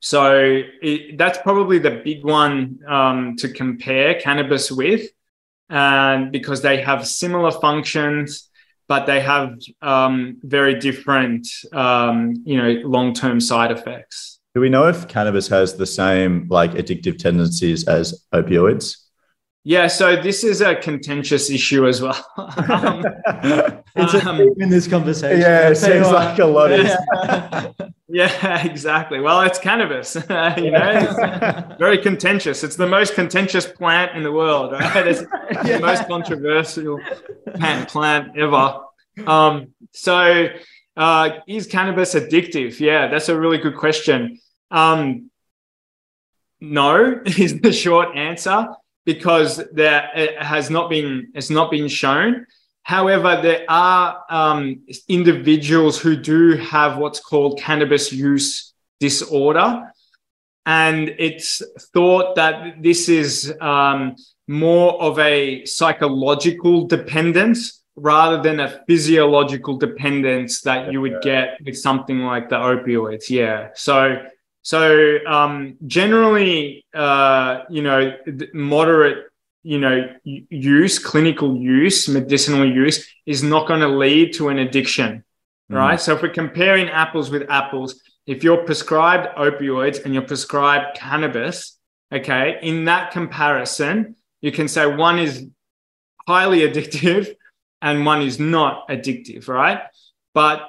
so 0.00 0.62
it, 0.82 1.18
that's 1.18 1.38
probably 1.38 1.78
the 1.78 2.02
big 2.04 2.24
one 2.24 2.78
um, 2.86 3.36
to 3.36 3.48
compare 3.48 4.20
cannabis 4.20 4.70
with, 4.70 5.08
and 5.68 6.32
because 6.32 6.62
they 6.62 6.80
have 6.82 7.06
similar 7.06 7.50
functions, 7.50 8.48
but 8.88 9.06
they 9.06 9.20
have 9.20 9.58
um, 9.82 10.38
very 10.42 10.78
different, 10.78 11.48
um, 11.72 12.34
you 12.44 12.56
know, 12.56 12.88
long-term 12.88 13.40
side 13.40 13.72
effects. 13.72 14.35
Do 14.56 14.62
we 14.62 14.70
know 14.70 14.88
if 14.88 15.06
cannabis 15.06 15.48
has 15.48 15.76
the 15.76 15.84
same 15.84 16.46
like 16.48 16.70
addictive 16.70 17.18
tendencies 17.18 17.86
as 17.86 18.24
opioids? 18.32 18.96
Yeah, 19.64 19.86
so 19.86 20.16
this 20.16 20.44
is 20.44 20.62
a 20.62 20.74
contentious 20.74 21.50
issue 21.50 21.86
as 21.86 22.00
well. 22.00 22.26
um, 22.38 23.04
it's 23.96 24.14
a 24.14 24.26
um, 24.26 24.40
in 24.56 24.70
this 24.70 24.88
conversation. 24.88 25.42
Yeah, 25.42 25.68
it 25.68 25.74
seems 25.74 26.10
like 26.10 26.38
a 26.38 26.46
lot 26.46 26.72
of. 26.72 27.90
yeah, 28.08 28.64
exactly. 28.66 29.20
Well, 29.20 29.42
it's 29.42 29.58
cannabis. 29.58 30.14
you 30.56 30.70
know, 30.70 31.76
very 31.78 31.98
contentious. 31.98 32.64
It's 32.64 32.76
the 32.76 32.88
most 32.88 33.12
contentious 33.12 33.66
plant 33.66 34.16
in 34.16 34.22
the 34.22 34.32
world. 34.32 34.72
Right? 34.72 35.06
It's 35.06 35.20
yeah. 35.50 35.76
the 35.76 35.80
most 35.80 36.08
controversial 36.08 36.98
plant 37.56 37.90
plant 37.90 38.38
ever. 38.38 38.80
Um, 39.26 39.74
so, 39.92 40.48
uh, 40.96 41.28
is 41.46 41.66
cannabis 41.66 42.14
addictive? 42.14 42.80
Yeah, 42.80 43.08
that's 43.08 43.28
a 43.28 43.38
really 43.38 43.58
good 43.58 43.76
question. 43.76 44.38
Um, 44.70 45.30
no 46.60 47.20
is 47.26 47.60
the 47.60 47.72
short 47.72 48.16
answer 48.16 48.68
because 49.04 49.62
there 49.72 50.10
it 50.14 50.42
has 50.42 50.70
not 50.70 50.90
been 50.90 51.28
it's 51.34 51.50
not 51.50 51.70
been 51.70 51.88
shown. 51.88 52.46
However, 52.82 53.40
there 53.42 53.64
are 53.68 54.22
um, 54.30 54.82
individuals 55.08 55.98
who 55.98 56.14
do 56.14 56.56
have 56.56 56.98
what's 56.98 57.18
called 57.18 57.58
cannabis 57.58 58.12
use 58.12 58.72
disorder, 59.00 59.92
and 60.66 61.08
it's 61.18 61.62
thought 61.92 62.36
that 62.36 62.82
this 62.82 63.08
is 63.08 63.52
um, 63.60 64.14
more 64.46 65.00
of 65.02 65.18
a 65.18 65.64
psychological 65.64 66.86
dependence 66.86 67.82
rather 67.96 68.42
than 68.42 68.60
a 68.60 68.84
physiological 68.86 69.78
dependence 69.78 70.60
that 70.60 70.92
you 70.92 71.00
would 71.00 71.20
get 71.22 71.58
with 71.64 71.76
something 71.76 72.20
like 72.20 72.48
the 72.48 72.56
opioids. 72.56 73.30
Yeah. 73.30 73.70
So, 73.74 74.22
so 74.66 75.18
um, 75.28 75.76
generally, 75.86 76.84
uh, 76.92 77.60
you 77.70 77.82
know, 77.82 78.16
moderate, 78.52 79.26
you 79.62 79.78
know, 79.78 80.12
use, 80.24 80.98
clinical 80.98 81.56
use, 81.56 82.08
medicinal 82.08 82.68
use 82.68 83.08
is 83.26 83.44
not 83.44 83.68
going 83.68 83.78
to 83.78 83.86
lead 83.86 84.34
to 84.34 84.48
an 84.48 84.58
addiction, 84.58 85.22
mm. 85.70 85.76
right? 85.76 86.00
So 86.00 86.16
if 86.16 86.22
we're 86.22 86.30
comparing 86.30 86.88
apples 86.88 87.30
with 87.30 87.48
apples, 87.48 88.02
if 88.26 88.42
you're 88.42 88.64
prescribed 88.64 89.28
opioids 89.38 90.04
and 90.04 90.12
you're 90.12 90.24
prescribed 90.24 90.96
cannabis, 90.96 91.78
okay, 92.10 92.58
in 92.60 92.86
that 92.86 93.12
comparison, 93.12 94.16
you 94.40 94.50
can 94.50 94.66
say 94.66 94.84
one 94.84 95.20
is 95.20 95.46
highly 96.26 96.58
addictive 96.68 97.36
and 97.80 98.04
one 98.04 98.20
is 98.20 98.40
not 98.40 98.88
addictive, 98.88 99.46
right? 99.46 99.82
But 100.34 100.68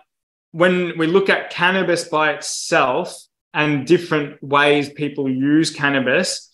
when 0.52 1.00
we 1.00 1.08
look 1.08 1.32
at 1.32 1.50
cannabis 1.50 2.08
by 2.08 2.34
itself 2.34 3.27
and 3.54 3.88
different 3.88 4.42
ways 4.44 4.90
people 4.90 5.30
use 5.30 5.72
cannabis, 5.72 6.50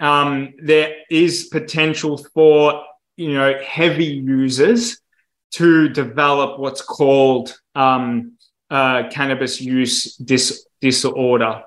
um, 0.00 0.54
there 0.62 0.94
is 1.10 1.46
potential 1.46 2.18
for 2.34 2.84
you 3.16 3.34
know 3.34 3.58
heavy 3.64 4.06
users 4.06 5.00
to 5.50 5.88
develop 5.88 6.58
what's 6.58 6.82
called 6.82 7.58
um, 7.74 8.32
uh, 8.70 9.08
cannabis 9.10 9.60
use 9.60 10.14
dis- 10.16 10.66
disorder. 10.80 11.62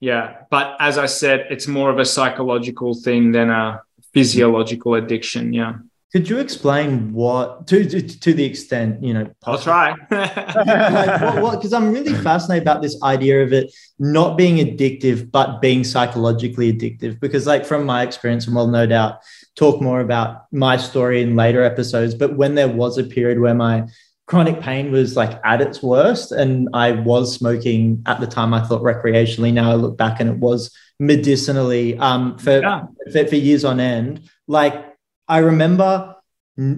Yeah, 0.00 0.42
but 0.50 0.76
as 0.80 0.98
I 0.98 1.06
said, 1.06 1.46
it's 1.50 1.66
more 1.66 1.90
of 1.90 1.98
a 1.98 2.04
psychological 2.04 2.94
thing 2.94 3.32
than 3.32 3.50
a 3.50 3.82
physiological 4.12 4.94
addiction. 4.94 5.52
Yeah. 5.52 5.74
Could 6.14 6.28
you 6.28 6.38
explain 6.38 7.12
what, 7.12 7.66
to 7.66 7.84
to, 7.88 8.00
to 8.00 8.32
the 8.32 8.44
extent 8.44 9.02
you 9.02 9.12
know? 9.12 9.28
Possible, 9.40 9.72
I'll 9.72 9.96
try. 9.96 10.06
like 11.42 11.58
Because 11.58 11.72
I'm 11.72 11.90
really 11.90 12.14
fascinated 12.14 12.62
about 12.62 12.82
this 12.82 13.02
idea 13.02 13.42
of 13.42 13.52
it 13.52 13.74
not 13.98 14.38
being 14.38 14.64
addictive, 14.64 15.32
but 15.32 15.60
being 15.60 15.82
psychologically 15.82 16.72
addictive. 16.72 17.18
Because, 17.18 17.48
like 17.48 17.66
from 17.66 17.84
my 17.84 18.04
experience, 18.04 18.46
and 18.46 18.54
we'll 18.54 18.68
no 18.68 18.86
doubt 18.86 19.22
talk 19.56 19.82
more 19.82 19.98
about 19.98 20.44
my 20.52 20.76
story 20.76 21.20
in 21.20 21.34
later 21.34 21.64
episodes. 21.64 22.14
But 22.14 22.36
when 22.36 22.54
there 22.54 22.68
was 22.68 22.96
a 22.96 23.02
period 23.02 23.40
where 23.40 23.54
my 23.54 23.88
chronic 24.26 24.60
pain 24.60 24.92
was 24.92 25.16
like 25.16 25.40
at 25.44 25.60
its 25.60 25.82
worst 25.82 26.32
and 26.32 26.66
i 26.72 26.92
was 26.92 27.34
smoking 27.34 28.02
at 28.06 28.20
the 28.20 28.26
time 28.26 28.54
i 28.54 28.66
thought 28.66 28.80
recreationally 28.80 29.52
now 29.52 29.70
i 29.70 29.74
look 29.74 29.98
back 29.98 30.18
and 30.18 30.30
it 30.30 30.38
was 30.38 30.74
medicinally 30.98 31.94
um, 31.98 32.38
for, 32.38 32.62
yeah. 32.62 32.84
for, 33.12 33.26
for 33.26 33.34
years 33.34 33.66
on 33.66 33.80
end 33.80 34.22
like 34.48 34.93
i 35.28 35.38
remember 35.38 36.14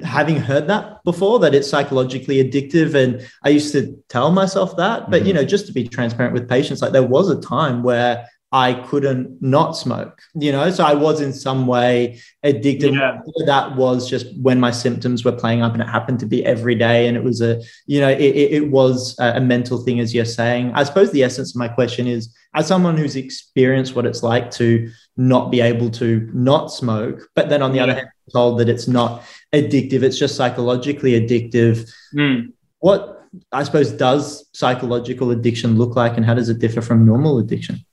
having 0.03 0.36
heard 0.36 0.66
that 0.68 1.03
before 1.05 1.38
that 1.38 1.55
it's 1.55 1.68
psychologically 1.68 2.42
addictive 2.42 2.94
and 2.94 3.28
i 3.44 3.49
used 3.49 3.72
to 3.72 3.94
tell 4.09 4.32
myself 4.32 4.76
that 4.76 5.11
but 5.11 5.18
mm-hmm. 5.18 5.28
you 5.28 5.34
know 5.34 5.44
just 5.44 5.66
to 5.66 5.72
be 5.72 5.86
transparent 5.86 6.32
with 6.32 6.49
patients 6.49 6.80
like 6.80 6.92
there 6.92 7.03
was 7.03 7.28
a 7.28 7.40
time 7.40 7.82
where 7.82 8.26
I 8.53 8.74
couldn't 8.74 9.42
not 9.42 9.76
smoke, 9.76 10.22
you 10.34 10.53
know, 10.53 10.70
so 10.70 10.84
I 10.84 10.94
was 10.94 11.20
in 11.20 11.32
some 11.32 11.66
way 11.66 12.20
addicted. 12.44 12.94
Yeah. 12.94 13.18
That 13.44 13.74
was 13.74 14.09
just 14.09 14.26
when 14.40 14.61
my 14.61 14.70
symptoms 14.70 15.24
were 15.24 15.32
playing 15.32 15.62
up, 15.62 15.72
and 15.72 15.82
it 15.82 15.88
happened 15.88 16.20
to 16.20 16.26
be 16.26 16.47
every 16.47 16.76
day. 16.76 17.09
And 17.09 17.16
it 17.16 17.24
was 17.24 17.40
a, 17.40 17.61
you 17.86 18.01
know, 18.01 18.09
it, 18.09 18.22
it 18.22 18.70
was 18.70 19.16
a 19.18 19.40
mental 19.40 19.84
thing, 19.84 19.99
as 19.99 20.14
you're 20.14 20.24
saying. 20.24 20.72
I 20.74 20.84
suppose 20.84 21.11
the 21.11 21.24
essence 21.24 21.55
of 21.55 21.59
my 21.59 21.66
question 21.66 22.07
is 22.07 22.32
as 22.55 22.68
someone 22.68 22.97
who's 22.97 23.16
experienced 23.16 23.97
what 23.97 24.07
it's 24.07 24.22
like 24.22 24.51
to 24.53 24.90
not 25.16 25.51
be 25.51 25.61
able 25.61 25.90
to 25.90 26.30
not 26.32 26.68
smoke, 26.68 27.28
but 27.34 27.49
then 27.49 27.62
on 27.62 27.72
the 27.72 27.78
yeah. 27.78 27.82
other 27.82 27.94
hand, 27.94 28.09
told 28.33 28.59
that 28.61 28.68
it's 28.68 28.89
not 28.89 29.22
addictive, 29.53 30.03
it's 30.03 30.18
just 30.18 30.37
psychologically 30.37 31.12
addictive. 31.12 31.91
Mm. 32.14 32.53
What 32.79 33.24
I 33.53 33.64
suppose 33.64 33.93
does 33.93 34.49
psychological 34.53 35.31
addiction 35.31 35.77
look 35.77 35.97
like, 35.97 36.16
and 36.16 36.24
how 36.24 36.35
does 36.35 36.49
it 36.49 36.59
differ 36.59 36.81
from 36.81 37.07
normal 37.07 37.39
addiction? 37.39 37.85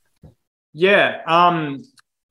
Yeah. 0.74 1.22
Um, 1.28 1.84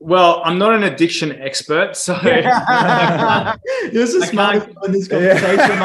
well, 0.05 0.43
I'm 0.45 0.59
not 0.59 0.75
an 0.75 0.83
addiction 0.83 1.41
expert, 1.41 1.97
so 1.97 2.19
you're 3.93 4.07
so 4.07 4.21
smart 4.33 4.69
in 4.85 4.93
this 4.93 5.07
conversation. 5.07 5.79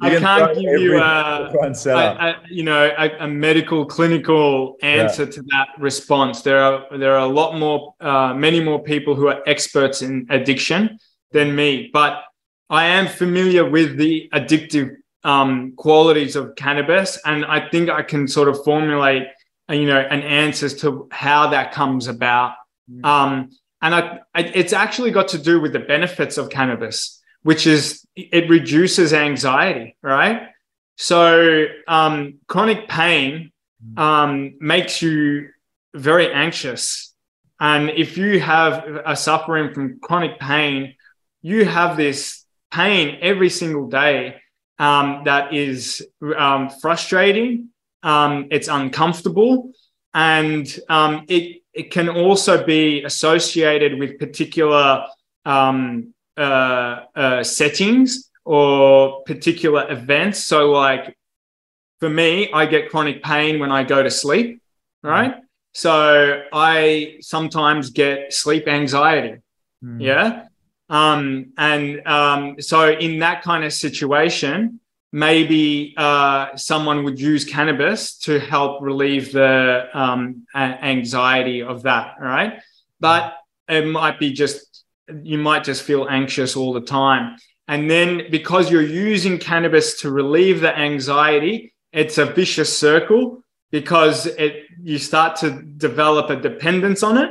I 0.00 0.18
can't 0.18 0.54
give 0.60 0.80
you 0.80 0.98
a, 0.98 1.52
a, 1.52 1.90
a, 1.90 2.42
you 2.48 2.62
know 2.62 2.94
a, 2.96 3.24
a 3.24 3.28
medical 3.28 3.84
clinical 3.84 4.76
answer 4.82 5.24
yeah. 5.24 5.30
to 5.30 5.42
that 5.42 5.68
response. 5.78 6.42
There 6.42 6.62
are 6.62 6.86
there 6.96 7.14
are 7.14 7.26
a 7.26 7.32
lot 7.32 7.58
more, 7.58 7.94
uh, 8.00 8.32
many 8.34 8.60
more 8.60 8.80
people 8.80 9.16
who 9.16 9.26
are 9.26 9.42
experts 9.46 10.02
in 10.02 10.26
addiction 10.30 10.98
than 11.32 11.56
me, 11.56 11.90
but 11.92 12.22
I 12.70 12.86
am 12.86 13.08
familiar 13.08 13.68
with 13.68 13.96
the 13.96 14.28
addictive 14.32 14.94
um, 15.24 15.72
qualities 15.76 16.36
of 16.36 16.54
cannabis, 16.54 17.18
and 17.24 17.44
I 17.44 17.68
think 17.68 17.90
I 17.90 18.02
can 18.02 18.28
sort 18.28 18.48
of 18.48 18.62
formulate 18.62 19.24
you 19.68 19.86
know, 19.86 19.98
an 19.98 20.22
answers 20.22 20.74
to 20.82 21.08
how 21.10 21.48
that 21.48 21.72
comes 21.72 22.06
about. 22.06 22.54
Mm. 22.90 23.04
Um, 23.04 23.50
and 23.80 23.94
I, 23.94 24.20
I, 24.34 24.40
it's 24.42 24.72
actually 24.72 25.10
got 25.10 25.28
to 25.28 25.38
do 25.38 25.60
with 25.60 25.72
the 25.72 25.80
benefits 25.80 26.38
of 26.38 26.50
cannabis, 26.50 27.22
which 27.42 27.66
is 27.66 28.06
it 28.16 28.48
reduces 28.48 29.12
anxiety, 29.12 29.96
right? 30.02 30.48
So 30.96 31.66
um, 31.88 32.38
chronic 32.46 32.88
pain 32.88 33.52
mm. 33.84 33.98
um, 33.98 34.54
makes 34.60 35.02
you 35.02 35.48
very 35.94 36.32
anxious. 36.32 37.12
And 37.60 37.90
if 37.90 38.18
you 38.18 38.40
have 38.40 38.84
a 39.06 39.16
suffering 39.16 39.72
from 39.72 39.98
chronic 40.00 40.38
pain, 40.38 40.94
you 41.42 41.64
have 41.64 41.96
this 41.96 42.44
pain 42.70 43.18
every 43.20 43.50
single 43.50 43.88
day 43.88 44.36
um, 44.78 45.22
that 45.24 45.54
is 45.54 46.06
um, 46.36 46.68
frustrating 46.68 47.68
um, 48.04 48.46
it's 48.50 48.68
uncomfortable, 48.68 49.72
and 50.12 50.78
um, 50.88 51.24
it 51.28 51.62
it 51.72 51.90
can 51.90 52.08
also 52.08 52.64
be 52.64 53.02
associated 53.02 53.98
with 53.98 54.18
particular 54.18 55.06
um, 55.44 56.14
uh, 56.36 57.00
uh, 57.16 57.42
settings 57.42 58.30
or 58.44 59.22
particular 59.24 59.90
events. 59.90 60.44
So, 60.44 60.70
like 60.70 61.16
for 61.98 62.08
me, 62.08 62.52
I 62.52 62.66
get 62.66 62.90
chronic 62.90 63.22
pain 63.22 63.58
when 63.58 63.72
I 63.72 63.82
go 63.82 64.02
to 64.02 64.10
sleep, 64.10 64.62
right? 65.02 65.34
Mm. 65.34 65.40
So 65.72 66.42
I 66.52 67.16
sometimes 67.20 67.90
get 67.90 68.32
sleep 68.32 68.68
anxiety. 68.68 69.40
Mm. 69.82 70.00
Yeah. 70.00 70.46
Um, 70.88 71.52
and 71.56 72.06
um, 72.06 72.60
so 72.60 72.90
in 72.90 73.20
that 73.20 73.42
kind 73.42 73.64
of 73.64 73.72
situation, 73.72 74.80
maybe 75.14 75.94
uh, 75.96 76.56
someone 76.56 77.04
would 77.04 77.20
use 77.20 77.44
cannabis 77.44 78.18
to 78.18 78.40
help 78.40 78.82
relieve 78.82 79.30
the 79.30 79.88
um, 79.94 80.44
anxiety 80.56 81.62
of 81.62 81.84
that, 81.84 82.16
right? 82.20 82.60
But 82.98 83.34
it 83.68 83.86
might 83.86 84.18
be 84.18 84.32
just, 84.32 84.82
you 85.22 85.38
might 85.38 85.62
just 85.62 85.84
feel 85.84 86.08
anxious 86.10 86.56
all 86.56 86.72
the 86.72 86.80
time. 86.80 87.36
And 87.68 87.88
then 87.88 88.22
because 88.32 88.72
you're 88.72 88.82
using 88.82 89.38
cannabis 89.38 90.00
to 90.00 90.10
relieve 90.10 90.60
the 90.60 90.76
anxiety, 90.76 91.72
it's 91.92 92.18
a 92.18 92.26
vicious 92.26 92.76
circle 92.76 93.44
because 93.70 94.26
it 94.26 94.64
you 94.82 94.98
start 94.98 95.36
to 95.36 95.62
develop 95.62 96.28
a 96.30 96.36
dependence 96.36 97.04
on 97.04 97.18
it. 97.18 97.30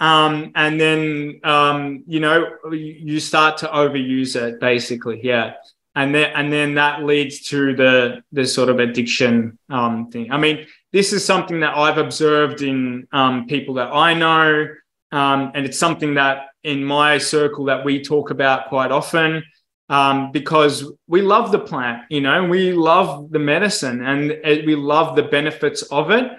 Um, 0.00 0.52
and 0.54 0.80
then 0.80 1.40
um, 1.44 2.04
you 2.06 2.20
know 2.20 2.46
you 2.72 3.20
start 3.20 3.58
to 3.58 3.68
overuse 3.68 4.34
it 4.34 4.58
basically 4.58 5.20
yeah 5.22 5.52
and 5.94 6.14
then 6.14 6.32
and 6.34 6.52
then 6.52 6.74
that 6.74 7.04
leads 7.04 7.48
to 7.48 7.74
the 7.74 8.22
the 8.32 8.46
sort 8.46 8.68
of 8.68 8.78
addiction 8.78 9.58
um, 9.68 10.10
thing. 10.10 10.30
I 10.32 10.38
mean, 10.38 10.66
this 10.92 11.12
is 11.12 11.24
something 11.24 11.60
that 11.60 11.76
I've 11.76 11.98
observed 11.98 12.62
in 12.62 13.06
um, 13.12 13.46
people 13.46 13.74
that 13.74 13.92
I 13.92 14.14
know, 14.14 14.68
um, 15.12 15.52
and 15.54 15.66
it's 15.66 15.78
something 15.78 16.14
that 16.14 16.46
in 16.64 16.84
my 16.84 17.18
circle 17.18 17.64
that 17.66 17.84
we 17.84 18.02
talk 18.02 18.30
about 18.30 18.68
quite 18.68 18.92
often 18.92 19.42
um, 19.88 20.32
because 20.32 20.90
we 21.06 21.20
love 21.20 21.52
the 21.52 21.58
plant, 21.58 22.04
you 22.08 22.20
know, 22.20 22.44
we 22.44 22.72
love 22.72 23.30
the 23.30 23.38
medicine 23.38 24.02
and 24.04 24.38
we 24.64 24.74
love 24.74 25.16
the 25.16 25.24
benefits 25.24 25.82
of 25.82 26.10
it, 26.10 26.30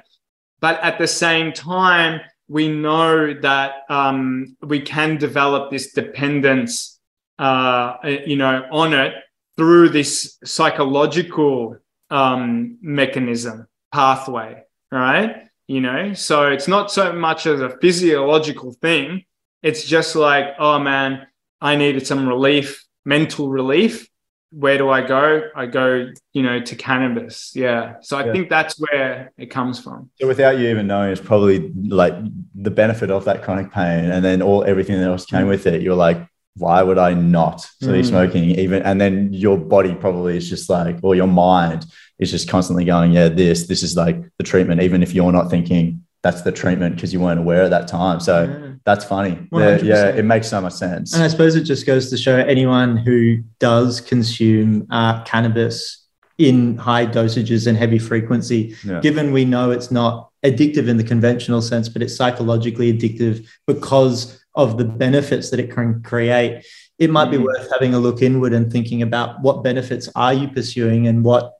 but 0.60 0.82
at 0.82 0.97
the 0.97 1.08
same 1.08 1.54
time, 1.54 2.22
we 2.47 2.68
know 2.68 3.34
that 3.41 3.84
um, 3.89 4.58
we 4.62 4.80
can 4.80 5.18
develop 5.18 5.70
this 5.70 5.93
dependence, 5.93 6.99
uh, 7.38 7.95
you 8.04 8.36
know, 8.36 8.66
on 8.72 8.93
it 8.93 9.14
through 9.58 9.89
this 9.89 10.38
psychological 10.43 11.78
um, 12.10 12.78
mechanism 12.82 13.68
pathway, 13.91 14.64
right? 14.91 15.47
You 15.68 15.82
know, 15.82 16.14
so 16.14 16.49
it's 16.49 16.68
not 16.68 16.91
so 16.91 17.14
much 17.14 17.45
as 17.45 17.62
a 17.62 17.70
physiological 17.82 18.74
thing. 18.74 19.26
It's 19.62 19.86
just 19.86 20.16
like, 20.16 20.56
oh 20.60 20.80
man, 20.80 21.28
I 21.62 21.76
needed 21.76 22.06
some 22.06 22.28
relief, 22.28 22.84
mental 23.06 23.49
relief. 23.49 24.08
where 24.54 24.78
do 24.78 24.89
I 24.89 25.01
go? 25.01 25.49
I 25.56 25.66
go, 25.66 26.12
you 26.32 26.43
know, 26.43 26.60
to 26.62 26.76
cannabis. 26.76 27.54
Yeah. 27.56 27.95
So 28.01 28.18
I 28.18 28.26
yeah. 28.26 28.32
think 28.32 28.49
that's 28.49 28.80
where 28.80 29.32
it 29.36 29.47
comes 29.47 29.80
from. 29.80 30.12
So 30.22 30.28
without 30.28 30.60
you 30.60 30.70
even 30.70 30.86
knowing, 30.86 31.12
it's 31.12 31.20
probably 31.20 31.72
like 31.88 32.14
the 32.54 32.70
benefit 32.70 33.10
of 33.10 33.26
that 33.26 33.41
chronic 33.41 33.72
pain, 33.72 34.06
and 34.06 34.24
then 34.24 34.43
all 34.43 34.64
everything 34.64 34.99
else 34.99 35.26
came 35.26 35.47
with 35.47 35.66
it. 35.66 35.82
You're 35.82 35.95
like, 35.95 36.18
why 36.56 36.84
would 36.84 36.97
I 36.97 37.14
not 37.14 37.62
so 37.62 37.88
mm. 37.88 38.06
smoking? 38.06 38.43
Even 38.51 38.84
and 38.84 39.01
then 39.01 39.34
your 39.34 39.58
body 39.58 39.95
probably 39.95 40.38
is 40.38 40.49
just 40.49 40.70
like, 40.70 40.97
or 41.01 41.16
your 41.16 41.28
mind 41.28 41.86
is 42.20 42.32
just 42.32 42.47
constantly 42.47 42.86
going, 42.86 43.12
yeah, 43.12 43.30
this, 43.30 43.68
this 43.68 43.84
is 43.84 43.95
like 43.95 44.22
the 44.38 44.43
treatment, 44.43 44.82
even 44.82 45.01
if 45.01 45.14
you're 45.14 45.32
not 45.32 45.49
thinking 45.49 46.04
that's 46.22 46.41
the 46.43 46.51
treatment 46.51 46.95
because 46.95 47.12
you 47.12 47.20
weren't 47.20 47.39
aware 47.39 47.64
at 47.64 47.72
that 47.72 47.88
time. 47.88 48.20
So 48.20 48.43
yeah. 48.43 48.76
that's 48.86 49.04
funny. 49.04 49.47
Yeah, 49.51 50.10
it 50.10 50.26
makes 50.26 50.47
so 50.47 50.62
much 50.62 50.74
sense. 50.74 51.14
And 51.14 51.24
I 51.24 51.28
suppose 51.28 51.56
it 51.56 51.64
just 51.64 51.86
goes 51.86 52.10
to 52.12 52.18
show 52.18 52.38
anyone 52.38 52.97
who 52.97 53.43
does 53.60 53.99
consume 53.99 54.88
uh, 54.89 55.24
cannabis 55.24 56.08
in 56.38 56.78
high 56.78 57.06
dosages 57.06 57.68
and 57.68 57.78
heavy 57.78 57.99
frequency, 57.99 58.76
yeah. 58.84 58.99
given 59.01 59.32
we 59.34 59.45
know 59.45 59.72
it's 59.72 59.91
not 59.91 60.32
addictive 60.43 60.88
in 60.88 60.97
the 60.97 61.04
conventional 61.04 61.62
sense, 61.62 61.89
but 61.89 62.01
it's 62.01 62.16
psychologically 62.16 62.91
addictive 62.91 63.47
because 63.68 64.43
of 64.56 64.78
the 64.78 64.86
benefits 64.86 65.49
that 65.49 65.60
it 65.60 65.72
can 65.72 66.01
create. 66.04 66.66
It 66.99 67.10
might 67.10 67.32
be 67.32 67.38
mm. 67.38 67.45
worth 67.45 67.72
having 67.72 67.93
a 67.93 67.99
look 67.99 68.22
inward 68.22 68.54
and 68.54 68.72
thinking 68.72 69.01
about 69.01 69.41
what 69.41 69.64
benefits 69.64 70.10
are 70.16 70.34
you 70.34 70.47
pursuing 70.47 71.08
and 71.08 71.24
what 71.24 71.54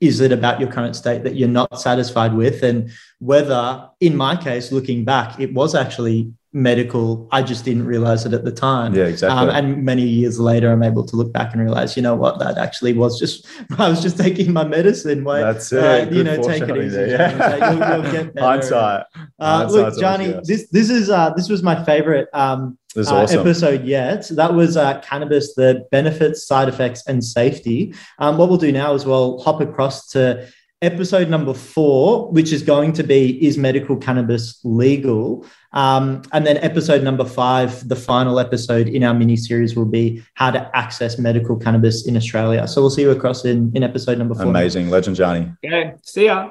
is 0.00 0.20
it 0.20 0.32
about 0.32 0.58
your 0.58 0.70
current 0.70 0.96
state 0.96 1.22
that 1.22 1.36
you're 1.36 1.48
not 1.48 1.80
satisfied 1.80 2.34
with 2.34 2.64
and 2.64 2.90
whether 3.20 3.88
in 4.00 4.16
my 4.16 4.34
case 4.34 4.72
looking 4.72 5.04
back 5.04 5.38
it 5.38 5.54
was 5.54 5.76
actually 5.76 6.32
medical 6.52 7.26
i 7.32 7.42
just 7.42 7.64
didn't 7.64 7.86
realize 7.86 8.26
it 8.26 8.34
at 8.34 8.44
the 8.44 8.52
time 8.52 8.94
yeah 8.94 9.04
exactly 9.04 9.48
um, 9.48 9.50
and 9.50 9.82
many 9.84 10.02
years 10.02 10.38
later 10.38 10.70
i'm 10.70 10.82
able 10.82 11.04
to 11.04 11.16
look 11.16 11.32
back 11.32 11.52
and 11.52 11.62
realize 11.62 11.96
you 11.96 12.02
know 12.02 12.14
what 12.14 12.38
that 12.38 12.58
actually 12.58 12.92
was 12.92 13.18
just 13.18 13.46
i 13.78 13.88
was 13.88 14.02
just 14.02 14.18
taking 14.18 14.52
my 14.52 14.64
medicine 14.64 15.24
Why, 15.24 15.40
that's 15.40 15.72
it 15.72 15.82
uh, 15.82 16.10
you 16.14 16.22
know 16.22 16.42
take 16.42 16.62
it 16.62 16.76
easy 16.76 17.10
yeah. 17.10 17.72
you'll, 17.72 18.14
you'll 18.14 18.32
hindsight 18.38 19.04
uh, 19.38 19.68
look 19.70 19.98
gianni 19.98 20.38
this 20.44 20.68
this 20.68 20.90
is 20.90 21.08
uh, 21.08 21.30
this 21.30 21.48
was 21.48 21.62
my 21.62 21.82
favorite 21.84 22.28
um, 22.34 22.76
this 22.94 23.08
uh, 23.08 23.16
awesome. 23.16 23.40
episode 23.40 23.84
yet. 23.84 24.28
That 24.28 24.52
was 24.52 24.76
uh, 24.76 25.00
cannabis, 25.00 25.54
the 25.54 25.86
benefits, 25.90 26.46
side 26.46 26.68
effects, 26.68 27.02
and 27.06 27.24
safety. 27.24 27.94
Um, 28.18 28.36
what 28.36 28.50
we'll 28.50 28.58
do 28.58 28.70
now 28.72 28.92
is 28.94 29.06
we'll 29.06 29.40
hop 29.40 29.60
across 29.60 30.08
to 30.08 30.46
episode 30.82 31.28
number 31.28 31.54
four, 31.54 32.30
which 32.32 32.52
is 32.52 32.62
going 32.62 32.92
to 32.94 33.02
be 33.02 33.44
Is 33.46 33.56
Medical 33.56 33.96
Cannabis 33.96 34.60
Legal? 34.64 35.46
Um, 35.72 36.22
and 36.32 36.46
then 36.46 36.58
episode 36.58 37.02
number 37.02 37.24
five, 37.24 37.88
the 37.88 37.96
final 37.96 38.38
episode 38.38 38.88
in 38.88 39.02
our 39.04 39.14
mini 39.14 39.36
series, 39.36 39.74
will 39.74 39.86
be 39.86 40.22
How 40.34 40.50
to 40.50 40.70
Access 40.76 41.18
Medical 41.18 41.56
Cannabis 41.56 42.06
in 42.06 42.16
Australia. 42.16 42.68
So 42.68 42.82
we'll 42.82 42.90
see 42.90 43.02
you 43.02 43.10
across 43.10 43.44
in, 43.44 43.72
in 43.74 43.82
episode 43.82 44.18
number 44.18 44.34
four. 44.34 44.46
Amazing. 44.46 44.90
Legend 44.90 45.16
Gianni. 45.16 45.52
Okay. 45.64 45.94
See 46.02 46.26
ya. 46.26 46.50